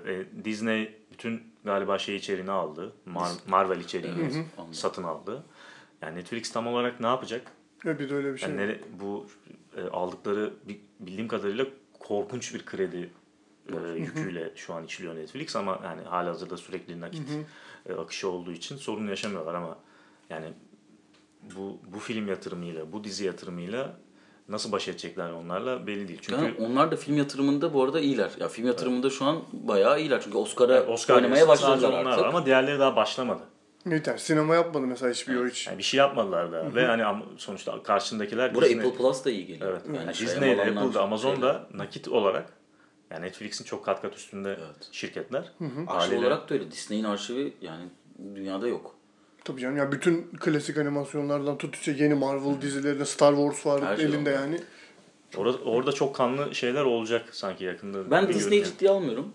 e, 0.06 0.44
Disney 0.44 0.94
bütün 1.12 1.42
galiba 1.64 1.98
şey 1.98 2.16
içeriğini 2.16 2.50
aldı. 2.50 2.92
Mar- 3.14 3.50
Marvel 3.50 3.80
içeriğini 3.80 4.44
satın 4.72 5.02
aldı. 5.02 5.44
Yani 6.02 6.16
Netflix 6.18 6.52
tam 6.52 6.66
olarak 6.66 7.00
ne 7.00 7.06
yapacak? 7.06 7.52
Evet, 7.86 8.00
bir 8.00 8.10
de 8.10 8.14
öyle 8.14 8.32
bir 8.32 8.38
şey. 8.38 8.48
Yani 8.48 8.60
nere- 8.60 8.78
bu 9.00 9.26
e, 9.76 9.82
aldıkları 9.82 10.50
bi- 10.68 10.80
bildiğim 11.00 11.28
kadarıyla 11.28 11.66
korkunç 11.98 12.54
bir 12.54 12.64
kredi 12.66 13.10
e, 13.72 13.98
yüküyle 13.98 14.52
şu 14.56 14.74
an 14.74 14.84
işliyor 14.84 15.16
Netflix 15.16 15.56
ama 15.56 15.80
yani 15.84 16.02
halihazırda 16.02 16.56
sürekli 16.56 17.00
nakit 17.00 17.28
e, 17.88 17.92
akışı 17.94 18.28
olduğu 18.30 18.52
için 18.52 18.76
sorun 18.76 19.08
yaşamıyorlar 19.08 19.54
ama 19.54 19.76
yani 20.30 20.46
bu 21.56 21.78
bu 21.94 21.98
film 21.98 22.28
yatırımıyla, 22.28 22.92
bu 22.92 23.04
dizi 23.04 23.24
yatırımıyla 23.24 23.96
nasıl 24.48 24.72
baş 24.72 24.88
edecekler 24.88 25.30
onlarla 25.30 25.86
belli 25.86 26.08
değil. 26.08 26.18
Çünkü 26.22 26.42
Yani 26.44 26.54
onlar 26.58 26.90
da 26.90 26.96
film 26.96 27.16
yatırımında 27.16 27.74
bu 27.74 27.82
arada 27.82 28.00
iyiler. 28.00 28.30
Ya 28.40 28.48
film 28.48 28.66
yatırımında 28.66 29.10
şu 29.10 29.24
an 29.24 29.42
bayağı 29.52 30.00
iyiler. 30.00 30.20
Çünkü 30.24 30.38
Oscar'a 30.38 30.74
yani 30.74 30.86
Oscar 30.90 31.14
oynamaya 31.16 31.48
başladılar 31.48 32.04
artık. 32.06 32.24
ama 32.26 32.46
diğerleri 32.46 32.78
daha 32.78 32.96
başlamadı. 32.96 33.42
Yeter. 33.86 34.16
Sinema 34.16 34.54
yapmadı 34.54 34.86
mesela 34.86 35.12
HBO 35.12 35.46
hiç. 35.46 35.66
Yani 35.66 35.78
bir 35.78 35.82
şey 35.82 35.98
yapmadılar 35.98 36.52
da 36.52 36.74
ve 36.74 36.86
hani 36.86 37.24
sonuçta 37.38 37.82
karşındakiler 37.82 38.54
Burada 38.54 38.66
Disney- 38.68 38.78
Apple 38.78 38.94
Plus 38.94 39.24
da 39.24 39.30
iyi 39.30 39.46
geliyor. 39.46 39.80
Evet. 39.86 39.96
Yani 40.00 40.14
şey, 40.14 40.26
Disney'de, 40.26 40.62
Apple'da, 40.62 41.02
Amazon'da 41.02 41.66
nakit 41.74 42.08
olarak 42.08 42.52
yani 43.10 43.26
Netflix'in 43.26 43.64
çok 43.64 43.84
kat 43.84 44.02
kat 44.02 44.14
üstünde 44.16 44.48
Evet. 44.48 44.88
şirketler. 44.92 45.52
Arşiv 45.86 46.18
olarak 46.18 46.50
da 46.50 46.54
öyle. 46.54 46.70
Disney'in 46.70 47.04
arşivi 47.04 47.52
yani 47.62 47.84
dünyada 48.34 48.68
yok. 48.68 48.94
Tabii 49.44 49.60
canım 49.60 49.76
ya 49.76 49.92
bütün 49.92 50.30
klasik 50.40 50.78
animasyonlardan 50.78 51.58
tut 51.58 51.74
işte 51.74 51.94
yeni 51.98 52.14
Marvel 52.14 52.60
dizilerine 52.62 53.04
Star 53.04 53.34
Wars 53.34 53.66
var 53.66 53.84
Her 53.84 53.96
şey 53.96 54.04
elinde 54.04 54.32
var. 54.34 54.38
yani. 54.40 54.60
Orada, 55.36 55.58
orada 55.58 55.92
çok 55.92 56.14
kanlı 56.16 56.54
şeyler 56.54 56.82
olacak 56.84 57.28
sanki 57.32 57.64
yakında. 57.64 58.10
Ben 58.10 58.28
Disney'i 58.28 58.64
ciddiye 58.64 58.90
almıyorum. 58.90 59.32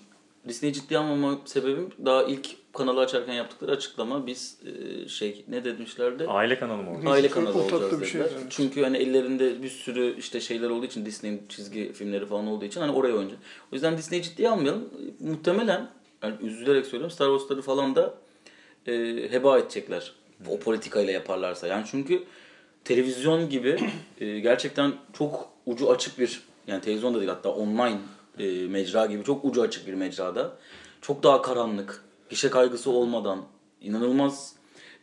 Disney'i 0.47 0.73
ciddiye 0.73 0.99
almama 0.99 1.37
sebebim 1.45 1.89
daha 2.05 2.23
ilk 2.23 2.47
kanalı 2.73 2.99
açarken 2.99 3.33
yaptıkları 3.33 3.71
açıklama 3.71 4.27
biz 4.27 4.57
e, 4.65 5.07
şey 5.07 5.45
ne 5.47 5.65
demişlerdi? 5.65 6.25
Aile 6.27 6.59
kanalı 6.59 6.83
mı? 6.83 7.09
Aile 7.09 7.29
kanalı 7.29 7.61
olacağız 7.61 8.09
şey 8.09 8.21
dediler. 8.21 8.37
yani. 8.37 8.47
Çünkü 8.49 8.83
hani 8.83 8.97
ellerinde 8.97 9.63
bir 9.63 9.69
sürü 9.69 10.17
işte 10.17 10.41
şeyler 10.41 10.69
olduğu 10.69 10.85
için 10.85 11.05
Disney'in 11.05 11.41
çizgi 11.49 11.93
filmleri 11.93 12.25
falan 12.25 12.47
olduğu 12.47 12.65
için 12.65 12.81
hani 12.81 12.91
oraya 12.91 13.13
oynayacak. 13.13 13.39
O 13.71 13.75
yüzden 13.75 13.97
Disney'i 13.97 14.23
ciddiye 14.23 14.49
almayalım. 14.49 14.89
Muhtemelen 15.19 15.89
yani 16.23 16.35
üzülerek 16.41 16.85
söylüyorum 16.85 17.11
Star 17.11 17.27
Wars'ları 17.27 17.61
falan 17.61 17.95
da 17.95 18.13
e, 18.87 18.93
heba 19.31 19.59
edecekler. 19.59 20.11
O 20.49 20.59
politikayla 20.59 21.13
yaparlarsa. 21.13 21.67
Yani 21.67 21.85
çünkü 21.91 22.23
televizyon 22.83 23.49
gibi 23.49 23.79
e, 24.19 24.39
gerçekten 24.39 24.93
çok 25.13 25.49
ucu 25.65 25.91
açık 25.91 26.19
bir 26.19 26.41
yani 26.67 26.81
televizyon 26.81 27.13
da 27.13 27.19
değil 27.19 27.29
hatta 27.29 27.49
online 27.49 27.97
e, 28.39 28.67
mecra 28.67 29.05
gibi 29.05 29.23
çok 29.23 29.45
ucu 29.45 29.61
açık 29.61 29.87
bir 29.87 29.93
mecrada. 29.93 30.57
Çok 31.01 31.23
daha 31.23 31.41
karanlık, 31.41 32.03
gişe 32.31 32.49
kaygısı 32.49 32.91
olmadan 32.91 33.39
inanılmaz 33.81 34.53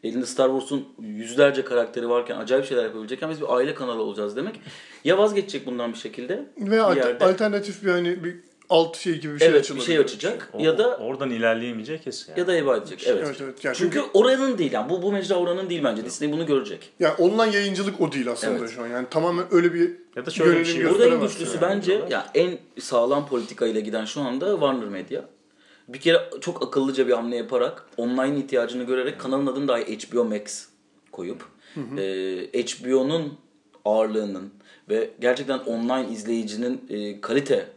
elinde 0.04 0.26
Star 0.26 0.48
Wars'un 0.48 0.84
yüzlerce 1.00 1.64
karakteri 1.64 2.08
varken 2.08 2.36
acayip 2.36 2.64
şeyler 2.66 2.84
yapabilecekken 2.84 3.30
biz 3.30 3.40
bir 3.40 3.54
aile 3.56 3.74
kanalı 3.74 4.02
olacağız 4.02 4.36
demek. 4.36 4.60
Ya 5.04 5.18
vazgeçecek 5.18 5.66
bundan 5.66 5.92
bir 5.92 5.98
şekilde 5.98 6.34
Ve 6.58 6.70
bir 6.70 6.96
yerde. 6.96 7.24
alternatif 7.24 7.84
bir 7.84 7.90
hani 7.90 8.24
bir 8.24 8.36
alt 8.70 8.96
şey 8.96 9.20
gibi 9.20 9.34
bir 9.34 9.38
şey 9.38 9.48
evet 9.48 9.74
bir 9.74 9.80
şey 9.80 9.98
açacak 9.98 10.50
O- 10.52 10.58
ya 10.62 10.78
da 10.78 10.96
oradan 10.96 11.30
ilerleyemeyecek 11.30 12.02
kesin 12.02 12.30
yani. 12.32 12.40
ya 12.40 12.46
da 12.46 12.52
heba 12.52 12.76
edecek. 12.76 13.04
Evet. 13.06 13.22
Evet 13.26 13.36
evet. 13.42 13.64
Yani 13.64 13.76
Çünkü 13.76 13.98
çünkü 13.98 14.10
oranın 14.14 14.58
değil 14.58 14.72
yani 14.72 14.90
bu 14.90 15.02
bu 15.02 15.12
mecra 15.12 15.34
oranın 15.34 15.70
değil 15.70 15.84
bence. 15.84 16.04
Disney 16.04 16.32
bunu 16.32 16.46
görecek. 16.46 16.90
yani 17.00 17.14
online 17.14 17.56
yayıncılık 17.56 18.00
o 18.00 18.12
değil 18.12 18.30
aslında 18.30 18.58
Evet. 18.58 18.70
şu 18.70 18.82
an. 18.82 18.86
Yani 18.86 19.06
tamamen 19.10 19.44
öyle 19.50 19.74
bir 19.74 19.90
Ya 20.16 20.26
da 20.26 20.30
şöyle 20.30 20.60
bir 20.60 20.64
şey 20.64 20.90
Burada 20.90 21.06
en 21.06 21.20
güçlüsü 21.20 21.56
yani. 21.56 21.60
bence 21.62 22.04
ya 22.10 22.26
en 22.34 22.58
sağlam 22.80 23.28
politika 23.28 23.66
ile 23.66 23.80
giden 23.80 24.04
şu 24.04 24.20
anda 24.20 24.50
Warner 24.52 24.88
Media. 24.88 25.22
Bir 25.88 26.00
kere 26.00 26.30
çok 26.40 26.62
akıllıca 26.62 27.06
bir 27.06 27.12
hamle 27.12 27.36
yaparak 27.36 27.86
online 27.96 28.38
ihtiyacını 28.38 28.84
görerek 28.84 29.20
kanalın 29.20 29.46
adını 29.46 29.68
dahi 29.68 29.98
HBO 29.98 30.24
Max 30.24 30.68
koyup 31.12 31.44
e, 31.96 32.02
HBO'nun 32.52 33.38
ağırlığının 33.84 34.52
ve 34.88 35.10
gerçekten 35.20 35.58
online 35.58 36.12
izleyicinin 36.12 36.86
e, 36.88 37.20
kalite 37.20 37.68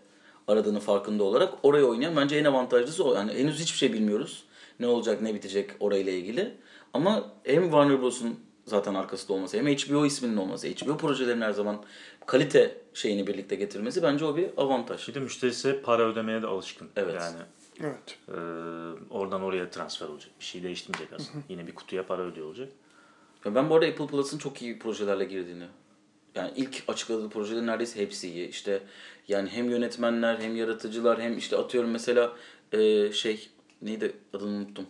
aradığını 0.48 0.80
farkında 0.80 1.24
olarak 1.24 1.54
oraya 1.64 1.86
oynayan 1.86 2.16
bence 2.16 2.38
en 2.38 2.46
avantajlısı 2.46 3.04
o. 3.04 3.16
Yani 3.16 3.34
henüz 3.34 3.60
hiçbir 3.60 3.78
şey 3.78 3.94
bilmiyoruz. 3.94 4.44
Ne 4.80 4.88
olacak 4.88 5.22
ne 5.22 5.34
bitecek 5.34 5.70
orayla 5.80 6.12
ilgili. 6.12 6.54
Ama 6.94 7.32
hem 7.44 7.64
Warner 7.64 8.02
Bros'un 8.02 8.40
zaten 8.66 8.94
arkasında 8.94 9.34
olması 9.34 9.58
hem 9.58 9.68
HBO 9.68 10.06
isminin 10.06 10.38
olması, 10.38 10.68
HBO 10.68 10.98
projelerinin 10.98 11.42
her 11.42 11.52
zaman 11.52 11.84
kalite 12.26 12.78
şeyini 12.94 13.28
birlikte 13.28 13.56
getirmesi 13.56 14.04
bence 14.04 14.26
o 14.26 14.38
bir 14.38 14.50
avantaj. 14.58 15.08
Bir 15.08 15.14
de 15.14 15.20
müşterisi 15.20 15.82
para 15.84 16.04
ödemeye 16.04 16.42
de 16.42 16.48
alışkın. 16.48 16.88
Evet. 16.96 17.16
Yani 17.20 17.38
evet. 17.80 18.18
e, 18.28 18.34
oradan 19.10 19.42
oraya 19.42 19.70
transfer 19.70 20.08
olacak. 20.08 20.32
Bir 20.40 20.46
şey 20.46 20.64
değiştirmeyecek 20.64 21.14
aslında. 21.20 21.46
Yine 21.50 21.68
bir 21.68 21.76
kutuya 21.76 22.08
para 22.08 22.22
ödüyor 22.22 22.48
olacak. 22.48 22.70
Ya 23.46 23.56
ben 23.56 23.70
bu 23.70 23.76
arada 23.76 23.88
Apple 23.88 24.08
Plus'ın 24.08 24.38
çok 24.38 24.62
iyi 24.62 24.80
projelerle 24.80 25.26
girdiğini 25.26 25.68
yani 26.36 26.52
ilk 26.56 26.84
açıkladığı 26.88 27.30
projelerin 27.30 27.68
neredeyse 27.68 28.02
hepsi 28.02 28.30
iyi. 28.30 28.48
İşte 28.48 28.84
yani 29.28 29.50
hem 29.50 29.70
yönetmenler 29.70 30.40
hem 30.40 30.56
yaratıcılar 30.56 31.22
hem 31.22 31.38
işte 31.38 31.58
atıyorum 31.58 31.92
mesela 31.92 32.36
e, 32.72 33.12
şey 33.12 33.50
neydi 33.82 34.16
adını 34.34 34.50
unuttum. 34.50 34.86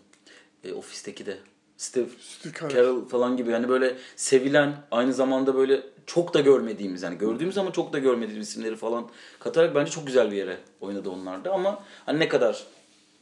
E, 0.64 0.74
ofisteki 0.74 1.26
de 1.26 1.38
Steve 1.82 2.06
Steve 2.20 2.54
Carell. 2.54 2.76
Carell 2.76 3.06
falan 3.06 3.38
gibi 3.38 3.52
yani 3.52 3.70
böyle 3.70 3.98
sevilen 4.16 4.74
aynı 4.92 5.14
zamanda 5.14 5.56
böyle 5.56 5.84
çok 6.06 6.34
da 6.34 6.42
görmediğimiz 6.42 7.04
yani 7.04 7.18
gördüğümüz 7.18 7.58
ama 7.58 7.72
çok 7.72 7.94
da 7.94 8.00
görmediğimiz 8.00 8.50
isimleri 8.50 8.76
falan 8.76 9.10
katarak 9.40 9.76
bence 9.76 9.92
çok 9.92 10.08
güzel 10.08 10.32
bir 10.32 10.36
yere 10.36 10.58
oynadı 10.82 11.10
onlar 11.10 11.46
da 11.46 11.52
ama 11.52 11.84
hani 12.06 12.20
ne 12.20 12.28
kadar 12.28 12.64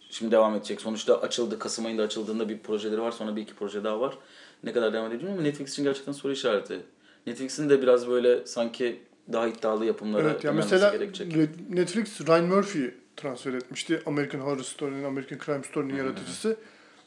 şimdi 0.09 0.31
devam 0.31 0.55
edecek. 0.55 0.81
Sonuçta 0.81 1.21
açıldı. 1.21 1.59
Kasım 1.59 1.85
ayında 1.85 2.03
açıldığında 2.03 2.49
bir 2.49 2.59
projeleri 2.59 3.01
var. 3.01 3.11
Sonra 3.11 3.35
bir 3.35 3.41
iki 3.41 3.53
proje 3.55 3.83
daha 3.83 3.99
var. 3.99 4.17
Ne 4.63 4.73
kadar 4.73 4.93
devam 4.93 5.11
edecek 5.11 5.29
ama 5.29 5.41
Netflix 5.41 5.71
için 5.71 5.83
gerçekten 5.83 6.11
soru 6.11 6.31
işareti. 6.31 6.79
Netflix'in 7.27 7.69
de 7.69 7.81
biraz 7.81 8.07
böyle 8.07 8.45
sanki 8.45 8.99
daha 9.33 9.47
iddialı 9.47 9.85
yapımlara 9.85 10.29
Evet 10.29 10.43
ya 10.43 10.51
mesela 10.51 10.89
gerekecek. 10.91 11.33
Re- 11.33 11.75
Netflix 11.75 12.27
Ryan 12.27 12.45
Murphy'yi 12.45 12.93
transfer 13.17 13.53
etmişti. 13.53 14.01
American 14.05 14.39
Horror 14.39 14.63
Story'nin, 14.63 15.03
American 15.03 15.39
Crime 15.45 15.63
Story'nin 15.63 15.95
yaratıcısı. 15.95 16.57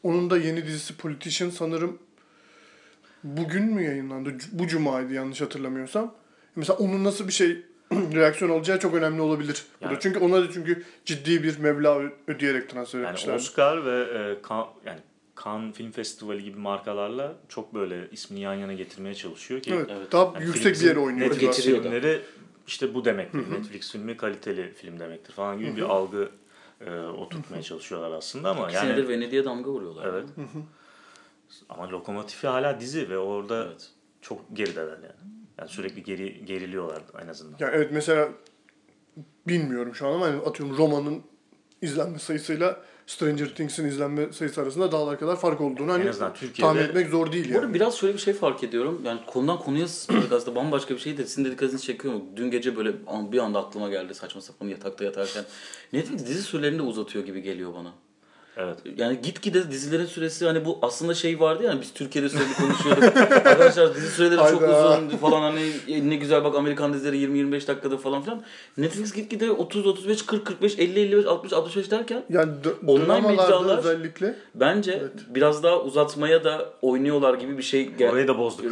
Onun 0.03 0.31
da 0.31 0.39
yeni 0.39 0.67
dizisi 0.67 0.97
Politician 0.97 1.51
sanırım 1.51 1.99
bugün 3.25 3.65
mü 3.65 3.83
yayınlandı? 3.83 4.35
Bu 4.53 4.67
cumaydı 4.67 5.13
yanlış 5.15 5.41
hatırlamıyorsam. 5.41 6.15
Mesela 6.57 6.77
onun 6.79 7.05
nasıl 7.05 7.29
bir 7.29 7.33
şey 7.33 7.57
reaksiyon 7.93 8.51
olacağı 8.51 8.79
çok 8.79 8.95
önemli 8.95 9.21
olabilir. 9.21 9.65
burada. 9.81 9.93
Yani- 9.93 10.03
Çünkü 10.03 10.19
ona 10.19 10.43
da 10.43 10.53
çünkü 10.53 10.83
ciddi 11.05 11.43
bir 11.43 11.59
meblağ 11.59 12.03
ödeyerek 12.27 12.69
transfer 12.71 12.99
Yani 13.01 13.09
etmişler. 13.09 13.35
Oscar 13.35 13.85
ve 13.87 14.01
e, 14.01 14.49
Cannes, 14.49 14.67
yani 14.87 14.99
Cannes 15.45 15.75
Film 15.77 15.91
Festivali 15.91 16.45
gibi 16.45 16.59
markalarla 16.59 17.35
çok 17.49 17.75
böyle 17.75 18.09
ismini 18.13 18.41
yan 18.41 18.55
yana 18.55 18.73
getirmeye 18.73 19.15
çalışıyor 19.15 19.61
ki 19.61 19.75
Evet, 19.75 19.87
Evet. 19.91 20.13
daha 20.13 20.25
yani 20.35 20.45
yüksek 20.45 20.75
bir 20.81 20.87
yere 20.87 20.99
oynuyor. 20.99 21.31
Netflix 21.31 21.61
filmleri 21.65 22.21
işte 22.67 22.95
bu 22.95 23.05
demektir. 23.05 23.39
Netflix 23.51 23.93
filmi 23.93 24.17
kaliteli 24.17 24.73
film 24.75 24.99
demektir 25.01 25.33
falan 25.33 25.59
gibi 25.59 25.77
bir 25.77 25.83
algı 25.83 26.29
e, 26.87 27.01
oturtmaya 27.07 27.62
çalışıyorlar 27.62 28.11
aslında 28.11 28.51
ama 28.51 28.66
İki 28.66 28.76
yani 28.76 28.87
senedir 28.89 29.09
Venedik'e 29.09 29.45
damga 29.45 29.70
vuruyorlar. 29.70 30.07
evet. 30.07 30.28
Ama 31.68 31.91
Lokomotifi 31.91 32.47
hala 32.47 32.80
dizi 32.80 33.11
ve 33.11 33.18
orada 33.18 33.64
Evet. 33.66 33.91
çok 34.20 34.41
gerideler 34.53 34.93
yani. 34.93 35.33
Yani 35.59 35.68
sürekli 35.68 36.03
geri 36.03 36.45
geriliyorlar 36.45 37.03
en 37.22 37.28
azından. 37.28 37.57
Yani 37.61 37.72
evet 37.76 37.91
mesela 37.93 38.28
bilmiyorum 39.49 39.95
şu 39.95 40.07
an 40.09 40.12
ama 40.12 40.26
hani 40.26 40.41
atıyorum 40.43 40.76
Roma'nın 40.76 41.22
izlenme 41.83 42.18
sayısıyla 42.18 42.80
Stranger 43.07 43.55
Things'in 43.55 43.85
izlenme 43.85 44.33
sayısı 44.33 44.61
arasında 44.63 44.93
dağlar 44.93 45.19
kadar 45.19 45.37
fark 45.37 45.61
olduğunu 45.61 45.93
hani 45.93 46.11
tahmin 46.61 46.81
etmek 46.81 47.09
zor 47.09 47.33
değil 47.33 47.49
yani. 47.51 47.75
biraz 47.75 47.97
şöyle 47.97 48.15
bir 48.15 48.19
şey 48.19 48.35
fark 48.35 48.65
ediyorum. 48.65 49.03
Yani 49.05 49.21
konudan 49.27 49.59
konuya 49.59 49.89
sıçradık 49.89 50.33
aslında 50.33 50.57
bambaşka 50.57 50.95
bir 50.95 51.01
şey 51.01 51.19
de 51.19 51.27
sizin 51.27 51.45
de 51.45 51.51
dikkatinizi 51.51 51.85
çekiyor 51.87 52.15
mu? 52.15 52.25
Dün 52.37 52.51
gece 52.51 52.77
böyle 52.77 52.93
bir 53.33 53.39
anda 53.39 53.59
aklıma 53.59 53.89
geldi 53.89 54.15
saçma 54.15 54.41
sapan 54.41 54.69
yatakta 54.69 55.05
yatarken. 55.05 55.45
Netflix 55.93 56.27
dizi 56.27 56.43
sürelerini 56.43 56.79
de 56.79 56.83
uzatıyor 56.83 57.25
gibi 57.25 57.43
geliyor 57.43 57.75
bana. 57.75 57.93
Evet. 58.57 58.77
Yani 58.97 59.21
gitgide 59.23 59.71
dizilerin 59.71 60.07
süresi 60.07 60.47
hani 60.47 60.65
bu 60.65 60.79
aslında 60.83 61.15
şey 61.15 61.41
vardı 61.41 61.63
ya 61.63 61.71
hani 61.71 61.81
biz 61.81 61.93
Türkiye'de 61.93 62.29
sürekli 62.29 62.55
konuşuyorduk. 62.55 63.17
Arkadaşlar 63.47 63.95
dizi 63.95 64.09
süreleri 64.09 64.37
çok 64.51 64.63
Hayda. 64.63 64.97
uzun 64.97 65.09
falan 65.09 65.41
hani 65.43 65.71
ne 66.11 66.17
güzel 66.17 66.45
bak 66.45 66.55
Amerikan 66.57 66.93
dizileri 66.95 67.17
20-25 67.17 67.67
dakikada 67.69 67.97
falan 67.99 68.23
filan. 68.23 68.43
Netflix 68.79 69.13
gitgide 69.13 69.51
30 69.51 69.87
35 69.87 70.27
40 70.27 70.47
45 70.47 70.79
50 70.79 71.01
55 71.01 71.27
60 71.27 71.53
65 71.53 71.91
derken 71.91 72.25
Yani 72.31 72.53
d- 72.65 72.87
Online 72.93 73.29
mecralar- 73.33 73.79
özellikle 73.79 74.35
bence 74.55 75.03
biraz 75.29 75.63
daha 75.63 75.81
uzatmaya 75.81 76.45
da 76.45 76.69
oynuyorlar 76.83 77.35
gibi 77.35 77.59
bir 77.59 77.63
şey 77.63 77.87
gel. 77.99 78.11
Orayı 78.13 78.29
da 78.29 78.39
bozduk. 78.39 78.65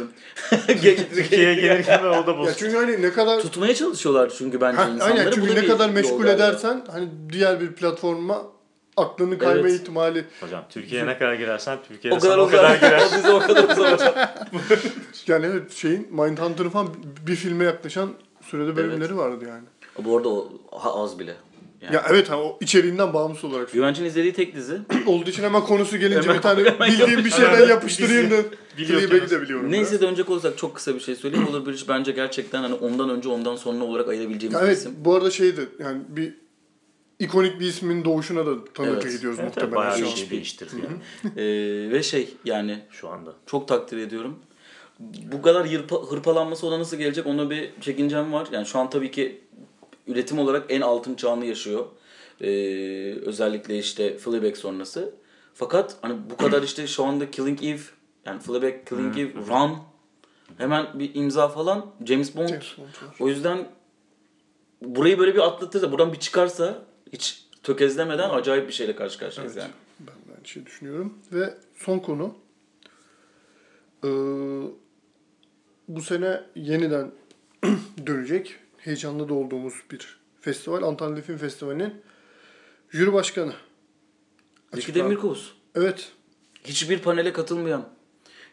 Türkiye'ye 0.67 1.55
gelirken 1.55 2.03
de 2.03 2.07
o 2.07 2.27
da 2.27 2.31
ya 2.31 2.37
bozduk. 2.37 2.57
çünkü 2.57 2.75
hani 2.77 3.01
ne 3.01 3.11
kadar 3.11 3.39
tutmaya 3.41 3.75
çalışıyorlar 3.75 4.31
çünkü 4.37 4.61
bence 4.61 4.77
Ha, 4.77 4.89
insanları. 4.89 5.19
aynen 5.19 5.31
Bu 5.31 5.35
çünkü 5.35 5.55
ne 5.55 5.65
kadar 5.65 5.89
meşgul 5.89 6.27
edersen 6.27 6.85
hani 6.91 7.07
diğer 7.33 7.61
bir 7.61 7.71
platforma 7.71 8.43
aklını 8.97 9.37
kayma 9.37 9.59
Evet. 9.59 9.71
ihtimali 9.81 10.25
Hocam 10.41 10.63
Türkiye'ye 10.69 11.07
ne 11.07 11.17
kadar 11.17 11.33
girersen 11.33 11.79
Türkiye'de 11.87 12.15
o 12.17 12.19
kadar 12.19 12.31
sana 12.33 12.41
o 12.41 12.47
kadar 12.49 12.79
kadar 12.79 12.89
girer. 12.89 13.01
o 13.13 13.17
dizi 13.17 13.29
o 13.31 13.39
kadar 13.39 13.63
uzar. 13.69 14.13
yani 15.27 15.45
evet 15.45 15.71
şeyin 15.71 16.07
Mindhunter'ın 16.11 16.69
falan 16.69 16.87
bir 17.27 17.35
filme 17.35 17.63
yaklaşan 17.65 18.09
sürede 18.41 18.75
bölümleri 18.75 19.17
vardı 19.17 19.45
yani. 19.47 19.63
Bu 20.05 20.17
arada 20.17 20.29
o 20.29 20.49
az 21.03 21.19
bile. 21.19 21.35
Yani. 21.81 21.95
Ya 21.95 22.03
evet 22.09 22.29
ha, 22.29 22.37
o 22.37 22.57
içeriğinden 22.61 23.13
bağımsız 23.13 23.43
olarak 23.43 23.71
Güvenç'in 23.71 24.05
izlediği 24.05 24.33
tek 24.33 24.55
dizi. 24.55 24.77
olduğu 25.05 25.29
için 25.29 25.43
hemen 25.43 25.61
konusu 25.61 25.97
gelince 25.97 26.21
Hemen- 26.21 26.35
bir 26.37 26.41
tane 26.41 26.65
bildiğim 26.79 27.25
bir 27.25 27.29
şeyden 27.29 27.67
yapıştırayım 27.69 28.31
da 28.31 28.35
Fleabag'i 28.77 29.29
de 29.29 29.41
biliyorum. 29.41 29.71
Neyse 29.71 29.91
biraz. 29.91 30.01
dönecek 30.01 30.29
olursak 30.29 30.57
çok 30.57 30.75
kısa 30.75 30.95
bir 30.95 30.99
şey 30.99 31.15
söyleyeyim. 31.15 31.47
Olur 31.47 31.65
bir 31.65 31.73
iş 31.73 31.89
bence 31.89 32.11
gerçekten 32.11 32.61
hani 32.61 32.73
ondan 32.73 33.09
önce 33.09 33.29
ondan 33.29 33.55
sonra 33.55 33.83
olarak 33.83 34.07
ayırabileceğimiz 34.09 34.53
Ya 34.59 34.61
bir 34.61 34.67
evet 34.67 34.77
isim. 34.77 34.91
bu 34.97 35.15
arada 35.15 35.31
şeydi 35.31 35.69
yani 35.79 36.01
bir 36.09 36.33
ikonik 37.21 37.59
bir 37.59 37.65
ismin 37.65 38.05
doğuşuna 38.05 38.45
da 38.45 38.63
tanıklık 38.73 39.03
Evet. 39.05 39.15
ediyoruz 39.15 39.39
Evet, 39.39 39.49
muhtemelen 39.49 39.75
bayağı 39.75 39.97
şu 39.97 40.03
bir 40.05 40.09
şey 40.09 40.29
değiştirdi 40.29 40.75
yani 40.83 40.97
Ee, 41.37 41.91
ve 41.91 42.03
şey 42.03 42.33
yani 42.45 42.79
şu 42.91 43.09
anda. 43.09 43.33
çok 43.45 43.67
takdir 43.67 43.97
ediyorum. 43.97 44.39
Bu 45.31 45.41
kadar 45.41 45.65
yırpa- 45.65 46.11
hırpalanması 46.11 46.67
ona 46.67 46.79
nasıl 46.79 46.97
gelecek 46.97 47.27
ona 47.27 47.49
bir 47.49 47.69
çekincem 47.81 48.33
var. 48.33 48.47
Yani 48.51 48.65
şu 48.65 48.79
an 48.79 48.89
tabii 48.89 49.11
ki 49.11 49.41
üretim 50.07 50.39
olarak 50.39 50.65
en 50.69 50.81
altın 50.81 51.15
çağını 51.15 51.45
yaşıyor. 51.45 51.85
Ee, 52.41 52.47
özellikle 53.25 53.79
işte 53.79 54.17
Fleabag 54.17 54.55
sonrası. 54.55 55.13
Fakat 55.53 55.95
hani 56.01 56.15
bu 56.29 56.37
kadar 56.37 56.63
işte 56.63 56.87
şu 56.87 57.05
anda 57.05 57.31
Killing 57.31 57.63
Eve 57.63 57.79
yani 58.25 58.39
Fleabag, 58.39 58.73
Killing 58.89 59.19
Eve, 59.19 59.33
Run 59.33 59.71
hemen 60.57 60.99
bir 60.99 61.15
imza 61.15 61.47
falan 61.47 61.85
James 62.05 62.35
Bond. 62.35 62.47
James 62.49 62.77
Bond. 62.77 62.87
O 63.19 63.27
yüzden 63.27 63.67
burayı 64.81 65.19
böyle 65.19 65.33
bir 65.35 65.39
atlatırsa, 65.39 65.91
buradan 65.91 66.13
bir 66.13 66.19
çıkarsa 66.19 66.81
hiç 67.13 67.45
tökezlemeden 67.63 68.29
acayip 68.29 68.67
bir 68.67 68.73
şeyle 68.73 68.95
karşı 68.95 69.19
karşıyayız 69.19 69.57
Evet. 69.57 69.63
yani. 69.63 69.73
Ben 69.99 70.15
de 70.15 70.35
aynı 70.37 70.47
şey 70.47 70.65
düşünüyorum. 70.65 71.13
Ve 71.31 71.53
son 71.75 71.99
konu. 71.99 72.35
Ee, 74.03 74.07
bu 75.87 76.01
sene 76.01 76.43
yeniden 76.55 77.11
dönecek. 78.07 78.55
Heyecanlı 78.77 79.29
da 79.29 79.33
olduğumuz 79.33 79.73
bir 79.91 80.19
festival. 80.41 80.83
Antalya 80.83 81.21
Film 81.21 81.37
Festivali'nin 81.37 81.93
jüri 82.89 83.13
başkanı. 83.13 83.53
Zeki 84.73 84.95
Demirkubuz. 84.95 85.53
Evet. 85.75 86.11
Hiçbir 86.63 86.99
panele 86.99 87.33
katılmayan, 87.33 87.89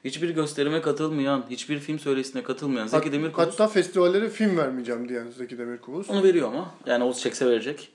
hiçbir 0.05 0.31
gösterime 0.31 0.83
katılmayan, 0.83 1.45
hiçbir 1.51 1.79
film 1.79 1.99
söyleşisine 1.99 2.43
katılmayan 2.43 2.87
Zeki 2.87 3.05
Hat- 3.05 3.13
Demirkubuz. 3.13 3.47
Hatta 3.53 3.69
festivallere 3.69 4.29
film 4.29 4.57
vermeyeceğim 4.57 5.09
diyen 5.09 5.31
Zeki 5.31 5.59
Demirkubuz. 5.59 6.11
Onu 6.11 6.23
veriyor 6.23 6.49
ama. 6.49 6.75
Yani 6.87 7.05
o 7.05 7.15
çekse 7.15 7.47
verecek. 7.47 7.93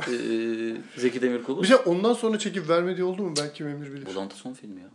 Ee, 0.00 0.76
Zeki 0.96 1.16
Bir 1.16 1.22
Demirkubuz. 1.22 1.68
şey 1.68 1.76
ondan 1.86 2.12
sonra 2.12 2.38
çekip 2.38 2.68
vermediği 2.68 3.04
oldu 3.04 3.22
mu? 3.22 3.34
Belki 3.38 3.64
Emir 3.64 3.92
bilir. 3.92 4.06
Bulantı 4.06 4.36
son 4.36 4.52
filmi 4.52 4.80
ya. 4.80 4.88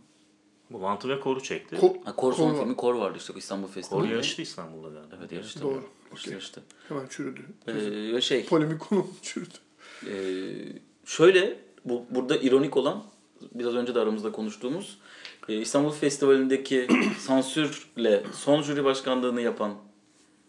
Bu 0.70 0.78
Mantı 0.78 1.08
ve 1.08 1.20
Kor'u 1.20 1.42
çekti. 1.42 1.76
Ko- 1.76 2.04
Ha, 2.04 2.16
Kor 2.16 2.32
son 2.32 2.48
Kor 2.50 2.54
var. 2.56 2.62
filmi 2.62 2.76
Kor 2.76 2.94
vardı 2.94 3.18
işte 3.18 3.32
İstanbul 3.36 3.66
Kor 3.66 3.72
Festivali'nde. 3.74 4.12
yarıştı 4.12 4.42
İstanbul'da 4.42 4.88
galiba. 4.88 5.16
Evet 5.20 5.32
yarıştı. 5.32 5.62
Doğru. 5.62 5.82
Yarıştı, 6.10 6.30
yarıştı. 6.30 6.62
Hemen 6.88 7.06
çürüdü. 7.06 7.40
Ee, 8.16 8.20
şey 8.20 8.44
Polemik 8.44 8.80
konu 8.80 9.06
çürüdü. 9.22 9.54
Ee, 10.06 10.12
şöyle 11.04 11.58
bu 11.84 12.04
burada 12.10 12.36
ironik 12.36 12.76
olan 12.76 13.02
biraz 13.54 13.74
önce 13.74 13.94
de 13.94 14.00
aramızda 14.00 14.32
konuştuğumuz 14.32 14.98
e, 15.48 15.56
İstanbul 15.60 15.90
Festivali'ndeki 15.90 16.88
sansürle 17.18 18.22
son 18.32 18.62
jüri 18.62 18.84
başkanlığını 18.84 19.40
yapan 19.40 19.74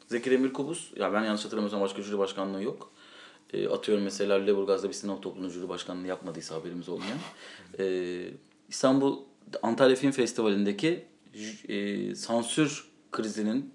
Zeki 0.08 0.32
Demirkubuz, 0.32 0.92
ya 0.96 1.14
ben 1.14 1.24
yanlış 1.24 1.46
hatırlamıyorsam 1.46 1.82
başka 1.82 2.02
jüri 2.02 2.18
başkanlığı 2.18 2.64
yok. 2.64 2.92
E, 3.54 3.68
atıyorum 3.68 4.04
mesela 4.04 4.36
Lüleburgaz'da 4.36 4.88
bir 4.88 4.94
sinema 4.94 5.22
topluluğunun 5.22 5.50
jüri 5.50 5.70
başkanlığı 5.70 6.08
yapmadıysa 6.08 6.56
haberimiz 6.56 6.90
olmayan. 6.90 7.18
E, 7.80 7.86
İstanbul 8.70 9.20
Antalya 9.62 9.96
Film 9.96 10.12
Festivali'ndeki 10.12 11.06
e, 11.68 12.16
sansür 12.16 12.88
krizinin 13.12 13.74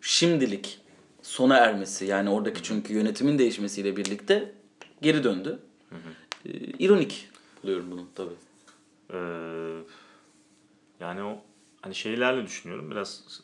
şimdilik 0.00 0.80
sona 1.22 1.56
ermesi 1.56 2.04
yani 2.06 2.30
oradaki 2.30 2.62
çünkü 2.62 2.94
yönetimin 2.94 3.38
değişmesiyle 3.38 3.96
birlikte 3.96 4.52
geri 5.02 5.24
döndü. 5.24 5.58
E, 6.46 6.50
ironik 6.58 7.28
buluyorum 7.62 7.90
bunu 7.90 8.06
tabii. 8.14 8.34
Ee, 9.12 9.16
yani 11.00 11.22
o 11.22 11.40
hani 11.80 11.94
şeylerle 11.94 12.46
düşünüyorum 12.46 12.90
biraz 12.90 13.40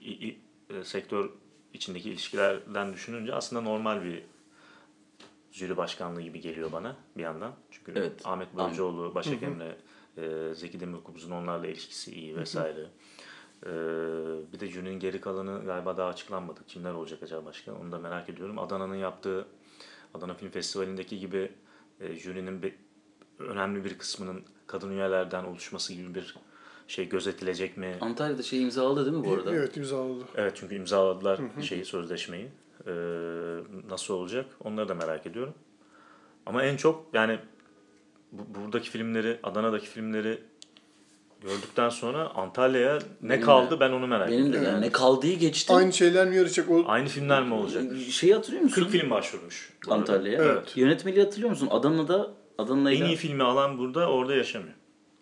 i- 0.00 0.28
i- 0.28 0.38
e, 0.70 0.84
sektör 0.84 1.30
içindeki 1.74 2.10
ilişkilerden 2.10 2.92
düşününce 2.92 3.34
aslında 3.34 3.62
normal 3.62 4.04
bir 4.04 4.22
jüri 5.56 5.76
başkanlığı 5.76 6.20
gibi 6.22 6.40
geliyor 6.40 6.72
bana 6.72 6.96
bir 7.16 7.22
yandan. 7.22 7.52
Çünkü 7.70 7.92
Evet. 7.96 8.12
Ahmet 8.24 8.56
Bölceoğlu, 8.56 9.14
Başak 9.14 9.42
Emre, 9.42 9.76
e, 10.16 10.54
Zeki 10.54 10.80
Demirkubuz'un 10.80 11.30
onlarla 11.30 11.66
ilişkisi 11.66 12.14
iyi 12.14 12.36
vesaire. 12.36 12.86
Ee, 13.66 13.68
bir 14.52 14.60
de 14.60 14.68
jürinin 14.68 15.00
geri 15.00 15.20
kalanı 15.20 15.64
galiba 15.64 15.96
daha 15.96 16.08
açıklanmadı. 16.08 16.60
Kimler 16.66 16.92
olacak 16.92 17.22
acaba 17.22 17.44
başka? 17.44 17.74
Onu 17.74 17.92
da 17.92 17.98
merak 17.98 18.28
ediyorum. 18.28 18.58
Adana'nın 18.58 18.94
yaptığı 18.94 19.46
Adana 20.14 20.34
Film 20.34 20.50
Festivali'ndeki 20.50 21.18
gibi 21.18 21.52
e, 22.00 22.14
jürinin 22.14 22.62
bir, 22.62 22.74
önemli 23.38 23.84
bir 23.84 23.98
kısmının 23.98 24.44
kadın 24.66 24.90
üyelerden 24.90 25.44
oluşması 25.44 25.94
gibi 25.94 26.14
bir 26.14 26.36
şey 26.88 27.08
gözetilecek 27.08 27.76
mi? 27.76 27.96
Antalya'da 28.00 28.42
şey 28.42 28.62
imzaladı 28.62 29.04
değil 29.04 29.16
mi 29.16 29.24
bu 29.24 29.32
arada? 29.32 29.54
Evet 29.54 29.76
imzaladı. 29.76 30.24
Evet 30.34 30.56
çünkü 30.56 30.74
imzaladılar 30.74 31.40
şeyi 31.62 31.84
sözleşmeyi. 31.84 32.48
Ee, 32.86 32.90
nasıl 33.90 34.14
olacak? 34.14 34.46
Onları 34.64 34.88
da 34.88 34.94
merak 34.94 35.26
ediyorum. 35.26 35.54
Ama 36.46 36.62
en 36.62 36.76
çok 36.76 37.06
yani 37.12 37.38
bu- 38.32 38.54
buradaki 38.64 38.90
filmleri, 38.90 39.38
Adana'daki 39.42 39.86
filmleri 39.86 40.38
gördükten 41.42 41.88
sonra 41.88 42.28
Antalya'ya 42.34 42.94
ne 43.22 43.28
Benim 43.28 43.40
de. 43.42 43.44
kaldı 43.44 43.80
ben 43.80 43.90
onu 43.90 44.06
merak 44.06 44.28
ediyorum. 44.28 44.52
Benim 44.52 44.64
de 44.64 44.68
yani 44.68 44.80
ne 44.80 44.92
kaldığı 44.92 45.32
geçti. 45.32 45.72
Aynı 45.72 45.92
şeyler 45.92 46.26
mi 46.28 46.36
yarışacak? 46.36 46.70
O 46.70 46.84
Aynı 46.86 47.08
filmler 47.08 47.42
mi 47.42 47.54
olacak? 47.54 47.82
Şeyi 48.10 48.34
hatırlıyor 48.34 48.62
musun? 48.64 48.82
40 48.82 48.90
film 48.92 49.10
başvurmuş. 49.10 49.72
Antalya'ya. 49.88 50.42
Evet. 50.44 50.76
Yönetmeliği 50.76 51.24
hatırlıyor 51.24 51.50
musun? 51.50 51.68
Adana'da 51.70 52.30
Adana'yla 52.58 53.04
En 53.06 53.10
iyi 53.10 53.16
filmi 53.16 53.42
alan 53.42 53.78
burada, 53.78 54.10
orada 54.10 54.34
yaşamıyor. 54.34 54.74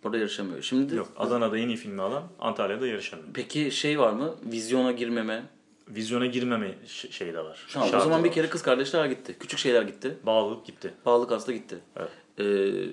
orada 0.05 0.19
yarışamıyor. 0.19 0.63
Şimdi 0.63 0.95
Yok, 0.95 1.09
Adana'da 1.17 1.59
en 1.59 1.69
iyi 1.69 1.77
filmi 1.77 2.03
alan 2.03 2.23
Antalya'da 2.41 2.87
yarışamıyor. 2.87 3.29
peki 3.35 3.71
şey 3.71 3.99
var 3.99 4.13
mı? 4.13 4.35
Vizyona 4.53 4.93
girmeme. 4.93 5.43
Vizyona 5.89 6.27
girmeme 6.27 6.75
şeyi 7.11 7.35
de 7.35 7.45
var. 7.45 7.67
Tamam, 7.73 7.89
o 7.97 8.01
zaman 8.01 8.25
bir 8.25 8.33
kere 8.33 8.49
kız 8.49 8.63
kardeşler 8.63 9.07
gitti. 9.07 9.37
Küçük 9.41 9.59
şeyler 9.59 9.83
gitti. 9.83 10.17
Bağlılık 10.27 10.67
gitti. 10.67 10.95
Pahalı 11.05 11.29
kasta 11.29 11.53
gitti. 11.53 11.79
Evet. 11.97 12.11
Ee, 12.39 12.93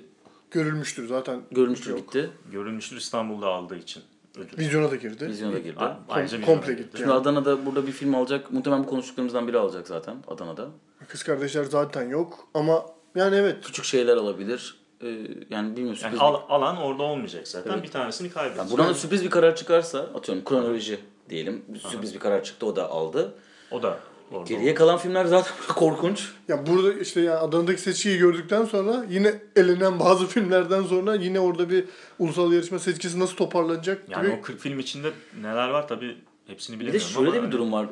görülmüştür 0.50 1.06
zaten. 1.08 1.42
görünüştür 1.50 1.90
Yok. 1.90 1.98
gitti. 1.98 2.30
Görülmüştür 2.52 2.96
İstanbul'da 2.96 3.46
aldığı 3.46 3.76
için 3.76 4.02
ödül. 4.36 4.58
Vizyona 4.58 4.90
da 4.90 4.96
girdi. 4.96 5.26
Vizyona 5.28 5.52
da 5.52 5.58
girdi. 5.58 5.78
A- 5.80 5.98
Ayrıca 6.08 6.38
Kom- 6.38 6.44
komple 6.44 6.72
girdi. 6.72 6.82
gitti. 6.82 6.98
Şimdi 6.98 7.12
Adana'da 7.12 7.66
burada 7.66 7.86
bir 7.86 7.92
film 7.92 8.14
alacak. 8.14 8.52
Muhtemelen 8.52 8.84
bu 8.84 8.88
konuştuklarımızdan 8.88 9.48
biri 9.48 9.58
alacak 9.58 9.88
zaten 9.88 10.16
Adana'da. 10.28 10.68
Kız 11.08 11.22
kardeşler 11.22 11.64
zaten 11.64 12.08
yok 12.08 12.48
ama 12.54 12.86
yani 13.14 13.36
evet 13.36 13.56
Küçük 13.64 13.84
şeyler 13.84 14.16
alabilir. 14.16 14.82
Ee, 15.00 15.08
yani 15.50 15.76
bilmiyorum 15.76 16.00
Yani 16.02 16.18
al- 16.18 16.40
alan 16.48 16.76
orada 16.76 17.02
olmayacak 17.02 17.48
zaten. 17.48 17.72
Evet. 17.72 17.82
Bir 17.82 17.88
tanesini 17.90 18.30
kaybedecek. 18.30 18.58
Yani 18.58 18.70
buradan 18.70 18.88
da 18.88 18.94
sürpriz 18.94 19.24
bir 19.24 19.30
karar 19.30 19.56
çıkarsa 19.56 19.98
atıyorum 19.98 20.44
kronoloji 20.44 21.00
diyelim. 21.32 21.62
Sürpriz 21.88 22.14
bir 22.14 22.18
karar 22.18 22.44
çıktı 22.44 22.66
o 22.66 22.76
da 22.76 22.90
aldı. 22.90 23.34
O 23.70 23.82
da 23.82 23.98
orada. 24.32 24.48
Geriye 24.48 24.74
kalan 24.74 24.98
filmler 24.98 25.24
zaten 25.24 25.52
korkunç. 25.68 26.28
ya 26.48 26.66
burada 26.66 26.92
işte 26.92 27.20
yani 27.20 27.38
Adana'daki 27.38 27.80
seçkiyi 27.82 28.18
gördükten 28.18 28.64
sonra 28.64 29.04
yine 29.10 29.34
elenen 29.56 30.00
bazı 30.00 30.26
filmlerden 30.26 30.82
sonra 30.82 31.14
yine 31.14 31.40
orada 31.40 31.70
bir 31.70 31.84
ulusal 32.18 32.52
yarışma 32.52 32.78
seçkisi 32.78 33.20
nasıl 33.20 33.36
toparlanacak 33.36 34.02
Yani 34.08 34.26
gibi 34.26 34.36
o 34.40 34.42
40 34.42 34.60
film 34.60 34.78
içinde 34.78 35.10
neler 35.40 35.68
var 35.68 35.88
tabii 35.88 36.16
hepsini 36.46 36.80
Bir 36.80 36.86
de 36.86 36.92
bilemiyorum 36.92 37.14
şöyle 37.14 37.28
ama 37.28 37.36
de 37.36 37.38
bir 37.38 37.42
hani 37.42 37.52
durum 37.52 37.72
var. 37.72 37.88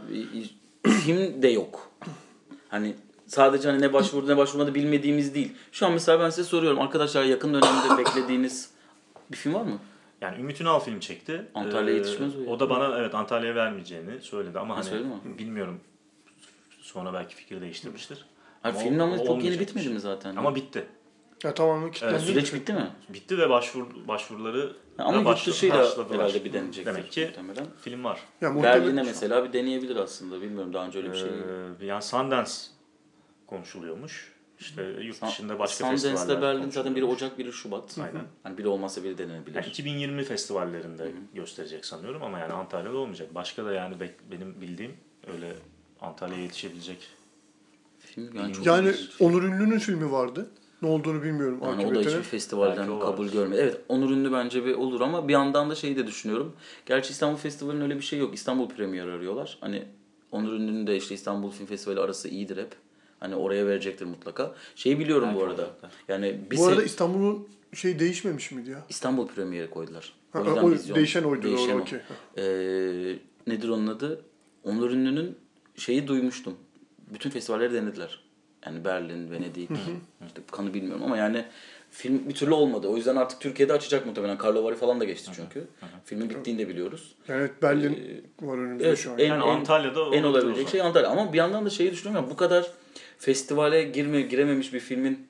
Film 1.05 1.43
de 1.43 1.49
yok. 1.49 1.91
Hani 2.69 2.95
sadece 3.27 3.69
hani 3.71 3.83
ne 3.83 3.93
başvurdu 3.93 4.29
ne 4.29 4.37
başvurmadı 4.37 4.75
bilmediğimiz 4.75 5.35
değil. 5.35 5.53
Şu 5.73 5.87
an 5.87 5.93
mesela 5.93 6.21
ben 6.21 6.31
size 6.31 6.45
soruyorum. 6.45 6.81
Arkadaşlar 6.81 7.25
yakın 7.25 7.55
dönemde 7.55 7.99
beklediğiniz 7.99 8.71
bir 9.33 9.37
film 9.37 9.55
var 9.55 9.63
mı? 9.63 9.79
Yani 10.21 10.41
Ümit 10.41 10.61
Ünal 10.61 10.81
film 10.81 11.01
çekti. 11.01 11.47
Antalya'ya 11.55 11.97
yetişmez 11.99 12.37
o 12.37 12.41
ya. 12.41 12.51
O 12.51 12.61
da 12.61 12.71
bana 12.71 12.99
evet 12.99 13.15
Antalya'ya 13.15 13.55
vermeyeceğini 13.55 14.21
söyledi 14.21 14.59
ama 14.59 14.77
Ha, 14.77 14.83
hani 14.91 15.39
bilmiyorum. 15.39 15.81
Sonra 16.81 17.13
belki 17.13 17.35
fikir 17.35 17.61
değiştirmiştir. 17.61 18.27
Hani 18.63 18.73
Ama 18.75 18.83
filmin 18.83 18.99
ama 18.99 19.25
çok 19.25 19.45
yeni 19.45 19.61
bitmedi 19.61 19.89
mi 19.89 20.01
zaten? 20.01 20.37
Ama 20.37 20.55
bitti. 20.55 20.87
Ya 21.45 21.55
tamamen 21.55 21.91
kilitlendi. 21.91 22.15
Evet, 22.15 22.25
Süreç 22.25 22.55
bitti 22.55 22.73
mi? 22.73 22.91
Bitti 23.09 23.39
ve 23.39 23.51
başvur 23.51 23.87
başvuruları 24.09 24.73
Ama 24.99 25.25
da 25.25 25.29
yurt 25.31 25.47
dışıyla 25.47 25.77
herhalde 26.11 26.45
bir 26.45 26.53
deneyecektir 26.53 26.95
Demek 26.95 27.13
ki 27.13 27.25
muhtemelen. 27.27 27.67
film 27.83 28.05
var. 28.05 28.21
Ya 28.41 28.51
muhtemelen- 28.51 28.83
Berlin'e 28.83 29.03
mesela 29.03 29.45
bir 29.45 29.53
deneyebilir 29.53 29.97
aslında. 29.97 30.43
Bilmiyorum 30.43 30.73
daha 30.73 30.87
önce 30.87 30.99
öyle 30.99 31.13
bir 31.13 31.17
şey. 31.17 31.29
Ee, 31.81 31.87
yani 31.87 32.03
Sundance 32.03 32.53
konuşuluyormuş. 33.47 34.33
İşte 34.61 34.83
yurt 35.03 35.23
dışında 35.23 35.59
başka 35.59 35.85
Sundance'de 35.85 36.11
festivaller 36.11 36.43
Berlin 36.43 36.71
zaten 36.71 36.97
biri. 36.97 37.05
Ocak 37.05 37.39
biri 37.39 37.53
Şubat. 37.53 37.99
Aynen. 37.99 38.25
Hani 38.43 38.59
biri 38.59 38.69
olmazsa 38.69 39.05
biri 39.05 39.19
denenebilir. 39.19 39.57
Yani 39.57 39.67
2020 39.67 40.25
festivallerinde 40.25 41.13
gösterecek 41.35 41.85
sanıyorum 41.85 42.23
ama 42.23 42.39
yani 42.39 42.53
Antalya'da 42.53 42.99
olmayacak. 42.99 43.35
Başka 43.35 43.65
da 43.65 43.73
yani 43.73 43.95
benim 44.31 44.61
bildiğim 44.61 44.93
öyle 45.35 45.53
Antalya'ya 46.01 46.43
yetişebilecek. 46.43 47.09
Film 47.99 48.37
yani 48.37 48.55
çok 48.55 48.67
Yani. 48.67 48.95
Onur 49.21 49.43
Ünlü'nün 49.43 49.79
filmi 49.79 50.13
vardı. 50.13 50.51
Ne 50.83 50.89
olduğunu 50.89 51.23
bilmiyorum. 51.23 51.61
Yani 51.63 51.87
o 51.87 51.95
da 51.95 52.01
hiçbir 52.01 52.23
festivalden 52.23 52.89
Belki 52.89 53.01
kabul 53.01 53.29
görmedi. 53.29 53.61
Evet 53.61 53.81
Onur 53.89 54.11
Ünlü 54.11 54.33
bence 54.33 54.65
bir 54.65 54.75
olur 54.75 55.01
ama 55.01 55.29
bir 55.29 55.33
yandan 55.33 55.71
da 55.71 55.75
şeyi 55.75 55.97
de 55.97 56.07
düşünüyorum. 56.07 56.57
Gerçi 56.87 57.11
İstanbul 57.11 57.37
Festivali'nin 57.37 57.83
öyle 57.83 57.97
bir 57.97 58.03
şey 58.03 58.19
yok. 58.19 58.35
İstanbul 58.35 58.69
Premier 58.69 59.07
arıyorlar. 59.07 59.59
Hani 59.61 59.85
Onur 60.33 60.53
Ünlü'nün 60.53 60.87
de 60.87 60.97
işte 60.97 61.15
İstanbul 61.15 61.51
Film 61.51 61.67
Festivali 61.67 62.01
arası 62.01 62.29
iyidir 62.29 62.57
hep. 62.57 62.77
Hani 63.21 63.35
oraya 63.37 63.67
verecektir 63.67 64.05
mutlaka. 64.07 64.55
Şeyi 64.75 64.99
biliyorum 64.99 65.29
bu 65.35 65.39
Belki 65.41 65.51
arada. 65.51 65.63
olacaklar. 65.63 65.91
Yani 66.09 66.41
bir 66.51 66.57
Bu 66.57 66.67
arada 66.67 66.83
se- 66.83 66.85
İstanbul'un 66.85 67.49
şey 67.75 67.99
değişmemiş 67.99 68.51
miydi 68.51 68.71
ya? 68.71 68.85
İstanbul 68.89 69.27
Premier'e 69.29 69.71
koydular. 69.71 70.13
Ha, 70.33 70.41
O 70.41 70.45
yüzden 70.45 70.63
o 70.63 70.71
vizyon- 70.71 70.97
değişen 70.97 71.23
oydu, 71.23 71.43
değişen 71.43 71.79
o. 71.79 71.81
okey. 71.81 71.99
Ee, 72.39 72.43
nedir 73.47 73.69
onun 73.69 73.87
adı? 73.87 74.21
Onur 74.65 74.91
Ünlü'nün 74.91 75.37
şeyi 75.77 76.07
duymuştum. 76.07 76.55
Bütün 77.15 77.31
festivalleri 77.31 77.73
denediler. 77.75 78.21
Yani 78.67 78.85
Berlin, 78.85 79.31
Venedik, 79.31 79.71
işte 80.27 80.41
kanı 80.51 80.75
bilmiyorum 80.75 81.03
ama 81.05 81.17
yani 81.17 81.45
film 81.91 82.29
bir 82.29 82.35
türlü 82.35 82.53
olmadı. 82.55 82.89
O 82.89 82.97
yüzden 82.97 83.17
artık 83.17 83.41
Türkiye'de 83.41 83.73
açacak 83.73 84.07
muhtemelen. 84.07 84.39
Karlovari 84.39 84.75
falan 84.77 85.01
da 85.01 85.05
geçti 85.05 85.31
çünkü. 85.37 85.65
Filmin 86.05 86.31
bittiğini 86.31 86.59
de 86.61 86.69
biliyoruz. 86.69 87.15
Yani 87.29 87.41
evet 87.41 87.63
Berlin 87.63 88.25
var 88.43 88.59
önümüzde 88.59 88.89
Evet, 88.89 88.99
şu 88.99 89.13
an. 89.13 89.19
en- 89.19 89.27
Yani 89.29 89.43
Antalya'da 89.43 90.01
en 90.01 90.05
olabilir 90.05 90.25
o 90.25 90.29
olabilecek 90.29 90.69
şey 90.69 90.81
Antalya. 90.83 91.09
Ama 91.11 91.33
bir 91.33 91.39
yandan 91.39 91.67
da 91.67 91.71
şeyi 91.71 91.93
düşünüyorum 91.93 92.25
ya 92.25 92.31
bu 92.31 92.37
kadar 92.37 92.71
festivale 93.21 93.83
girme 93.83 94.21
girememiş 94.23 94.73
bir 94.73 94.81
filmin 94.81 95.29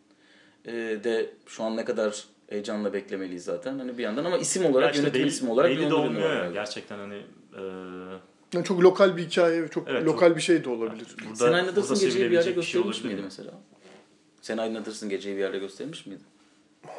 e, 0.67 0.73
de 1.05 1.31
şu 1.47 1.63
an 1.65 1.77
ne 1.77 1.85
kadar 1.85 2.25
heyecanla 2.49 2.93
beklemeliyiz 2.93 3.45
zaten. 3.45 3.79
Hani 3.79 3.99
bir 3.99 4.03
yandan 4.03 4.25
ama 4.25 4.39
isim 4.39 4.65
olarak, 4.65 4.91
işte 4.95 5.03
yönetim 5.03 5.21
belli, 5.23 5.29
ismi 5.29 5.51
olarak 5.51 5.71
belli 5.71 5.91
de 5.91 5.95
olmuyor 5.95 6.23
var 6.23 6.31
ya. 6.35 6.37
herhalde. 6.41 6.55
Gerçekten 6.55 6.99
hani 6.99 7.15
e, 7.57 7.61
Yani 8.55 8.65
çok 8.65 8.83
lokal 8.83 9.17
bir 9.17 9.23
hikaye, 9.23 9.69
çok 9.69 9.89
Evet, 9.89 10.07
lokal 10.07 10.29
çok- 10.29 10.37
bir 10.37 10.43
şey 10.43 10.65
de 10.65 10.69
olabilir. 10.71 11.07
burada, 11.25 11.37
Senay 11.37 11.67
Nadırsın 11.67 11.91
burada 11.97 12.05
geceyi 12.05 12.25
bir 12.27 12.31
yerde 12.31 12.45
şey 12.45 12.55
gösterilmiş 12.55 12.97
olabilir 12.97 13.05
miydi 13.09 13.21
mi? 13.21 13.25
mesela? 13.25 13.51
Senay 14.43 14.75
Nadırsın 14.75 15.09
geceyi 15.09 15.37
bir 15.37 15.41
yerde 15.41 15.59
gösterilmiş 15.59 16.07
miydi? 16.07 16.23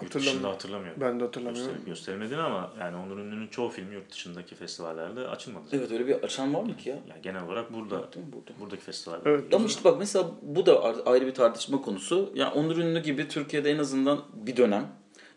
Yurt 0.01 0.13
dışında 0.15 0.49
Hatırlamıyorum. 0.49 1.01
Ben 1.01 1.19
de 1.19 1.23
hatırlamıyorum. 1.23 1.73
Göster, 1.73 1.86
göstermediğini 1.86 2.41
ama 2.41 2.73
yani 2.79 2.97
Onur 2.97 3.17
Ünlü'nün 3.17 3.47
çoğu 3.47 3.69
filmi 3.69 3.95
yurt 3.95 4.11
dışındaki 4.11 4.55
festivallerde 4.55 5.27
açılmadı. 5.27 5.63
Evet 5.71 5.91
öyle 5.91 6.07
bir 6.07 6.13
açan 6.13 6.53
var 6.53 6.63
mı 6.63 6.77
ki 6.77 6.89
ya? 6.89 6.99
Yani 7.09 7.21
genel 7.21 7.43
olarak 7.43 7.73
burada, 7.73 8.13
Değil 8.13 8.25
mi 8.25 8.34
burada? 8.34 8.59
buradaki 8.59 8.82
festivaller. 8.82 9.21
Evet. 9.25 9.53
Ama 9.53 9.65
işte 9.65 9.84
bak 9.84 9.99
mesela 9.99 10.32
bu 10.41 10.65
da 10.65 10.84
ayrı 11.05 11.27
bir 11.27 11.34
tartışma 11.34 11.82
konusu. 11.82 12.32
Yani 12.36 12.53
Onur 12.53 12.77
Ünlü 12.77 12.99
gibi 12.99 13.27
Türkiye'de 13.27 13.71
en 13.71 13.77
azından 13.77 14.21
bir 14.34 14.57
dönem 14.57 14.88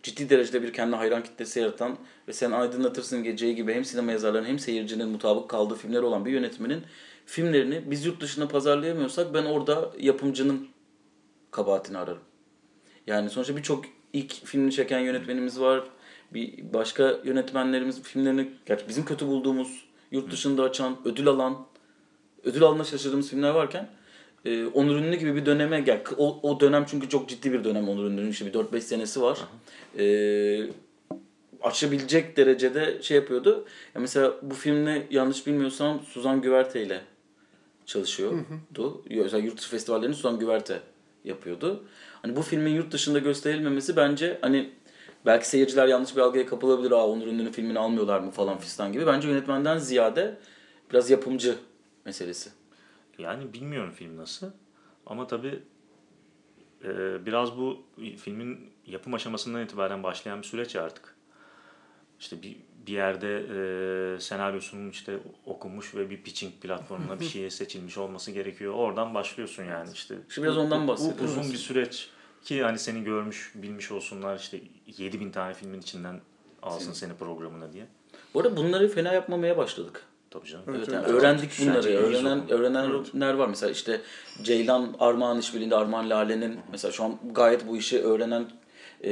ciddi 0.03 0.31
derecede 0.31 0.63
bir 0.63 0.73
kendi 0.73 0.97
hayran 0.97 1.23
kitlesi 1.23 1.61
yaratan 1.61 1.97
ve 2.29 2.33
Sen 2.33 2.51
Aydınlatırsın 2.51 3.23
Geceyi 3.23 3.55
gibi 3.55 3.75
hem 3.75 3.85
sinema 3.85 4.13
yazarlarının 4.13 4.49
hem 4.49 4.59
seyircinin 4.59 5.09
mutabık 5.09 5.51
kaldığı 5.51 5.75
filmler 5.75 6.03
olan 6.03 6.25
bir 6.25 6.31
yönetmenin 6.31 6.83
filmlerini 7.27 7.91
biz 7.91 8.07
yurt 8.07 8.21
dışında 8.21 8.49
pazarlayamıyorsak 8.49 9.35
ben 9.35 9.45
orada 9.45 9.91
yapımcının 9.99 10.69
kabahatini 11.51 11.99
ararım. 11.99 12.23
Yani 13.07 13.31
sonuçta 13.31 13.57
birçok 13.57 13.85
ilk 14.15 14.47
filmini 14.47 14.73
çeken 14.73 14.99
yönetmenimiz 14.99 15.61
var. 15.61 15.83
Bir 16.35 16.73
başka 16.73 17.21
yönetmenlerimiz 17.25 18.03
filmlerini 18.03 18.51
gerçi 18.67 18.89
bizim 18.89 19.05
kötü 19.05 19.27
bulduğumuz, 19.27 19.85
yurt 20.11 20.33
dışında 20.33 20.63
açan, 20.63 20.97
ödül 21.05 21.29
alan, 21.29 21.67
ödül 22.45 22.63
alma 22.63 22.85
şaşırdığımız 22.85 23.31
filmler 23.31 23.51
varken 23.51 23.89
e, 24.45 24.67
Onur 24.67 24.97
Ünlü 24.97 25.17
gibi 25.17 25.37
bir 25.37 25.47
döneme 25.47 25.81
gel. 25.81 26.03
O, 26.19 26.41
o 26.43 26.61
dönem 26.61 26.85
çünkü 26.89 27.09
çok 27.09 27.29
ciddi 27.29 27.53
bir 27.53 27.65
dönem 27.65 27.89
Onur 27.89 28.05
Ünlü'nün 28.05 28.31
işte 28.31 28.47
bir 28.47 28.53
4-5 28.53 28.81
senesi 28.81 29.23
var. 29.23 29.39
E, 29.99 30.07
açabilecek 31.63 32.37
derecede 32.37 33.03
şey 33.03 33.17
yapıyordu. 33.17 33.65
Ya 33.95 34.01
mesela 34.01 34.35
bu 34.43 34.55
filmle 34.55 35.07
yanlış 35.11 35.47
bilmiyorsam 35.47 36.01
Suzan 36.09 36.43
Güverte 36.43 36.83
ile 36.83 37.01
çalışıyordu. 37.87 39.03
Özel 39.11 39.45
yurt 39.45 39.59
dışı 39.59 39.71
festivallerini 39.71 40.15
Suzan 40.15 40.39
Güverte 40.39 40.81
yapıyordu. 41.25 41.85
Hani 42.23 42.37
bu 42.37 42.43
filmin 42.43 42.75
yurt 42.75 42.93
dışında 42.93 43.19
gösterilmemesi 43.19 43.97
bence 43.97 44.39
hani 44.41 44.71
belki 45.27 45.49
seyirciler 45.49 45.87
yanlış 45.87 46.17
bir 46.17 46.21
algıya 46.21 46.47
kapılabilir. 46.47 46.91
Aa 46.91 47.07
Onur 47.07 47.27
Ünlü'nün 47.27 47.53
filmini 47.53 47.79
almıyorlar 47.79 48.21
mı 48.21 48.31
falan 48.31 48.59
fistan 48.59 48.93
gibi. 48.93 49.07
Bence 49.07 49.29
yönetmenden 49.29 49.79
ziyade 49.79 50.39
biraz 50.91 51.11
yapımcı 51.11 51.57
meselesi. 52.05 52.51
Yani 53.19 53.53
bilmiyorum 53.53 53.93
film 53.93 54.17
nasıl. 54.17 54.51
Ama 55.07 55.27
tabii 55.27 55.63
e, 56.85 57.27
biraz 57.27 57.59
bu 57.59 57.83
filmin 58.17 58.71
yapım 58.87 59.15
aşamasından 59.15 59.65
itibaren 59.65 60.03
başlayan 60.03 60.39
bir 60.39 60.47
süreç 60.47 60.77
artık. 60.77 61.15
İşte 62.21 62.43
bir, 62.43 62.57
bir 62.87 62.93
yerde 62.93 63.37
e, 64.17 64.21
senaryosunun 64.21 64.91
işte 64.91 65.19
okunmuş 65.47 65.95
ve 65.95 66.11
bir 66.11 66.23
pitching 66.23 66.53
platformuna 66.61 67.21
bir 67.21 67.25
şeye 67.29 67.51
seçilmiş 67.51 67.99
olması 67.99 68.31
gerekiyor. 68.31 68.75
Oradan 68.75 69.15
başlıyorsun 69.15 69.65
yani 69.65 69.89
işte. 69.95 70.15
İşte 70.29 70.43
biraz 70.43 70.57
ondan 70.59 70.85
Bu- 70.85 70.89
bahsediyoruz 70.89 71.37
Bu 71.37 71.41
uzun 71.41 71.53
bir 71.53 71.59
süreç 71.59 72.09
ki 72.45 72.63
hani 72.63 72.79
seni 72.79 73.05
görmüş, 73.05 73.53
bilmiş 73.55 73.93
olsunlar 73.93 74.39
işte 74.39 74.61
7000 74.87 75.31
tane 75.31 75.55
filmin 75.55 75.81
içinden 75.81 76.21
alsın 76.63 76.93
seni 76.93 77.15
programına 77.15 77.73
diye. 77.73 77.87
Bu 78.35 78.41
arada 78.41 78.57
bunları 78.57 78.89
fena 78.89 79.13
yapmamaya 79.13 79.57
başladık. 79.57 80.03
Tabii 80.31 80.47
canım. 80.47 80.65
Evet, 80.69 80.79
Evet, 80.79 80.89
yani 80.93 81.05
evet. 81.09 81.15
öğrendik 81.23 81.51
Bence 81.61 81.71
bunları. 81.71 81.89
iyiyiz 81.89 82.05
Öğrenen 82.05 82.51
öğrenenler 82.51 83.35
var. 83.35 83.49
Mesela 83.49 83.73
işte 83.73 84.01
Ceylan 84.43 84.95
Armağan 84.99 85.39
işbirliğinde 85.39 85.77
Armağan 85.77 86.11
Lale'nin 86.11 86.59
mesela 86.73 86.93
şu 86.93 87.05
an 87.05 87.19
gayet 87.33 87.67
bu 87.69 87.77
işi 87.77 88.03
öğrenen 88.03 88.47
e, 89.05 89.11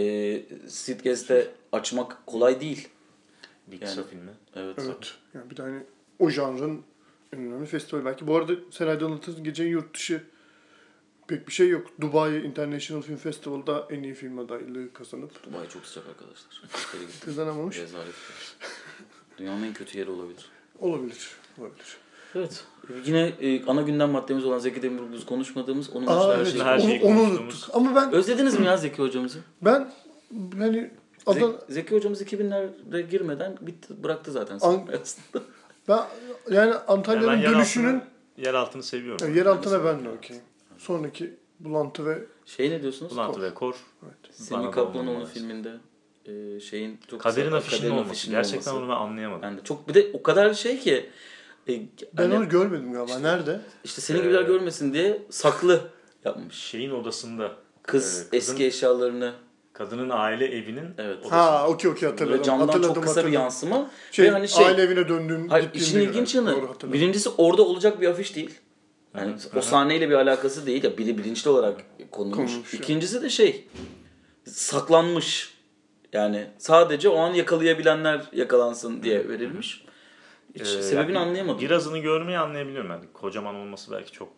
Sitges'te 0.68 1.50
açmak 1.72 2.26
kolay 2.26 2.60
değil. 2.60 2.88
Bir 3.72 3.80
kısa 3.80 4.00
Yani- 4.00 4.10
filmi. 4.10 4.30
Evet. 4.56 4.76
Evet. 4.86 5.14
Yani 5.34 5.50
bir 5.50 5.56
tane 5.56 5.82
o 6.18 6.30
janrın 6.30 6.82
en 7.32 7.40
önemli 7.40 7.66
festivali. 7.66 8.04
Belki 8.04 8.26
bu 8.26 8.36
arada 8.36 8.52
Senay'da 8.70 9.06
anlatırsın 9.06 9.44
gecenin 9.44 9.68
yurt 9.70 9.94
dışı 9.94 10.22
pek 11.28 11.48
bir 11.48 11.52
şey 11.52 11.68
yok. 11.68 11.86
Dubai 12.00 12.44
International 12.46 13.02
Film 13.02 13.16
Festival'da 13.16 13.86
en 13.90 14.02
iyi 14.02 14.14
film 14.14 14.38
adaylığı 14.38 14.92
kazanıp 14.92 15.46
Dubai 15.46 15.68
çok 15.68 15.86
sıcak 15.86 16.04
arkadaşlar. 16.08 16.62
Kazanamamış. 17.24 17.78
Rezalet. 17.80 18.14
Dünyanın 19.38 19.62
en 19.62 19.72
kötü 19.72 19.98
yeri 19.98 20.10
olabilir. 20.10 20.46
Olabilir. 20.78 21.28
Olabilir. 21.60 21.96
Evet. 22.34 22.64
Yine 23.06 23.20
e, 23.40 23.64
ana 23.64 23.82
gündem 23.82 24.10
maddemiz 24.10 24.44
olan 24.44 24.58
Zeki 24.58 24.82
Demirkubuz 24.82 25.26
konuşmadığımız 25.26 25.90
onun 25.90 26.06
Aa 26.06 26.10
dışında 26.10 26.34
her 26.34 26.38
evet. 26.38 26.52
şey. 26.52 26.60
her 26.60 26.74
onu, 26.78 26.82
şeyi 26.82 27.02
onu 27.02 27.18
konuştuğumuz- 27.18 27.42
unuttuk. 27.42 27.74
Ama 27.76 27.94
ben 27.96 28.12
Özlediniz 28.12 28.58
mi 28.58 28.66
ya 28.66 28.76
Zeki 28.76 29.02
hocamızı? 29.02 29.38
ben 29.62 29.92
hani 30.58 30.90
Adana, 31.26 31.52
Zeki, 31.52 31.72
Zeki 31.72 31.94
hocamız 31.96 32.22
2000'lere 32.22 33.00
girmeden 33.00 33.56
bitti, 33.60 34.02
bıraktı 34.02 34.32
zaten. 34.32 34.58
An- 34.60 34.86
aslında. 35.02 35.44
ben 35.88 35.96
yani 35.96 36.06
Yani 36.56 36.74
Antalya'nın 36.74 37.28
ben 37.28 37.36
yer 37.42 37.50
dönüşünün 37.52 37.86
altını, 37.94 38.02
yer 38.36 38.54
altını 38.54 38.82
seviyorum. 38.82 39.26
yani 39.26 39.38
yer 39.38 39.46
altına 39.46 39.84
ben 39.84 40.04
de 40.04 40.08
okeyim. 40.08 40.42
Sonraki 40.78 41.34
bulantı 41.60 42.06
ve 42.06 42.18
Şey 42.46 42.70
ne 42.70 42.82
diyorsunuz? 42.82 43.12
Bulantı 43.12 43.42
ve 43.42 43.54
Kor. 43.54 43.74
Semih 44.30 44.60
Bana 44.60 44.66
da 44.66 44.70
Kaplanoğlu 44.70 45.10
olmaz. 45.16 45.28
filminde 45.34 45.72
e, 46.26 46.60
şeyin 46.60 47.00
çok 47.10 47.20
Kaderin 47.20 47.52
afişinin 47.52 47.90
olması. 47.90 48.10
afişinin 48.10 48.34
Gerçekten 48.36 48.70
olması. 48.72 48.84
onu 48.84 48.92
ben 48.92 48.96
anlayamadım. 49.02 49.42
Ben 49.42 49.56
de 49.58 49.60
çok 49.64 49.88
bir 49.88 49.94
de 49.94 50.10
o 50.12 50.22
kadar 50.22 50.54
şey 50.54 50.78
ki 50.78 51.10
e, 51.68 51.72
ben 52.12 52.22
hani 52.22 52.34
onu 52.34 52.48
görmedim 52.48 52.92
galiba. 52.92 53.18
Nerede? 53.18 53.60
işte 53.84 54.00
senin 54.00 54.22
gibiler 54.22 54.40
Ee, 54.42 54.46
görmesin 54.46 54.92
diye 54.92 55.22
saklı 55.30 55.80
yapmış. 56.24 56.56
Şeyin 56.56 56.90
odasında. 56.90 57.52
Kız 57.82 58.20
e, 58.20 58.22
kızın- 58.24 58.36
eski 58.36 58.64
eşyalarını 58.66 59.32
Kadının 59.72 60.10
aile 60.10 60.46
evinin 60.46 60.94
Evet. 60.98 61.18
odasında. 61.18 61.36
Ha 61.36 61.68
okey 61.68 61.90
okey 61.90 62.08
hatırladım. 62.08 62.32
böyle 62.32 62.42
camdan 62.44 62.66
hatırladım, 62.66 62.94
çok 62.94 63.02
kısa 63.02 63.14
bir 63.14 63.20
hatırladım. 63.20 63.42
yansıma 63.42 63.90
Şey, 64.12 64.24
ve 64.24 64.30
hani 64.30 64.48
şey 64.48 64.66
aile 64.66 64.82
evine 64.82 65.08
döndüğüm 65.08 65.48
Hayır, 65.48 65.70
işin 65.74 66.00
bir 66.00 66.08
ilginç 66.08 66.34
yanı 66.34 66.56
birincisi 66.82 67.28
orada 67.28 67.62
olacak 67.62 68.00
bir 68.00 68.08
afiş 68.08 68.36
değil. 68.36 68.58
Yani 69.16 69.32
hı. 69.52 69.58
o 69.58 69.62
sahneyle 69.62 70.08
bir 70.10 70.14
alakası 70.14 70.66
değil 70.66 70.84
ya 70.84 70.98
biri 70.98 71.18
bilinçli 71.18 71.50
olarak 71.50 71.84
konulmuş. 72.10 72.36
Konulmuş, 72.50 72.74
İkincisi 72.74 73.22
de 73.22 73.30
şey 73.30 73.68
saklanmış. 74.44 75.54
Yani 76.12 76.46
sadece 76.58 77.08
o 77.08 77.18
an 77.18 77.34
yakalayabilenler 77.34 78.22
yakalansın 78.32 79.02
diye 79.02 79.28
verilmiş. 79.28 79.84
Hiç 80.54 80.62
Ee, 80.62 80.82
sebebini 80.82 81.16
yani 81.16 81.26
anlayamadım. 81.26 81.60
Birazını 81.60 81.98
görmeyi 81.98 82.38
anlayabiliyorum. 82.38 82.90
Yani 82.90 83.04
kocaman 83.12 83.54
olması 83.54 83.92
belki 83.92 84.12
çok 84.12 84.28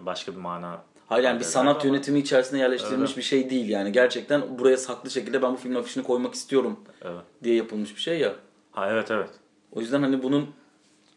başka 0.00 0.32
bir 0.32 0.40
mana. 0.40 0.82
Hayır 1.08 1.24
yani 1.24 1.38
bir 1.40 1.44
sanat 1.44 1.76
ama- 1.84 1.92
yönetimi 1.92 2.18
içerisinde 2.18 2.60
yerleştirilmiş 2.60 3.08
Evet. 3.10 3.16
bir 3.16 3.22
şey 3.22 3.50
değil 3.50 3.68
yani. 3.68 3.92
Gerçekten 3.92 4.58
buraya 4.58 4.76
saklı 4.76 5.10
şekilde 5.10 5.42
ben 5.42 5.52
bu 5.52 5.56
filmin 5.56 5.76
afişini 5.76 6.04
koymak 6.04 6.34
istiyorum 6.34 6.80
Evet. 7.02 7.22
diye 7.44 7.54
yapılmış 7.54 7.96
bir 7.96 8.00
şey 8.00 8.18
ya. 8.18 8.32
Ha 8.72 8.90
evet 8.90 9.10
evet. 9.10 9.30
O 9.72 9.80
yüzden 9.80 10.02
hani 10.02 10.22
bunun 10.22 10.50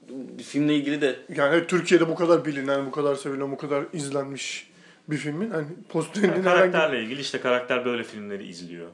bir 0.09 0.43
filmle 0.43 0.75
ilgili 0.75 1.01
de 1.01 1.15
Yani 1.35 1.67
Türkiye'de 1.67 2.09
bu 2.09 2.15
kadar 2.15 2.45
bilinen, 2.45 2.85
bu 2.85 2.91
kadar 2.91 3.15
sevilen, 3.15 3.51
bu 3.51 3.57
kadar 3.57 3.83
izlenmiş 3.93 4.71
bir 5.09 5.17
filmin. 5.17 5.49
Hani 5.49 5.67
posterinin 5.89 6.31
Yani 6.33 6.41
herhangi 6.43 6.71
karakterle 6.71 7.03
ilgili 7.03 7.21
işte 7.21 7.39
karakter 7.39 7.85
böyle 7.85 8.03
filmleri 8.03 8.47
izliyor. 8.47 8.87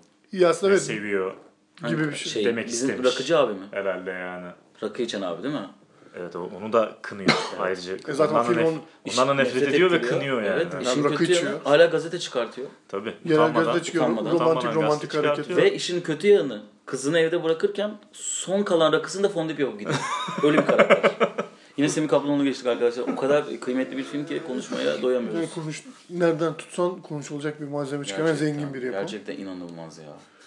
Aslında 0.45 0.71
ve 0.71 0.75
evet. 0.75 0.83
seviyor 0.83 1.33
Gibi 1.87 2.09
bir 2.09 2.15
şey. 2.15 2.45
demek 2.45 2.67
bizim 2.67 2.89
istemiş. 2.89 3.11
Rakıcı 3.11 3.37
abi 3.37 3.53
mi? 3.53 3.65
herhalde 3.71 4.11
yani. 4.11 4.47
Rakı 4.83 5.01
içen 5.01 5.21
abi 5.21 5.43
değil 5.43 5.53
mi? 5.53 5.69
Evet 6.15 6.35
o- 6.35 6.49
onu 6.57 6.73
da 6.73 6.97
kınıyor 7.01 7.29
ayrıca. 7.59 7.93
E 8.07 8.13
zaten 8.13 8.35
ondan, 8.35 8.45
da 8.49 8.53
film 8.53 8.65
nef- 8.65 9.11
ondan 9.11 9.27
da 9.27 9.33
nefret, 9.33 9.63
ediyor 9.63 9.91
ve 9.91 10.01
kınıyor 10.01 10.41
yani. 10.41 10.55
Evet, 10.55 10.73
Yani 10.73 10.83
işin 10.83 11.03
kötü 11.03 11.31
içiyor. 11.31 11.59
hala 11.63 11.85
gazete 11.85 12.19
çıkartıyor. 12.19 12.67
Tabii. 12.87 13.13
Yerel 13.25 13.53
gazete 13.53 13.83
çıkıyor. 13.83 14.03
utanmadan, 14.03 14.31
romantik 14.31 14.57
utanmadan 14.57 14.75
romantik 14.75 15.09
gazete 15.11 15.27
hareket. 15.27 15.45
çıkartıyor. 15.45 15.71
Ve 15.71 15.75
işin 15.75 16.01
kötü 16.01 16.27
yanı 16.27 16.61
kızını 16.85 17.19
evde 17.19 17.43
bırakırken 17.43 17.91
son 18.11 18.63
kalan 18.63 18.93
rakısını 18.93 19.23
da 19.23 19.29
fondip 19.29 19.59
yapıp 19.59 19.79
gidiyor. 19.79 19.97
Öyle 20.43 20.57
bir 20.57 20.65
karakter. 20.65 21.11
Yine 21.77 21.89
Semih 21.89 22.09
Kaplan'ı 22.09 22.43
geçtik 22.43 22.67
arkadaşlar. 22.67 23.03
O 23.03 23.15
kadar 23.15 23.45
kıymetli 23.59 23.97
bir 23.97 24.03
film 24.03 24.25
ki 24.25 24.41
konuşmaya 24.47 25.01
doyamıyoruz. 25.01 25.39
Yani 25.39 25.49
konuş, 25.55 25.83
nereden 26.09 26.53
tutsan 26.53 27.01
konuşulacak 27.01 27.61
bir 27.61 27.65
malzeme 27.67 28.05
çıkaran 28.05 28.33
zengin 28.35 28.73
bir 28.73 28.81
yapım. 28.81 28.99
Gerçekten 28.99 29.37
inanılmaz 29.37 29.97
ya. 29.97 30.03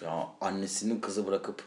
Ya 0.09 0.27
annesinin 0.41 1.01
kızı 1.01 1.27
bırakıp 1.27 1.61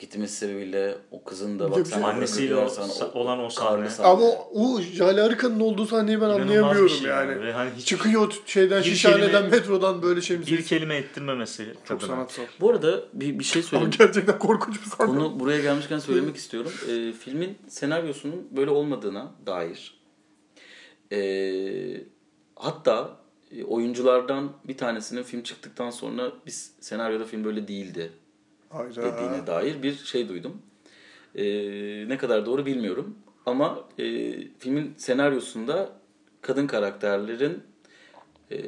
gitmesi 0.00 0.34
sebebiyle 0.36 0.98
o 1.10 1.24
kızın 1.24 1.58
da 1.58 1.70
bak 1.70 1.86
sen 1.86 2.00
şey- 2.00 2.10
Annesiyle 2.10 2.56
o- 2.56 2.68
olan 3.14 3.44
o 3.44 3.50
sahne. 3.50 3.88
Ama 3.98 4.24
o, 4.52 4.80
Jale 4.80 5.22
Arıkan'ın 5.22 5.60
olduğu 5.60 5.86
sahneyi 5.86 6.20
ben 6.20 6.24
İnanılmaz 6.26 6.42
anlayamıyorum 6.48 6.88
şey 6.88 7.08
yani. 7.08 7.40
Ve 7.42 7.52
hani 7.52 7.70
hiç 7.76 7.86
Çıkıyor 7.86 8.32
şeyden, 8.46 8.82
şişhaneden, 8.82 9.30
kelime- 9.30 9.48
metrodan 9.50 10.02
böyle 10.02 10.20
şey 10.20 10.40
bir 10.46 10.64
kelime 10.64 10.96
ettirmemesi 10.96 11.66
Çok 11.74 12.00
kadına. 12.00 12.16
sanatsal. 12.16 12.42
Bu 12.60 12.70
arada 12.70 13.00
bir, 13.12 13.38
bir 13.38 13.44
şey 13.44 13.60
Ama 13.60 13.68
söyleyeyim. 13.68 13.92
gerçekten 13.98 14.38
korkunç 14.38 14.80
bir 14.84 14.90
sahne. 14.90 15.06
Konu 15.06 15.40
buraya 15.40 15.60
gelmişken 15.60 15.98
söylemek 15.98 16.36
istiyorum. 16.36 16.72
Ee, 16.88 17.12
filmin 17.12 17.58
senaryosunun 17.68 18.48
böyle 18.56 18.70
olmadığına 18.70 19.32
dair. 19.46 20.00
Ee, 21.12 22.02
hatta 22.56 23.16
e, 23.56 23.64
oyunculardan 23.64 24.52
bir 24.64 24.76
tanesinin 24.76 25.22
film 25.22 25.42
çıktıktan 25.42 25.90
sonra 25.90 26.32
biz 26.46 26.72
senaryoda 26.80 27.24
film 27.24 27.44
böyle 27.44 27.68
değildi 27.68 28.12
Hayda. 28.70 29.02
dediğine 29.02 29.46
dair 29.46 29.82
bir 29.82 29.94
şey 29.94 30.28
duydum. 30.28 30.62
Ee, 31.34 31.44
ne 32.08 32.18
kadar 32.18 32.46
doğru 32.46 32.66
bilmiyorum. 32.66 33.18
Ama 33.46 33.88
e, 33.98 34.04
filmin 34.58 34.94
senaryosunda 34.96 35.92
kadın 36.40 36.66
karakterlerin 36.66 37.62
e, 38.50 38.58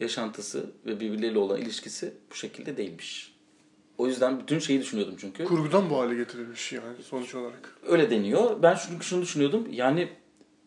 yaşantısı 0.00 0.70
ve 0.86 1.00
birbirleriyle 1.00 1.38
olan 1.38 1.60
ilişkisi 1.60 2.12
bu 2.30 2.34
şekilde 2.34 2.76
değilmiş. 2.76 3.32
O 3.98 4.06
yüzden 4.06 4.40
bütün 4.40 4.58
şeyi 4.58 4.80
düşünüyordum 4.80 5.14
çünkü. 5.18 5.44
Kurgudan 5.44 5.90
bu 5.90 5.98
hale 5.98 6.14
getirilmiş 6.14 6.72
yani 6.72 7.02
sonuç 7.02 7.34
olarak. 7.34 7.76
Öyle 7.86 8.10
deniyor. 8.10 8.62
Ben 8.62 8.74
şunu, 8.74 9.02
şunu 9.02 9.22
düşünüyordum. 9.22 9.68
Yani 9.70 10.08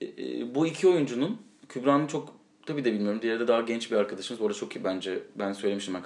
e, 0.02 0.06
e, 0.06 0.56
bu 0.56 0.68
iki 0.68 0.88
oyuncunun 0.88 1.42
Kübra'nın 1.70 2.08
çok 2.08 2.36
tabii 2.66 2.86
de 2.86 2.94
bilmiyorum. 2.94 3.22
Diğeri 3.22 3.40
de 3.40 3.48
daha 3.48 3.62
genç 3.62 3.92
bir 3.92 3.96
arkadaşımız. 3.96 4.42
Bu 4.42 4.46
arada 4.46 4.58
çok 4.58 4.76
iyi 4.76 4.84
bence. 4.84 5.20
Ben 5.36 5.54
söylemiştim. 5.54 5.94
Ben 5.94 6.04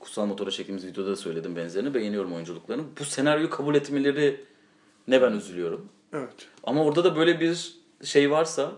Kutsal 0.00 0.26
Motor'a 0.26 0.50
çektiğimiz 0.50 0.86
videoda 0.86 1.10
da 1.10 1.16
söyledim 1.16 1.56
benzerini. 1.56 1.94
Beğeniyorum 1.94 2.32
oyunculuklarını. 2.32 2.84
Bu 3.00 3.04
senaryoyu 3.04 3.50
kabul 3.50 3.74
etmeleri 3.74 4.44
ne 5.08 5.22
ben 5.22 5.32
üzülüyorum. 5.32 5.88
Evet. 6.12 6.48
Ama 6.64 6.84
orada 6.84 7.04
da 7.04 7.16
böyle 7.16 7.40
bir 7.40 7.76
şey 8.04 8.30
varsa, 8.30 8.72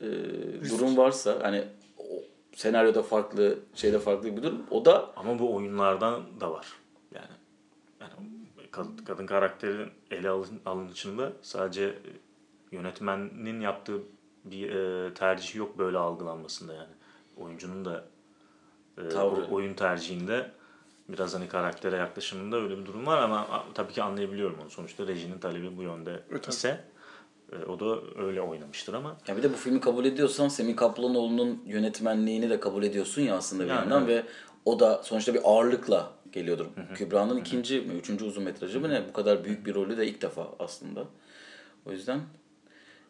e, 0.00 0.06
durum 0.70 0.96
varsa 0.96 1.38
hani 1.42 1.64
o 1.98 2.02
senaryoda 2.56 3.02
farklı, 3.02 3.58
şeyde 3.74 3.98
farklı 3.98 4.36
bir 4.36 4.42
durum. 4.42 4.62
O 4.70 4.84
da 4.84 5.12
Ama 5.16 5.38
bu 5.38 5.54
oyunlardan 5.54 6.22
da 6.40 6.50
var. 6.52 6.66
Yani, 7.14 7.26
yani 8.00 8.12
kad- 8.72 9.04
kadın 9.04 9.26
karakterin 9.26 9.88
ele 10.10 10.28
alın, 10.28 10.60
alınışında 10.66 11.32
sadece 11.42 11.98
yönetmenin 12.72 13.60
yaptığı 13.60 13.98
bir 14.44 14.70
e, 14.70 15.14
tercih 15.14 15.54
yok 15.54 15.78
böyle 15.78 15.98
algılanmasında 15.98 16.74
yani. 16.74 16.92
Oyuncunun 17.36 17.84
da 17.84 17.98
e, 17.98 18.11
Tavrı. 18.96 19.46
o- 19.50 19.54
oyun 19.54 19.74
tercihinde 19.74 20.50
biraz 21.08 21.34
hani 21.34 21.48
karaktere 21.48 21.96
yaklaşımında 21.96 22.56
öyle 22.56 22.78
bir 22.78 22.86
durum 22.86 23.06
var 23.06 23.22
ama 23.22 23.38
a- 23.38 23.64
tabii 23.74 23.92
ki 23.92 24.02
anlayabiliyorum 24.02 24.56
onu. 24.62 24.70
Sonuçta 24.70 25.06
rejinin 25.06 25.38
talebi 25.38 25.76
bu 25.76 25.82
yönde 25.82 26.22
Evet, 26.30 26.48
ise 26.48 26.84
e, 27.52 27.56
o 27.64 27.80
da 27.80 27.98
öyle 28.22 28.40
oynamıştır 28.40 28.94
ama 28.94 29.16
Ya 29.28 29.36
bir 29.36 29.42
de 29.42 29.52
bu 29.52 29.56
filmi 29.56 29.80
kabul 29.80 30.04
ediyorsan 30.04 30.48
Semih 30.48 30.76
Kaplanoğlu'nun 30.76 31.62
yönetmenliğini 31.66 32.50
de 32.50 32.60
kabul 32.60 32.82
ediyorsun 32.82 33.22
ya 33.22 33.36
aslında 33.36 33.64
bir 33.64 33.68
Yani 33.68 33.78
yandan 33.78 34.06
ve 34.06 34.22
o 34.64 34.80
da 34.80 35.02
sonuçta 35.02 35.34
bir 35.34 35.40
ağırlıkla 35.44 36.12
geliyordur. 36.32 36.66
Kübra'nın 36.94 37.36
ikinci 37.36 37.80
mi, 37.80 37.94
üçüncü 37.94 38.24
uzun 38.24 38.42
metrajı 38.44 38.80
mı 38.80 38.88
ne? 38.90 39.08
Bu 39.08 39.12
kadar 39.12 39.44
büyük 39.44 39.66
bir 39.66 39.74
rolü 39.74 39.96
de 39.96 40.06
ilk 40.06 40.22
defa 40.22 40.48
aslında. 40.58 41.04
O 41.86 41.92
yüzden 41.92 42.20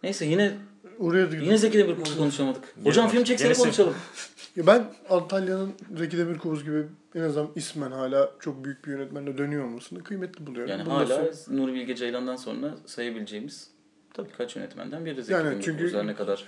neyse 0.03 0.26
yine 0.26 0.57
Oraya 0.99 1.33
da 1.33 1.37
yine 1.37 1.59
Zeki 1.59 1.78
Demirkubuz'u 1.78 2.18
konuşamadık. 2.18 2.74
Hocam 2.85 3.09
film 3.09 3.24
çeksene 3.24 3.55
konuşalım. 3.55 3.95
Ya 4.57 4.66
ben 4.66 4.94
Antalya'nın 5.11 5.72
Zeki 5.98 6.18
Demirkubuz 6.18 6.64
gibi 6.64 6.86
en 7.14 7.20
azından 7.20 7.50
ismen 7.57 7.90
hala 7.92 8.32
çok 8.40 8.64
büyük 8.64 8.84
bir 8.86 8.90
yönetmenle 8.90 9.38
dönüyor 9.38 9.64
olmasını 9.64 10.05
kıymetli 10.05 10.46
buluyorum. 10.46 10.70
Yani 10.70 10.86
Bunu 10.86 10.94
da 10.94 10.98
hala 10.98 11.32
söyle- 11.32 11.61
Nuri 11.62 11.74
Bilge 11.74 11.96
Ceylan'dan 11.96 12.36
sonra 12.36 12.74
sayabileceğimiz 12.86 13.70
tabii 14.14 14.28
birkaç 14.28 14.57
yönetmenden 14.57 15.05
biri 15.05 15.22
Zeki 15.22 15.32
Yani 15.32 15.44
Demirkubuz. 15.44 15.64
çünkü- 15.64 16.07
ne 16.07 16.14
kadar 16.14 16.44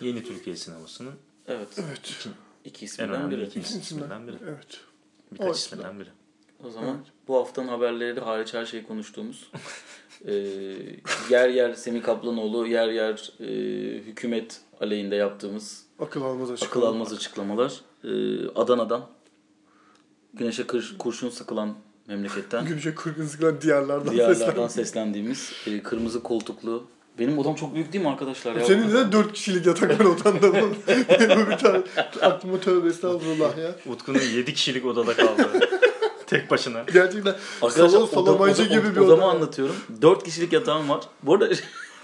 yeni 0.00 0.22
Türkiye 0.24 0.56
sinemasının 0.56 1.12
evet 1.48 1.68
Evet. 1.88 2.28
iki 2.64 2.80
en 2.82 2.86
isminden 2.86 3.30
biri. 3.30 3.44
iki 3.46 3.60
isminden 3.60 4.26
biri. 4.28 4.36
Evet. 4.48 4.80
Birkaç 5.32 5.48
O 5.48 5.52
isminden 5.52 6.00
biri. 6.00 6.08
O 6.64 6.70
zaman 6.70 6.96
bu 7.28 7.36
haftanın 7.36 7.68
haberleri 7.68 8.16
de 8.16 8.20
hariç 8.20 8.54
her 8.54 8.66
şeyi 8.66 8.86
konuştuğumuz 8.86 9.50
e, 10.26 10.32
yer 11.30 11.48
yer 11.48 11.74
Semih 11.74 12.02
Kaplanoğlu, 12.02 12.66
yer 12.66 12.88
yer 12.88 13.32
e, 13.40 13.44
hükümet 14.02 14.60
aleyhinde 14.80 15.16
yaptığımız 15.16 15.81
Akıl 16.02 16.22
almaz 16.22 16.50
akıl 16.50 16.52
açıklama. 16.52 16.86
almaz 16.86 17.12
açıklamalar. 17.12 17.72
E, 18.04 18.10
Adana'dan 18.54 19.06
güneşe 20.34 20.66
kır, 20.66 20.94
kurşun 20.98 21.30
sıkılan 21.30 21.74
memleketten 22.08 22.64
Güneşe 22.66 22.94
kırgın 22.94 23.26
sıkılan 23.26 23.60
diyarlardan 23.60 24.14
diyarlardan 24.14 24.66
seslen. 24.68 24.68
seslendiğimiz 24.68 25.52
e, 25.66 25.82
kırmızı 25.82 26.22
koltuklu 26.22 26.84
benim 27.18 27.38
odam 27.38 27.54
çok 27.54 27.74
büyük 27.74 27.92
değil 27.92 28.04
mi 28.04 28.10
arkadaşlar 28.10 28.54
ya? 28.56 28.64
Senin 28.64 28.92
de 28.92 29.12
dört 29.12 29.32
kişilik 29.32 29.66
yatak 29.66 30.00
var 30.00 30.04
odanda. 30.04 30.52
bu. 30.52 30.56
Bu 31.36 31.50
bir 31.50 31.56
tane 31.58 31.82
aklıma 32.22 32.60
tövbe 32.60 32.88
estağfurullah 32.88 33.58
ya. 33.58 33.74
Utku'nun 33.92 34.18
7 34.34 34.54
kişilik 34.54 34.86
odada 34.86 35.14
kaldı. 35.16 35.48
Tek 36.26 36.50
başına. 36.50 36.84
Gerçekten 36.92 37.34
Arkadaşlar 37.62 37.88
salon 37.88 38.06
salamaycı 38.06 38.62
gibi 38.64 38.90
bir 38.94 39.00
odamı 39.00 39.24
oda. 39.24 39.30
anlatıyorum. 39.30 39.76
Dört 40.02 40.24
kişilik 40.24 40.52
yatağım 40.52 40.88
var. 40.88 41.04
Bu 41.22 41.34
arada 41.34 41.48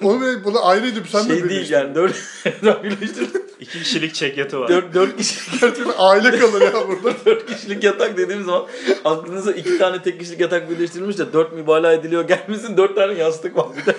Onu 0.02 0.20
bile 0.20 0.44
bunu 0.44 0.66
ayrıydı 0.66 1.00
sen 1.08 1.22
mi 1.22 1.28
şey 1.28 1.36
değil 1.36 1.50
birleştirdin? 1.50 1.78
yani 1.78 1.94
dört. 1.94 2.16
2 3.60 3.78
kişilik 3.78 4.14
çek 4.14 4.38
yatı 4.38 4.60
var. 4.60 4.68
Dört, 4.68 4.94
dört 4.94 5.16
kişilik 5.16 5.60
Gerçekten 5.60 5.92
aile 5.98 6.38
kalır 6.38 6.60
ya 6.60 6.72
burada. 6.88 7.16
dört 7.26 7.46
kişilik 7.46 7.84
yatak 7.84 8.16
dediğim 8.16 8.44
zaman 8.44 8.66
aklınıza 9.04 9.52
iki 9.52 9.78
tane 9.78 10.02
tek 10.02 10.20
kişilik 10.20 10.40
yatak 10.40 10.70
birleştirilmiş 10.70 11.18
de 11.18 11.32
dört 11.32 11.52
mübalağa 11.52 11.92
ediliyor. 11.92 12.28
Gelmesin 12.28 12.76
dört 12.76 12.96
tane 12.96 13.12
yastık 13.12 13.56
var 13.56 13.66
bir 13.76 13.86
de. 13.86 13.96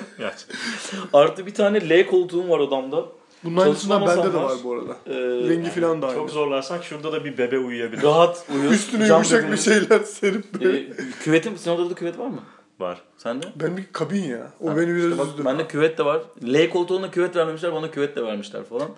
Artı 1.14 1.45
bir 1.45 1.54
tane 1.54 1.89
L 1.89 2.08
koltuğum 2.08 2.50
var 2.50 2.60
odamda. 2.60 3.06
Bunun 3.43 3.58
aynısından 3.58 4.08
bende 4.08 4.34
de 4.34 4.38
var 4.38 4.54
bu 4.64 4.74
arada. 4.74 4.95
Ee, 5.08 5.14
Rengi 5.50 5.70
falan 5.70 6.02
da 6.02 6.08
aynı. 6.08 6.18
Çok 6.18 6.30
zorlarsak 6.30 6.84
şurada 6.84 7.12
da 7.12 7.26
bir 7.26 7.38
bebe 7.38 7.60
uyuyabilir. 7.60 8.04
rahat 8.04 8.45
uyur. 8.56 8.72
Üstüne 8.72 9.08
Cam 9.08 9.18
yumuşak 9.18 9.52
bir 9.52 9.58
şeyler 9.58 10.00
serip 10.00 10.62
böyle. 10.62 10.80
Ee, 10.80 10.93
küvetim, 11.24 11.58
senin 11.58 11.76
odada 11.76 11.89
da 11.89 11.93
küvet 11.95 12.20
var 12.20 12.28
mı? 12.28 12.39
Var. 12.80 13.02
Sende? 13.18 13.46
Ben 13.56 13.78
bir 13.78 13.86
kabin 13.92 14.24
ya. 14.24 14.52
O 14.62 14.70
Ha, 14.70 14.78
beni 14.78 14.88
biraz 14.96 15.04
işte 15.06 15.18
bak, 15.18 15.28
üzdü. 15.28 15.46
Bende 15.46 15.68
küvet 15.68 15.98
de 15.98 16.06
var. 16.06 16.22
L 16.44 16.70
koltuğuna 16.70 17.12
küvet 17.12 17.36
vermemişler, 17.36 17.74
bana 17.74 17.92
küvet 17.92 18.16
de 18.16 18.24
vermişler 18.24 18.64
falan. 18.64 18.90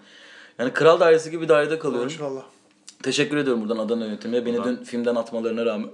Yani 0.60 0.74
kral 0.74 1.00
dairesi 1.00 1.32
gibi 1.32 1.44
bir 1.44 1.50
dairede 1.50 1.80
kalıyorum. 1.80 2.06
Maşallah. 2.08 2.44
Teşekkür 3.04 3.38
ediyorum 3.38 3.62
buradan 3.62 3.78
Adana 3.78 4.06
yönetimine. 4.06 4.46
Beni 4.46 4.58
Buradan- 4.58 4.78
dün 4.78 4.84
filmden 4.84 5.16
atmalarına 5.16 5.66
rağmen. 5.66 5.90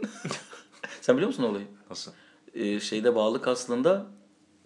Sen 1.02 1.16
biliyor 1.18 1.28
musun 1.28 1.44
olayı? 1.44 1.66
Nasıl? 1.90 2.12
Ee, 2.54 2.80
şeyde 2.80 3.16
bağlık 3.16 3.48
aslında 3.48 4.06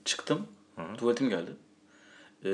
çıktım. 0.06 0.48
Hı 0.76 0.82
hı. 0.82 0.98
Tuvaletim 0.98 1.30
geldi. 1.30 1.52
Ee, 2.46 2.50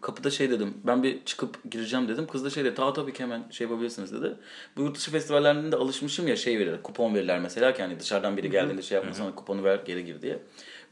kapıda 0.00 0.30
şey 0.30 0.50
dedim. 0.50 0.74
Ben 0.84 1.02
bir 1.02 1.24
çıkıp 1.24 1.70
gireceğim 1.70 2.08
dedim. 2.08 2.26
Kız 2.26 2.44
da 2.44 2.50
şey 2.50 2.64
dedi. 2.64 2.74
Ta 2.74 2.92
tabii 2.92 3.12
ki 3.12 3.22
hemen 3.22 3.44
şey 3.50 3.66
yapabilirsiniz 3.66 4.12
dedi. 4.12 4.34
Bu 4.76 4.82
yurt 4.82 4.96
dışı 4.96 5.10
festivallerinde 5.10 5.72
de 5.72 5.76
alışmışım 5.76 6.28
ya 6.28 6.36
şey 6.36 6.58
verir. 6.58 6.82
Kupon 6.82 7.14
verirler 7.14 7.40
mesela 7.40 7.74
ki 7.74 7.82
hani 7.82 8.00
dışarıdan 8.00 8.36
biri 8.36 8.50
geldiğinde 8.50 8.82
şey 8.82 8.96
yapmasana 8.96 9.34
kuponu 9.34 9.64
ver 9.64 9.80
geri 9.86 10.04
gir 10.04 10.22
diye. 10.22 10.38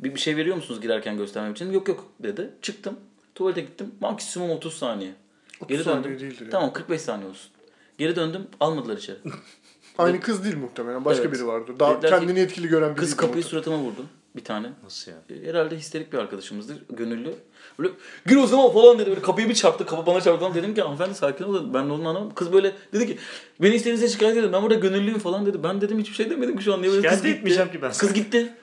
Bir, 0.01 0.15
bir 0.15 0.21
şey 0.21 0.37
veriyor 0.37 0.57
musunuz 0.57 0.81
girerken 0.81 1.17
göstermem 1.17 1.53
için? 1.53 1.73
Yok 1.73 1.89
yok 1.89 2.07
dedi. 2.21 2.51
Çıktım. 2.63 2.97
Tuvalete 3.35 3.61
gittim. 3.61 3.95
Maksimum 4.01 4.51
30 4.51 4.75
saniye. 4.75 5.13
30 5.61 5.69
Geri 5.69 5.85
saniye 5.85 6.21
döndüm. 6.21 6.37
ya. 6.41 6.51
Tamam 6.51 6.73
45 6.73 7.01
saniye 7.01 7.29
olsun. 7.31 7.51
Geri 7.99 8.17
döndüm. 8.17 8.47
Almadılar 8.61 8.97
içeri. 8.97 9.19
Aynı 9.99 10.21
kız 10.21 10.45
değil 10.45 10.57
muhtemelen. 10.57 11.05
Başka 11.05 11.25
Evet. 11.25 11.35
biri 11.35 11.47
vardı. 11.47 11.73
Daha 11.79 11.97
Dediler 11.97 12.11
ki, 12.21 12.27
kendini 12.27 12.41
etkili 12.41 12.69
gören 12.69 12.91
biri. 12.91 13.01
Kız 13.01 13.17
kapıyı 13.17 13.45
suratıma 13.45 13.79
vurdu. 13.79 14.07
Bir 14.37 14.45
tane. 14.45 14.69
Nasıl 14.85 15.13
ya? 15.13 15.17
E, 15.31 15.49
Herhalde 15.49 15.77
histerik 15.77 16.13
bir 16.13 16.19
arkadaşımızdır. 16.19 16.77
Gönüllü. 16.91 17.35
Böyle 17.79 17.93
gir 18.27 18.37
o 18.37 18.47
zaman 18.47 18.73
falan 18.73 18.99
dedi. 18.99 19.11
Böyle 19.11 19.23
kapıyı 19.23 19.49
bir 19.49 19.55
çarptı. 19.55 19.87
Kapı 19.87 20.07
bana 20.07 20.21
çarptı 20.21 20.41
falan. 20.41 20.55
Dedim 20.55 20.75
ki 20.75 20.83
hanımefendi 20.83 21.15
sakin 21.15 21.45
olun. 21.45 21.75
Ben 21.75 21.89
de 21.89 21.93
onun 21.93 22.05
anlamam. 22.05 22.35
Kız 22.35 22.53
böyle 22.53 22.73
dedi 22.93 23.07
ki 23.07 23.19
beni 23.63 23.75
istediğinizde 23.75 24.09
şikayet 24.09 24.37
edin. 24.37 24.53
Ben 24.53 24.63
burada 24.63 24.75
gönüllüyüm 24.75 25.19
falan 25.19 25.47
dedi. 25.47 25.63
Ben 25.63 25.81
dedim 25.81 25.99
hiçbir 25.99 26.15
şey 26.15 26.31
demedim 26.31 26.57
ki 26.59 26.65
şu 26.65 26.75
an. 26.75 26.83
Niye 26.83 26.91
böyle 26.93 27.03
Şikayet 27.03 27.19
kız 27.23 27.27
gitti. 27.27 27.39
etmeyeceğim 27.39 27.73
ki 27.73 27.83
ben. 27.83 27.93
Kız 27.93 28.13
gitti. 28.15 28.55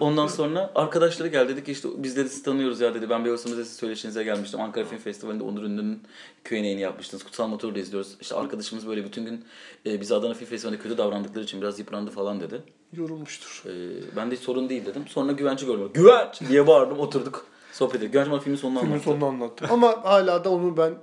Ondan 0.00 0.26
sonra 0.26 0.72
arkadaşları 0.74 1.28
geldi 1.28 1.52
dedi 1.52 1.64
ki 1.64 1.72
işte 1.72 1.88
biz 1.96 2.16
dedi 2.16 2.28
sizi 2.28 2.42
tanıyoruz 2.42 2.80
ya 2.80 2.94
dedi. 2.94 3.10
Ben 3.10 3.24
Beyoğlu 3.24 3.38
Müzesi 3.48 3.74
söyleşinize 3.74 4.24
gelmiştim. 4.24 4.60
Ankara 4.60 4.84
Film 4.84 4.98
Festivali'nde 4.98 5.44
Onur 5.44 5.62
Ünlü'nün 5.62 6.02
Q&A'ni 6.44 6.80
yapmıştınız. 6.80 7.24
Kutsal 7.24 7.48
Motor'u 7.48 7.74
da 7.74 7.78
izliyoruz. 7.78 8.16
İşte 8.20 8.34
arkadaşımız 8.34 8.86
böyle 8.88 9.04
bütün 9.04 9.24
gün 9.24 9.44
e, 9.86 10.00
bize 10.00 10.14
Adana 10.14 10.34
Film 10.34 10.48
Festivali'nde 10.48 10.82
kötü 10.82 10.98
davrandıkları 10.98 11.44
için 11.44 11.60
biraz 11.60 11.78
yıprandı 11.78 12.10
falan 12.10 12.40
dedi. 12.40 12.62
Yorulmuştur. 12.92 13.62
E, 13.66 13.72
ben 14.16 14.30
de 14.30 14.34
hiç 14.36 14.42
sorun 14.42 14.68
değil 14.68 14.86
dedim. 14.86 15.02
Sonra 15.08 15.32
güvenci 15.32 15.66
gördüm. 15.66 15.90
Güvenç 15.94 16.40
diye 16.48 16.66
bağırdım 16.66 16.98
oturduk. 16.98 17.46
Sohbet 17.72 17.96
ettik. 17.96 18.12
Güvenç 18.12 18.30
bana 18.30 18.40
filmin 18.40 18.56
sonunu 18.58 18.78
Filmin 18.78 18.92
anlattı. 18.92 19.04
sonunu 19.10 19.26
anlattı. 19.26 19.66
Ama 19.70 20.04
hala 20.04 20.44
da 20.44 20.50
onu 20.50 20.76
ben 20.76 20.94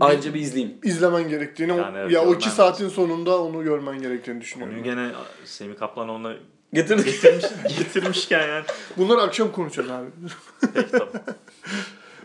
Ayrıca 0.00 0.34
bir 0.34 0.40
izleyeyim. 0.40 0.78
izlemen 0.84 1.28
gerektiğini, 1.28 1.76
Yani 1.76 1.98
evet, 1.98 2.12
ya 2.12 2.24
o 2.24 2.34
iki 2.34 2.48
saatin 2.50 2.88
sonunda 2.88 3.42
onu 3.42 3.64
görmen 3.64 4.02
gerektiğini 4.02 4.40
düşünüyorum. 4.40 4.76
Konuyu 4.78 4.94
gene 4.94 5.10
Semih 5.44 5.76
Kaplan 5.76 6.08
onunla 6.08 6.34
Getirdik. 6.72 7.06
getirmiş, 7.06 7.44
getirmişken 7.78 8.48
yani. 8.48 8.64
Bunları 8.96 9.20
akşam 9.20 9.52
konuşacağız 9.52 9.90
abi. 9.90 10.06
Peki 10.74 10.90
tamam. 10.90 11.08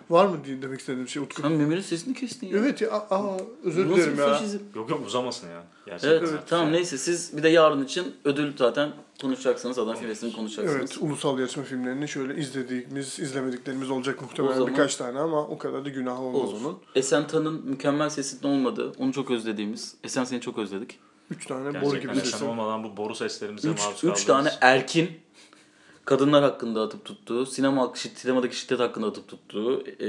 Var 0.09 0.25
mı 0.25 0.37
diye 0.45 0.61
demek 0.61 0.79
istediğim 0.79 1.07
şey 1.07 1.23
Utku? 1.23 1.41
Sen 1.41 1.51
Mehmet'in 1.51 1.81
sesini 1.81 2.13
kestin 2.13 2.47
ya. 2.47 2.57
Evet 2.57 2.81
ya, 2.81 2.91
aa, 2.91 3.37
özür 3.63 3.85
Nasıl 3.85 3.95
dilerim 3.97 4.19
ya. 4.19 4.27
faşizm? 4.33 4.59
Yok 4.75 4.89
yok 4.89 5.05
uzamasın 5.07 5.47
ya. 5.49 5.63
Gerçekten. 5.85 6.09
Evet, 6.09 6.29
yani. 6.29 6.39
tamam 6.47 6.71
neyse 6.71 6.97
siz 6.97 7.37
bir 7.37 7.43
de 7.43 7.49
yarın 7.49 7.83
için 7.85 8.15
ödül 8.25 8.57
zaten 8.57 8.91
konuşacaksınız. 9.21 9.79
Adana 9.79 9.95
Film 9.95 10.07
Festivali'ni 10.09 10.37
konuşacaksınız. 10.37 10.79
Evet, 10.79 10.97
ulusal 10.99 11.39
yarışma 11.39 11.63
filmlerini 11.63 12.07
şöyle 12.07 12.35
izlediğimiz, 12.41 13.19
izlemediklerimiz 13.19 13.89
olacak 13.89 14.21
muhtemelen 14.21 14.53
O 14.53 14.55
zaman- 14.57 14.71
birkaç 14.73 14.95
tane 14.95 15.19
ama 15.19 15.41
o 15.47 15.57
kadar 15.57 15.85
da 15.85 15.89
günah 15.89 16.19
olmaz 16.21 16.41
Olsun. 16.53 16.65
onun. 16.65 16.77
Esen 16.95 17.27
Tan'ın 17.27 17.65
mükemmel 17.65 18.09
sesinin 18.09 18.51
olmadığı, 18.51 18.91
onu 18.97 19.13
çok 19.13 19.31
özlediğimiz. 19.31 19.95
Esen 20.03 20.23
seni 20.23 20.41
çok 20.41 20.57
özledik. 20.57 20.99
Üç 21.31 21.45
tane 21.45 21.65
boru 21.65 21.73
Gerçekten 21.73 22.01
gibi 22.01 22.07
yaşam 22.17 22.31
sesi. 22.31 22.43
olmadan 22.45 22.83
bu 22.83 22.97
boru 22.97 23.15
seslerimize 23.15 23.69
Üç, 23.69 23.79
maruz 23.79 23.95
üç 23.97 24.01
kaldığımız- 24.01 24.25
tane 24.25 24.49
erkin 24.61 25.11
kadınlar 26.05 26.43
hakkında 26.43 26.81
atıp 26.81 27.05
tuttuğu, 27.05 27.45
sinema 27.45 27.93
sinemadaki 27.95 28.55
şiddet 28.59 28.79
hakkında 28.79 29.07
atıp 29.07 29.27
tuttuğu, 29.27 29.83
e, 29.87 30.07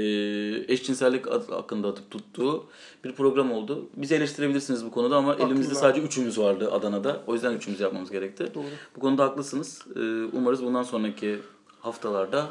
eşcinsellik 0.73 1.27
hakkında 1.27 1.87
atıp 1.87 2.11
tuttuğu 2.11 2.65
bir 3.03 3.13
program 3.13 3.51
oldu. 3.51 3.89
Bizi 3.95 4.15
eleştirebilirsiniz 4.15 4.85
bu 4.85 4.91
konuda 4.91 5.17
ama 5.17 5.35
elimizde 5.35 5.53
Haklılar. 5.73 5.81
sadece 5.81 6.01
üçümüz 6.01 6.37
vardı 6.39 6.71
Adana'da. 6.71 7.21
O 7.27 7.33
yüzden 7.33 7.53
üçümüz 7.53 7.79
yapmamız 7.79 8.11
gerekti. 8.11 8.51
Doğru. 8.55 8.63
Bu 8.95 8.99
konuda 8.99 9.23
haklısınız. 9.23 9.81
E, 9.95 9.99
umarız 10.37 10.63
bundan 10.63 10.83
sonraki 10.83 11.39
haftalarda 11.79 12.49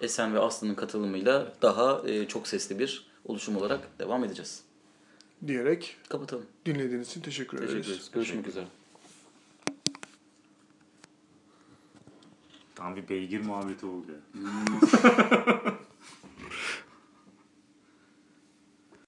Esen 0.00 0.34
ve 0.34 0.38
Aslı'nın 0.38 0.74
katılımıyla 0.74 1.52
daha 1.62 2.02
e, 2.08 2.28
çok 2.28 2.48
sesli 2.48 2.78
bir 2.78 3.06
oluşum 3.24 3.56
olarak 3.56 3.80
devam 3.98 4.24
edeceğiz. 4.24 4.62
Diyerek 5.46 5.96
Kapatalım. 6.08 6.46
dinlediğiniz 6.66 7.08
için 7.08 7.20
teşekkür 7.20 7.58
ederiz. 7.58 7.72
Teşekkür 7.72 7.90
ederiz. 7.92 8.10
Görüşmek 8.14 8.46
üzere. 8.48 8.66
Tam 12.74 12.96
bir 12.96 13.08
beygir 13.08 13.40
muhabbeti 13.40 13.86
oldu 13.86 14.06
ya. 14.12 14.42